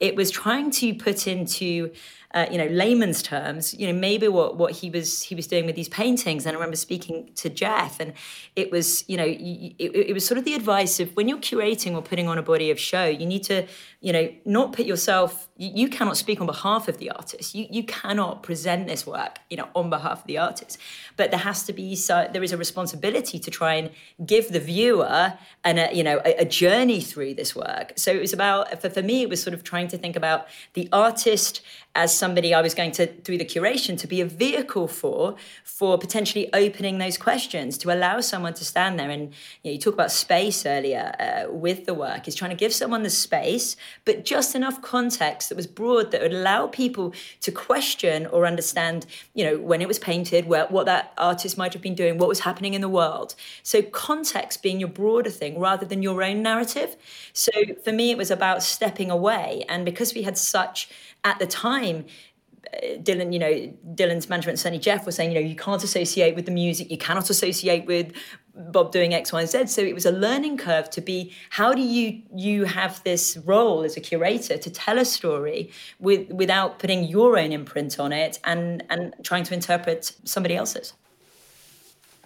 it 0.00 0.14
was 0.14 0.30
trying 0.30 0.70
to 0.70 0.94
put 0.94 1.26
into 1.26 1.92
uh, 2.34 2.46
you 2.50 2.58
know 2.58 2.66
layman's 2.66 3.22
terms 3.22 3.72
you 3.74 3.86
know 3.86 3.98
maybe 3.98 4.28
what 4.28 4.56
what 4.56 4.72
he 4.72 4.90
was 4.90 5.22
he 5.22 5.34
was 5.34 5.46
doing 5.46 5.66
with 5.66 5.76
these 5.76 5.88
paintings. 5.88 6.44
And 6.44 6.54
i 6.54 6.58
remember 6.58 6.76
speaking 6.76 7.30
to 7.36 7.48
jeff 7.48 8.00
and 8.00 8.12
it 8.56 8.70
was 8.70 9.04
you 9.08 9.16
know 9.16 9.24
it, 9.26 9.74
it 9.78 10.12
was 10.12 10.26
sort 10.26 10.38
of 10.38 10.44
the 10.44 10.54
advice 10.54 11.00
of 11.00 11.14
when 11.16 11.28
you're 11.28 11.38
curating 11.38 11.94
or 11.94 12.02
putting 12.02 12.28
on 12.28 12.38
a 12.38 12.42
body 12.42 12.70
of 12.70 12.78
show 12.78 13.04
you 13.04 13.26
need 13.26 13.44
to 13.44 13.66
you 14.00 14.12
know 14.12 14.28
not 14.44 14.72
put 14.72 14.86
yourself 14.86 15.48
you, 15.58 15.72
you 15.74 15.88
cannot 15.88 16.16
speak 16.16 16.40
on 16.40 16.46
behalf 16.46 16.88
of 16.88 16.98
the 16.98 17.10
artist. 17.10 17.54
You 17.54 17.66
you 17.68 17.82
cannot 17.82 18.42
present 18.42 18.86
this 18.86 19.06
work 19.06 19.40
you 19.50 19.56
know 19.56 19.68
on 19.74 19.90
behalf 19.90 20.20
of 20.20 20.26
the 20.26 20.38
artist. 20.38 20.78
But 21.16 21.30
there 21.30 21.40
has 21.40 21.64
to 21.64 21.72
be 21.72 21.96
so 21.96 22.28
there 22.32 22.42
is 22.42 22.52
a 22.52 22.56
responsibility 22.56 23.38
to 23.40 23.50
try 23.50 23.74
and 23.74 23.90
give 24.24 24.52
the 24.52 24.60
viewer 24.60 25.34
and 25.64 25.96
you 25.96 26.04
know 26.04 26.20
a, 26.24 26.42
a 26.42 26.44
journey 26.44 27.00
through 27.00 27.34
this 27.34 27.54
work. 27.54 27.92
So 27.96 28.12
it 28.12 28.20
was 28.20 28.32
about 28.32 28.80
for, 28.80 28.88
for 28.88 29.02
me 29.02 29.22
it 29.22 29.28
was 29.28 29.42
sort 29.42 29.54
of 29.54 29.64
trying 29.64 29.88
to 29.88 29.98
think 29.98 30.16
about 30.16 30.46
the 30.74 30.88
artist 30.92 31.60
as 31.98 32.16
somebody 32.16 32.54
I 32.54 32.62
was 32.62 32.74
going 32.74 32.92
to 32.92 33.08
through 33.08 33.38
the 33.38 33.44
curation 33.44 33.98
to 33.98 34.06
be 34.06 34.20
a 34.20 34.24
vehicle 34.24 34.86
for 34.86 35.34
for 35.64 35.98
potentially 35.98 36.48
opening 36.52 36.98
those 36.98 37.18
questions 37.18 37.76
to 37.78 37.92
allow 37.92 38.20
someone 38.20 38.54
to 38.54 38.64
stand 38.64 39.00
there. 39.00 39.10
And 39.10 39.34
you, 39.62 39.70
know, 39.70 39.72
you 39.72 39.78
talk 39.78 39.94
about 39.94 40.12
space 40.12 40.64
earlier 40.64 41.12
uh, 41.18 41.52
with 41.52 41.86
the 41.86 41.94
work 41.94 42.28
is 42.28 42.36
trying 42.36 42.52
to 42.52 42.56
give 42.56 42.72
someone 42.72 43.02
the 43.02 43.10
space 43.10 43.76
but 44.04 44.24
just 44.24 44.54
enough 44.54 44.80
context 44.80 45.48
that 45.48 45.56
was 45.56 45.66
broad 45.66 46.12
that 46.12 46.22
would 46.22 46.32
allow 46.32 46.68
people 46.68 47.12
to 47.40 47.50
question 47.50 48.26
or 48.26 48.46
understand 48.46 49.04
you 49.34 49.44
know 49.44 49.58
when 49.58 49.82
it 49.82 49.88
was 49.88 49.98
painted 49.98 50.46
where, 50.46 50.66
what 50.66 50.86
that 50.86 51.12
artist 51.18 51.58
might 51.58 51.72
have 51.72 51.82
been 51.82 51.96
doing 51.96 52.16
what 52.16 52.28
was 52.28 52.40
happening 52.40 52.74
in 52.74 52.80
the 52.80 52.88
world. 52.88 53.34
So 53.64 53.82
context 53.82 54.62
being 54.62 54.78
your 54.78 54.88
broader 54.88 55.30
thing 55.30 55.58
rather 55.58 55.84
than 55.84 56.04
your 56.04 56.22
own 56.22 56.42
narrative. 56.42 56.96
So 57.32 57.50
for 57.82 57.90
me 57.90 58.12
it 58.12 58.16
was 58.16 58.30
about 58.30 58.62
stepping 58.62 59.10
away. 59.10 59.64
And 59.68 59.84
because 59.84 60.14
we 60.14 60.22
had 60.22 60.38
such 60.38 60.88
at 61.24 61.38
the 61.38 61.46
time 61.46 62.06
uh, 62.72 62.98
Dylan, 62.98 63.32
you 63.32 63.38
know, 63.38 63.72
Dylan's 63.94 64.28
management, 64.28 64.58
certainly 64.58 64.80
Jeff, 64.80 65.06
was 65.06 65.14
saying, 65.14 65.32
you 65.32 65.40
know, 65.40 65.46
you 65.46 65.56
can't 65.56 65.82
associate 65.82 66.34
with 66.34 66.44
the 66.44 66.50
music, 66.50 66.90
you 66.90 66.98
cannot 66.98 67.30
associate 67.30 67.86
with 67.86 68.12
Bob 68.58 68.90
doing 68.92 69.14
X, 69.14 69.32
Y, 69.32 69.40
and 69.40 69.48
Z. 69.48 69.66
So 69.66 69.82
it 69.82 69.94
was 69.94 70.04
a 70.04 70.10
learning 70.10 70.56
curve 70.58 70.90
to 70.90 71.00
be 71.00 71.32
how 71.50 71.72
do 71.72 71.80
you 71.80 72.22
you 72.34 72.64
have 72.64 73.02
this 73.04 73.36
role 73.44 73.84
as 73.84 73.96
a 73.96 74.00
curator 74.00 74.58
to 74.58 74.70
tell 74.70 74.98
a 74.98 75.04
story 75.04 75.70
with 76.00 76.28
without 76.30 76.78
putting 76.78 77.04
your 77.04 77.38
own 77.38 77.52
imprint 77.52 78.00
on 78.00 78.12
it 78.12 78.38
and 78.44 78.82
and 78.90 79.14
trying 79.22 79.44
to 79.44 79.54
interpret 79.54 80.16
somebody 80.24 80.56
else's. 80.56 80.94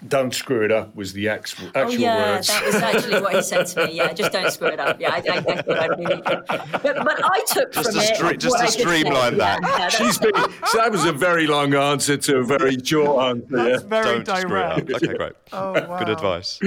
Don't 0.08 0.34
screw 0.34 0.64
it 0.64 0.72
up 0.72 0.94
was 0.96 1.12
the 1.12 1.28
actual, 1.28 1.68
actual 1.68 1.82
oh 1.82 1.88
yeah, 1.90 2.34
words. 2.34 2.48
that 2.48 2.64
was 2.64 2.74
actually 2.76 3.20
what 3.20 3.34
he 3.34 3.42
said 3.42 3.64
to 3.64 3.86
me. 3.86 3.94
Yeah, 3.94 4.12
just 4.12 4.32
don't 4.32 4.50
screw 4.50 4.68
it 4.68 4.80
up. 4.80 5.00
Yeah, 5.00 5.10
I, 5.10 5.16
I, 5.16 5.36
I 5.36 5.40
think 5.42 5.68
I 5.68 5.86
really 5.86 6.16
did. 6.16 6.24
But, 6.46 6.82
but 6.82 7.24
I 7.24 7.44
took 7.48 7.72
Just 7.72 7.92
from 8.16 8.28
to 8.28 8.34
it 8.34 8.40
just 8.40 8.56
to 8.56 8.62
I 8.62 8.66
did 8.66 8.72
say. 8.72 8.80
streamline 8.80 9.38
that. 9.38 9.60
Yeah, 9.62 9.78
yeah, 9.78 9.88
She's 9.88 10.18
been, 10.18 10.34
so 10.34 10.78
that 10.78 10.90
was 10.90 11.04
a 11.04 11.12
very 11.12 11.46
long 11.46 11.74
answer 11.74 12.16
to 12.16 12.38
a 12.38 12.44
very 12.44 12.76
short 12.82 13.24
answer. 13.24 13.46
That's 13.50 13.82
yeah. 13.82 13.88
very 13.88 14.22
Don't 14.24 14.38
screw 14.38 14.58
it 14.58 14.64
up. 14.64 14.90
Okay, 14.90 15.14
great. 15.14 15.32
Oh, 15.52 15.72
wow. 15.72 15.98
Good 15.98 16.08
advice. 16.08 16.58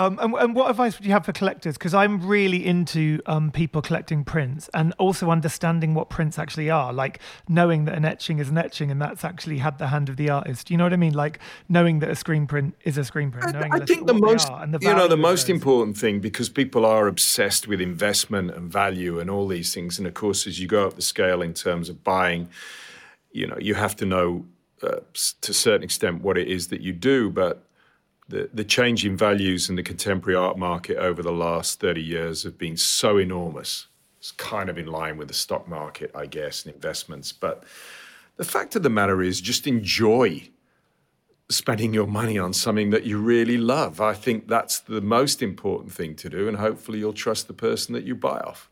Um, 0.00 0.18
and, 0.18 0.32
and 0.34 0.54
what 0.54 0.70
advice 0.70 0.98
would 0.98 1.04
you 1.04 1.12
have 1.12 1.26
for 1.26 1.32
collectors? 1.32 1.76
Because 1.76 1.92
I'm 1.92 2.26
really 2.26 2.64
into 2.64 3.20
um, 3.26 3.50
people 3.50 3.82
collecting 3.82 4.24
prints 4.24 4.70
and 4.72 4.94
also 4.96 5.30
understanding 5.30 5.92
what 5.92 6.08
prints 6.08 6.38
actually 6.38 6.70
are, 6.70 6.90
like 6.90 7.20
knowing 7.50 7.84
that 7.84 7.96
an 7.96 8.06
etching 8.06 8.38
is 8.38 8.48
an 8.48 8.56
etching 8.56 8.90
and 8.90 8.98
that's 8.98 9.26
actually 9.26 9.58
had 9.58 9.76
the 9.76 9.88
hand 9.88 10.08
of 10.08 10.16
the 10.16 10.30
artist. 10.30 10.70
You 10.70 10.78
know 10.78 10.84
what 10.84 10.94
I 10.94 10.96
mean? 10.96 11.12
Like 11.12 11.38
knowing 11.68 11.98
that 11.98 12.08
a 12.08 12.14
screen 12.14 12.46
print 12.46 12.76
is 12.82 12.96
a 12.96 13.04
screen 13.04 13.30
print. 13.30 13.54
I 13.54 13.68
little 13.68 13.86
think 13.86 14.06
the 14.06 14.14
most, 14.14 14.48
the 14.48 14.78
you 14.80 14.94
know, 14.94 15.06
the 15.06 15.18
most 15.18 15.48
those. 15.48 15.50
important 15.50 15.98
thing 15.98 16.20
because 16.20 16.48
people 16.48 16.86
are 16.86 17.06
obsessed 17.06 17.68
with 17.68 17.82
investment 17.82 18.52
and 18.52 18.72
value 18.72 19.20
and 19.20 19.28
all 19.28 19.46
these 19.46 19.74
things. 19.74 19.98
And 19.98 20.06
of 20.06 20.14
course, 20.14 20.46
as 20.46 20.58
you 20.58 20.66
go 20.66 20.86
up 20.86 20.96
the 20.96 21.02
scale 21.02 21.42
in 21.42 21.52
terms 21.52 21.90
of 21.90 22.02
buying, 22.02 22.48
you 23.32 23.46
know, 23.46 23.58
you 23.60 23.74
have 23.74 23.96
to 23.96 24.06
know 24.06 24.46
uh, 24.82 25.00
to 25.42 25.50
a 25.50 25.54
certain 25.54 25.82
extent 25.82 26.22
what 26.22 26.38
it 26.38 26.48
is 26.48 26.68
that 26.68 26.80
you 26.80 26.94
do. 26.94 27.28
But 27.28 27.66
the, 28.30 28.48
the 28.54 28.64
change 28.64 29.04
in 29.04 29.16
values 29.16 29.68
in 29.68 29.76
the 29.76 29.82
contemporary 29.82 30.36
art 30.36 30.56
market 30.56 30.96
over 30.96 31.22
the 31.22 31.32
last 31.32 31.80
30 31.80 32.00
years 32.00 32.44
have 32.44 32.56
been 32.56 32.76
so 32.76 33.18
enormous. 33.18 33.88
It's 34.18 34.32
kind 34.32 34.70
of 34.70 34.78
in 34.78 34.86
line 34.86 35.16
with 35.16 35.28
the 35.28 35.34
stock 35.34 35.68
market, 35.68 36.10
I 36.14 36.26
guess, 36.26 36.64
and 36.64 36.74
investments. 36.74 37.32
But 37.32 37.64
the 38.36 38.44
fact 38.44 38.76
of 38.76 38.82
the 38.82 38.90
matter 38.90 39.22
is, 39.22 39.40
just 39.40 39.66
enjoy 39.66 40.48
spending 41.48 41.92
your 41.92 42.06
money 42.06 42.38
on 42.38 42.52
something 42.52 42.90
that 42.90 43.04
you 43.04 43.18
really 43.18 43.58
love. 43.58 44.00
I 44.00 44.14
think 44.14 44.46
that's 44.46 44.78
the 44.78 45.00
most 45.00 45.42
important 45.42 45.92
thing 45.92 46.14
to 46.16 46.30
do, 46.30 46.46
and 46.46 46.56
hopefully 46.56 46.98
you'll 47.00 47.12
trust 47.12 47.48
the 47.48 47.54
person 47.54 47.94
that 47.94 48.04
you 48.04 48.14
buy 48.14 48.38
off. 48.40 48.70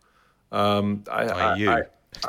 Um, 0.52 1.04
I, 1.10 1.24
I, 1.24 1.56
you. 1.56 1.70
I- 1.70 1.82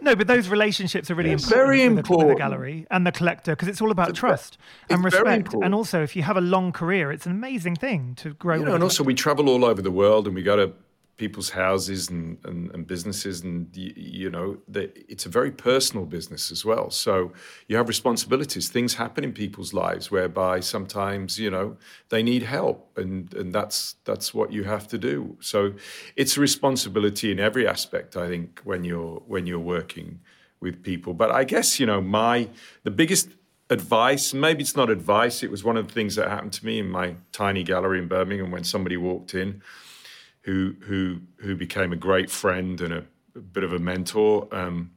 No, 0.00 0.14
but 0.16 0.26
those 0.26 0.48
relationships 0.48 1.10
are 1.10 1.14
really 1.14 1.30
It's 1.32 1.44
important. 1.44 1.66
very 1.68 1.88
with 1.88 2.06
the- 2.06 2.26
the 2.28 2.34
gallery 2.34 2.86
and 2.90 3.06
the 3.06 3.12
collector 3.12 3.52
because 3.52 3.68
it's 3.68 3.80
all 3.80 3.90
about 3.90 4.10
It's 4.10 4.18
ve- 4.18 4.26
trust 4.28 4.58
and 4.90 5.04
respect. 5.04 5.54
And 5.54 5.74
also, 5.74 6.02
if 6.02 6.16
you 6.16 6.22
have 6.22 6.36
a 6.36 6.40
long 6.40 6.72
career, 6.72 7.10
it's 7.12 7.26
an 7.26 7.32
amazing 7.32 7.76
thing 7.76 8.14
to 8.16 8.34
grow. 8.34 8.56
you 8.56 8.64
know, 8.64 8.74
and 8.74 8.82
also 8.82 9.02
we 9.04 9.14
travel 9.14 9.48
all 9.48 9.64
over 9.64 9.82
the 9.82 9.90
world 9.90 10.26
and 10.26 10.34
we 10.34 10.42
go 10.42 10.56
to 10.56 10.72
people's 11.18 11.50
houses 11.50 12.08
and, 12.08 12.38
and, 12.44 12.70
and 12.70 12.86
businesses 12.86 13.42
and 13.42 13.76
you, 13.76 13.92
you 13.96 14.30
know 14.30 14.56
the, 14.68 14.84
it's 15.10 15.26
a 15.26 15.28
very 15.28 15.50
personal 15.50 16.06
business 16.06 16.50
as 16.50 16.64
well. 16.64 16.90
So 16.90 17.32
you 17.66 17.76
have 17.76 17.88
responsibilities 17.88 18.68
things 18.68 18.94
happen 18.94 19.24
in 19.24 19.32
people's 19.32 19.74
lives 19.74 20.10
whereby 20.10 20.60
sometimes 20.60 21.38
you 21.38 21.50
know 21.50 21.76
they 22.08 22.22
need 22.22 22.44
help 22.44 22.96
and 22.96 23.34
and 23.34 23.52
that's 23.52 23.96
that's 24.04 24.32
what 24.32 24.52
you 24.52 24.64
have 24.64 24.88
to 24.88 24.98
do. 24.98 25.36
So 25.40 25.74
it's 26.16 26.36
a 26.36 26.40
responsibility 26.40 27.32
in 27.32 27.40
every 27.40 27.66
aspect 27.66 28.16
i 28.16 28.28
think 28.28 28.60
when 28.64 28.84
you're 28.84 29.16
when 29.26 29.46
you're 29.46 29.58
working 29.58 30.20
with 30.60 30.82
people. 30.82 31.12
But 31.14 31.30
i 31.30 31.44
guess 31.44 31.80
you 31.80 31.86
know 31.86 32.00
my 32.00 32.48
the 32.84 32.90
biggest 32.90 33.28
advice 33.70 34.32
maybe 34.32 34.62
it's 34.62 34.76
not 34.76 34.88
advice 34.88 35.42
it 35.42 35.50
was 35.50 35.62
one 35.62 35.76
of 35.76 35.88
the 35.88 35.92
things 35.92 36.14
that 36.14 36.26
happened 36.28 36.54
to 36.54 36.64
me 36.64 36.78
in 36.78 36.88
my 36.88 37.14
tiny 37.32 37.62
gallery 37.62 37.98
in 37.98 38.08
birmingham 38.08 38.50
when 38.50 38.64
somebody 38.64 38.96
walked 38.96 39.34
in 39.34 39.60
who 40.48 40.74
who 40.80 41.20
who 41.36 41.54
became 41.54 41.92
a 41.92 41.96
great 41.96 42.30
friend 42.30 42.80
and 42.80 42.94
a, 42.94 43.04
a 43.36 43.40
bit 43.40 43.64
of 43.64 43.74
a 43.74 43.78
mentor. 43.78 44.48
Um, 44.50 44.92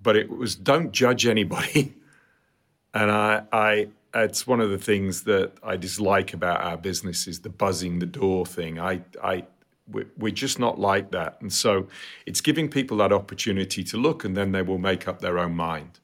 but 0.00 0.16
it 0.16 0.30
was 0.30 0.54
don't 0.54 0.92
judge 0.92 1.26
anybody, 1.26 1.92
and 2.94 3.10
I 3.10 3.42
I 3.52 3.88
it's 4.14 4.46
one 4.46 4.60
of 4.60 4.70
the 4.70 4.78
things 4.78 5.24
that 5.24 5.50
I 5.64 5.76
dislike 5.76 6.32
about 6.32 6.60
our 6.60 6.76
business 6.76 7.26
is 7.26 7.40
the 7.40 7.48
buzzing 7.48 7.98
the 7.98 8.06
door 8.06 8.46
thing. 8.46 8.78
I 8.78 9.02
I 9.20 9.46
we're, 9.90 10.06
we're 10.16 10.32
just 10.32 10.60
not 10.60 10.78
like 10.78 11.10
that, 11.10 11.38
and 11.40 11.52
so 11.52 11.88
it's 12.24 12.40
giving 12.40 12.68
people 12.68 12.98
that 12.98 13.12
opportunity 13.12 13.82
to 13.82 13.96
look, 13.96 14.24
and 14.24 14.36
then 14.36 14.52
they 14.52 14.62
will 14.62 14.78
make 14.78 15.08
up 15.08 15.20
their 15.20 15.40
own 15.40 15.56
mind. 15.56 15.98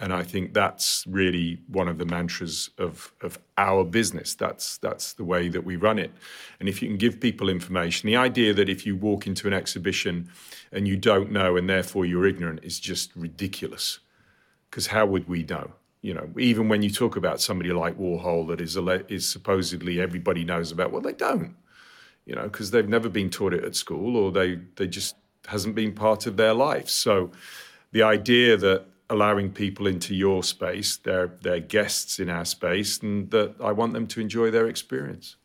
And 0.00 0.12
I 0.12 0.22
think 0.22 0.54
that's 0.54 1.04
really 1.08 1.60
one 1.66 1.88
of 1.88 1.98
the 1.98 2.04
mantras 2.04 2.70
of, 2.78 3.12
of 3.20 3.38
our 3.56 3.82
business. 3.84 4.34
That's 4.34 4.78
that's 4.78 5.14
the 5.14 5.24
way 5.24 5.48
that 5.48 5.64
we 5.64 5.74
run 5.74 5.98
it. 5.98 6.12
And 6.60 6.68
if 6.68 6.80
you 6.80 6.88
can 6.88 6.98
give 6.98 7.18
people 7.18 7.48
information, 7.48 8.06
the 8.06 8.16
idea 8.16 8.54
that 8.54 8.68
if 8.68 8.86
you 8.86 8.94
walk 8.94 9.26
into 9.26 9.48
an 9.48 9.52
exhibition 9.52 10.30
and 10.70 10.86
you 10.86 10.96
don't 10.96 11.32
know 11.32 11.56
and 11.56 11.68
therefore 11.68 12.06
you're 12.06 12.26
ignorant 12.26 12.60
is 12.62 12.78
just 12.78 13.14
ridiculous. 13.16 13.98
Because 14.70 14.88
how 14.88 15.06
would 15.06 15.28
we 15.28 15.42
know? 15.42 15.72
You 16.00 16.14
know, 16.14 16.30
even 16.38 16.68
when 16.68 16.82
you 16.82 16.90
talk 16.90 17.16
about 17.16 17.40
somebody 17.40 17.72
like 17.72 17.98
Warhol 17.98 18.46
that 18.48 18.60
is 18.60 18.76
is 19.08 19.28
supposedly 19.28 20.00
everybody 20.00 20.44
knows 20.44 20.70
about, 20.70 20.92
well, 20.92 21.02
they 21.02 21.12
don't. 21.12 21.56
You 22.24 22.36
know, 22.36 22.44
because 22.44 22.70
they've 22.70 22.88
never 22.88 23.08
been 23.08 23.30
taught 23.30 23.52
it 23.52 23.64
at 23.64 23.74
school 23.74 24.16
or 24.16 24.30
they 24.30 24.60
they 24.76 24.86
just 24.86 25.16
hasn't 25.46 25.74
been 25.74 25.92
part 25.92 26.26
of 26.26 26.36
their 26.36 26.54
life. 26.54 26.88
So 26.88 27.32
the 27.90 28.02
idea 28.02 28.56
that 28.56 28.84
allowing 29.10 29.52
people 29.52 29.86
into 29.86 30.14
your 30.14 30.42
space, 30.42 30.96
they're 30.96 31.32
they're 31.42 31.60
guests 31.60 32.18
in 32.18 32.28
our 32.28 32.44
space, 32.44 32.98
and 33.02 33.30
that 33.30 33.54
I 33.60 33.72
want 33.72 33.92
them 33.94 34.06
to 34.08 34.20
enjoy 34.20 34.50
their 34.50 34.68
experience. 34.68 35.36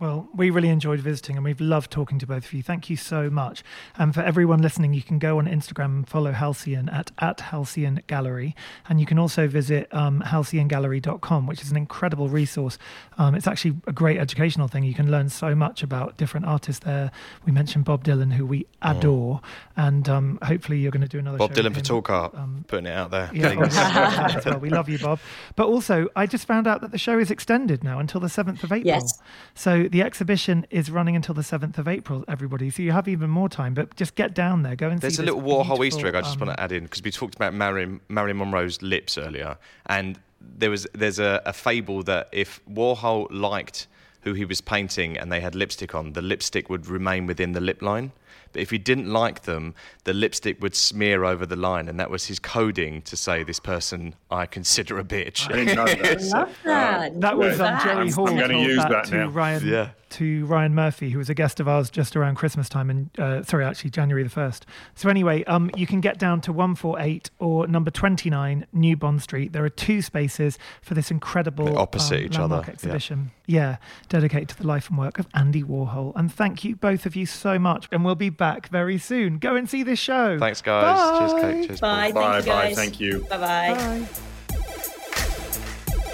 Well, 0.00 0.28
we 0.34 0.50
really 0.50 0.70
enjoyed 0.70 0.98
visiting 0.98 1.36
and 1.36 1.44
we've 1.44 1.60
loved 1.60 1.90
talking 1.92 2.18
to 2.18 2.26
both 2.26 2.46
of 2.46 2.52
you. 2.52 2.64
Thank 2.64 2.90
you 2.90 2.96
so 2.96 3.30
much. 3.30 3.62
And 3.96 4.12
for 4.12 4.22
everyone 4.22 4.60
listening, 4.60 4.92
you 4.92 5.02
can 5.02 5.20
go 5.20 5.38
on 5.38 5.46
Instagram 5.46 5.84
and 5.84 6.08
follow 6.08 6.32
Halcyon 6.32 6.88
at, 6.88 7.12
at 7.20 7.40
Halcyon 7.40 8.02
Gallery. 8.08 8.56
And 8.88 8.98
you 8.98 9.06
can 9.06 9.20
also 9.20 9.46
visit 9.46 9.88
um, 9.94 10.20
halcyongallery.com, 10.26 11.46
which 11.46 11.62
is 11.62 11.70
an 11.70 11.76
incredible 11.76 12.28
resource. 12.28 12.76
Um, 13.18 13.36
it's 13.36 13.46
actually 13.46 13.76
a 13.86 13.92
great 13.92 14.18
educational 14.18 14.66
thing. 14.66 14.82
You 14.82 14.94
can 14.94 15.12
learn 15.12 15.28
so 15.28 15.54
much 15.54 15.84
about 15.84 16.16
different 16.16 16.46
artists 16.46 16.84
there. 16.84 17.12
We 17.46 17.52
mentioned 17.52 17.84
Bob 17.84 18.02
Dylan, 18.02 18.32
who 18.32 18.46
we 18.46 18.66
adore. 18.82 19.42
And 19.76 20.08
um, 20.08 20.40
hopefully 20.42 20.78
you're 20.78 20.90
going 20.90 21.02
to 21.02 21.08
do 21.08 21.20
another 21.20 21.38
Bob 21.38 21.54
show 21.54 21.62
Dylan 21.62 21.74
with 21.74 21.86
for 21.86 21.94
him. 21.94 22.02
Talk 22.02 22.10
Art, 22.10 22.34
um, 22.34 22.64
putting 22.66 22.86
it 22.86 22.94
out 22.94 23.12
there. 23.12 23.30
Yeah, 23.32 23.54
well, 23.54 23.66
as 24.36 24.44
well. 24.44 24.58
we 24.58 24.70
love 24.70 24.88
you, 24.88 24.98
Bob. 24.98 25.20
But 25.54 25.68
also, 25.68 26.08
I 26.16 26.26
just 26.26 26.46
found 26.46 26.66
out 26.66 26.80
that 26.80 26.90
the 26.90 26.98
show 26.98 27.16
is 27.16 27.30
extended 27.30 27.84
now 27.84 28.00
until 28.00 28.20
the 28.20 28.26
7th 28.26 28.64
of 28.64 28.72
April. 28.72 28.86
Yes. 28.86 29.20
So 29.54 29.83
the 29.88 30.02
exhibition 30.02 30.66
is 30.70 30.90
running 30.90 31.16
until 31.16 31.34
the 31.34 31.42
7th 31.42 31.78
of 31.78 31.88
April, 31.88 32.24
everybody. 32.28 32.70
So 32.70 32.82
you 32.82 32.92
have 32.92 33.08
even 33.08 33.30
more 33.30 33.48
time, 33.48 33.74
but 33.74 33.94
just 33.96 34.14
get 34.14 34.34
down 34.34 34.62
there, 34.62 34.76
go 34.76 34.88
and 34.88 35.00
There's 35.00 35.16
see 35.16 35.22
There's 35.22 35.30
a 35.30 35.36
little 35.36 35.64
Warhol 35.64 35.84
Easter 35.84 36.06
egg 36.06 36.14
I 36.14 36.20
just 36.20 36.40
um, 36.40 36.46
want 36.46 36.56
to 36.56 36.62
add 36.62 36.72
in 36.72 36.84
because 36.84 37.02
we 37.02 37.10
talked 37.10 37.34
about 37.34 37.54
Marilyn, 37.54 38.00
Marilyn 38.08 38.38
Monroe's 38.38 38.82
lips 38.82 39.18
earlier, 39.18 39.56
and 39.86 40.18
there 40.40 40.70
was 40.70 40.86
there's 40.92 41.18
a, 41.18 41.42
a 41.46 41.52
fable 41.52 42.02
that 42.04 42.28
if 42.32 42.60
Warhol 42.70 43.26
liked 43.30 43.86
who 44.22 44.32
he 44.32 44.44
was 44.44 44.60
painting 44.60 45.18
and 45.18 45.30
they 45.30 45.40
had 45.40 45.54
lipstick 45.54 45.94
on, 45.94 46.12
the 46.14 46.22
lipstick 46.22 46.70
would 46.70 46.86
remain 46.86 47.26
within 47.26 47.52
the 47.52 47.60
lip 47.60 47.82
line. 47.82 48.10
But 48.54 48.62
if 48.62 48.70
he 48.70 48.78
didn't 48.78 49.12
like 49.12 49.42
them, 49.42 49.74
the 50.04 50.14
lipstick 50.14 50.62
would 50.62 50.76
smear 50.76 51.24
over 51.24 51.44
the 51.44 51.56
line, 51.56 51.88
and 51.88 51.98
that 51.98 52.08
was 52.08 52.26
his 52.26 52.38
coding 52.38 53.02
to 53.02 53.16
say 53.16 53.42
this 53.42 53.58
person 53.60 54.14
I 54.30 54.46
consider 54.46 54.98
a 54.98 55.04
bitch. 55.04 55.52
I 55.52 55.56
didn't 55.56 55.74
know 55.74 55.84
that. 55.84 56.22
Love 56.32 56.58
that. 56.64 57.20
That 57.20 57.36
was 57.36 57.60
um, 57.60 57.66
Love 57.66 57.82
Jerry. 57.82 58.10
Hall 58.10 58.28
I'm 58.28 58.38
gonna 58.38 58.58
use 58.58 58.76
that, 58.76 58.90
that 58.90 59.04
to 59.06 59.16
now. 59.16 59.28
Ryan 59.28 59.66
Yeah. 59.66 59.90
To 60.14 60.44
Ryan 60.46 60.74
Murphy, 60.74 61.10
who 61.10 61.18
was 61.18 61.30
a 61.30 61.34
guest 61.34 61.60
of 61.60 61.68
ours 61.68 61.90
just 61.90 62.16
around 62.16 62.34
Christmas 62.36 62.68
time, 62.68 62.90
and 62.90 63.10
uh, 63.18 63.42
sorry, 63.42 63.64
actually 63.64 63.90
January 63.90 64.22
the 64.22 64.30
first. 64.30 64.66
So 64.94 65.08
anyway, 65.08 65.44
um, 65.44 65.70
you 65.76 65.86
can 65.86 66.00
get 66.00 66.18
down 66.18 66.40
to 66.42 66.52
one 66.52 66.74
four 66.74 66.98
eight 67.00 67.30
or 67.38 67.66
number 67.66 67.90
twenty 67.90 68.30
nine 68.30 68.66
New 68.72 68.96
Bond 68.96 69.22
Street. 69.22 69.52
There 69.52 69.64
are 69.64 69.70
two 69.70 70.02
spaces 70.02 70.58
for 70.82 70.94
this 70.94 71.10
incredible 71.10 71.66
They're 71.66 71.78
opposite 71.78 72.18
um, 72.20 72.24
each 72.24 72.38
other, 72.38 72.64
exhibition. 72.66 73.30
Yeah, 73.46 73.76
dedicated 74.08 74.48
to 74.50 74.56
the 74.56 74.66
life 74.66 74.88
and 74.88 74.98
work 74.98 75.18
of 75.18 75.26
Andy 75.34 75.62
Warhol. 75.62 76.12
And 76.16 76.32
thank 76.32 76.64
you 76.64 76.76
both 76.76 77.06
of 77.06 77.14
you 77.14 77.26
so 77.26 77.58
much. 77.58 77.88
And 77.92 78.04
we'll 78.04 78.14
be 78.14 78.30
back 78.30 78.68
very 78.68 78.98
soon. 78.98 79.38
Go 79.38 79.56
and 79.56 79.68
see 79.68 79.82
this 79.82 79.98
show. 79.98 80.38
Thanks, 80.38 80.62
guys. 80.62 81.18
Cheers, 81.18 81.32
Bye. 81.32 81.40
Kate. 81.40 81.66
Cheers, 81.66 81.80
Bye. 81.80 82.12
Bye 82.12 82.40
Thank 82.42 82.46
you, 82.46 82.52
bye. 82.52 82.74
Thank 82.74 83.00
you. 83.00 83.18
Bye 83.28 83.38
bye. 83.38 84.33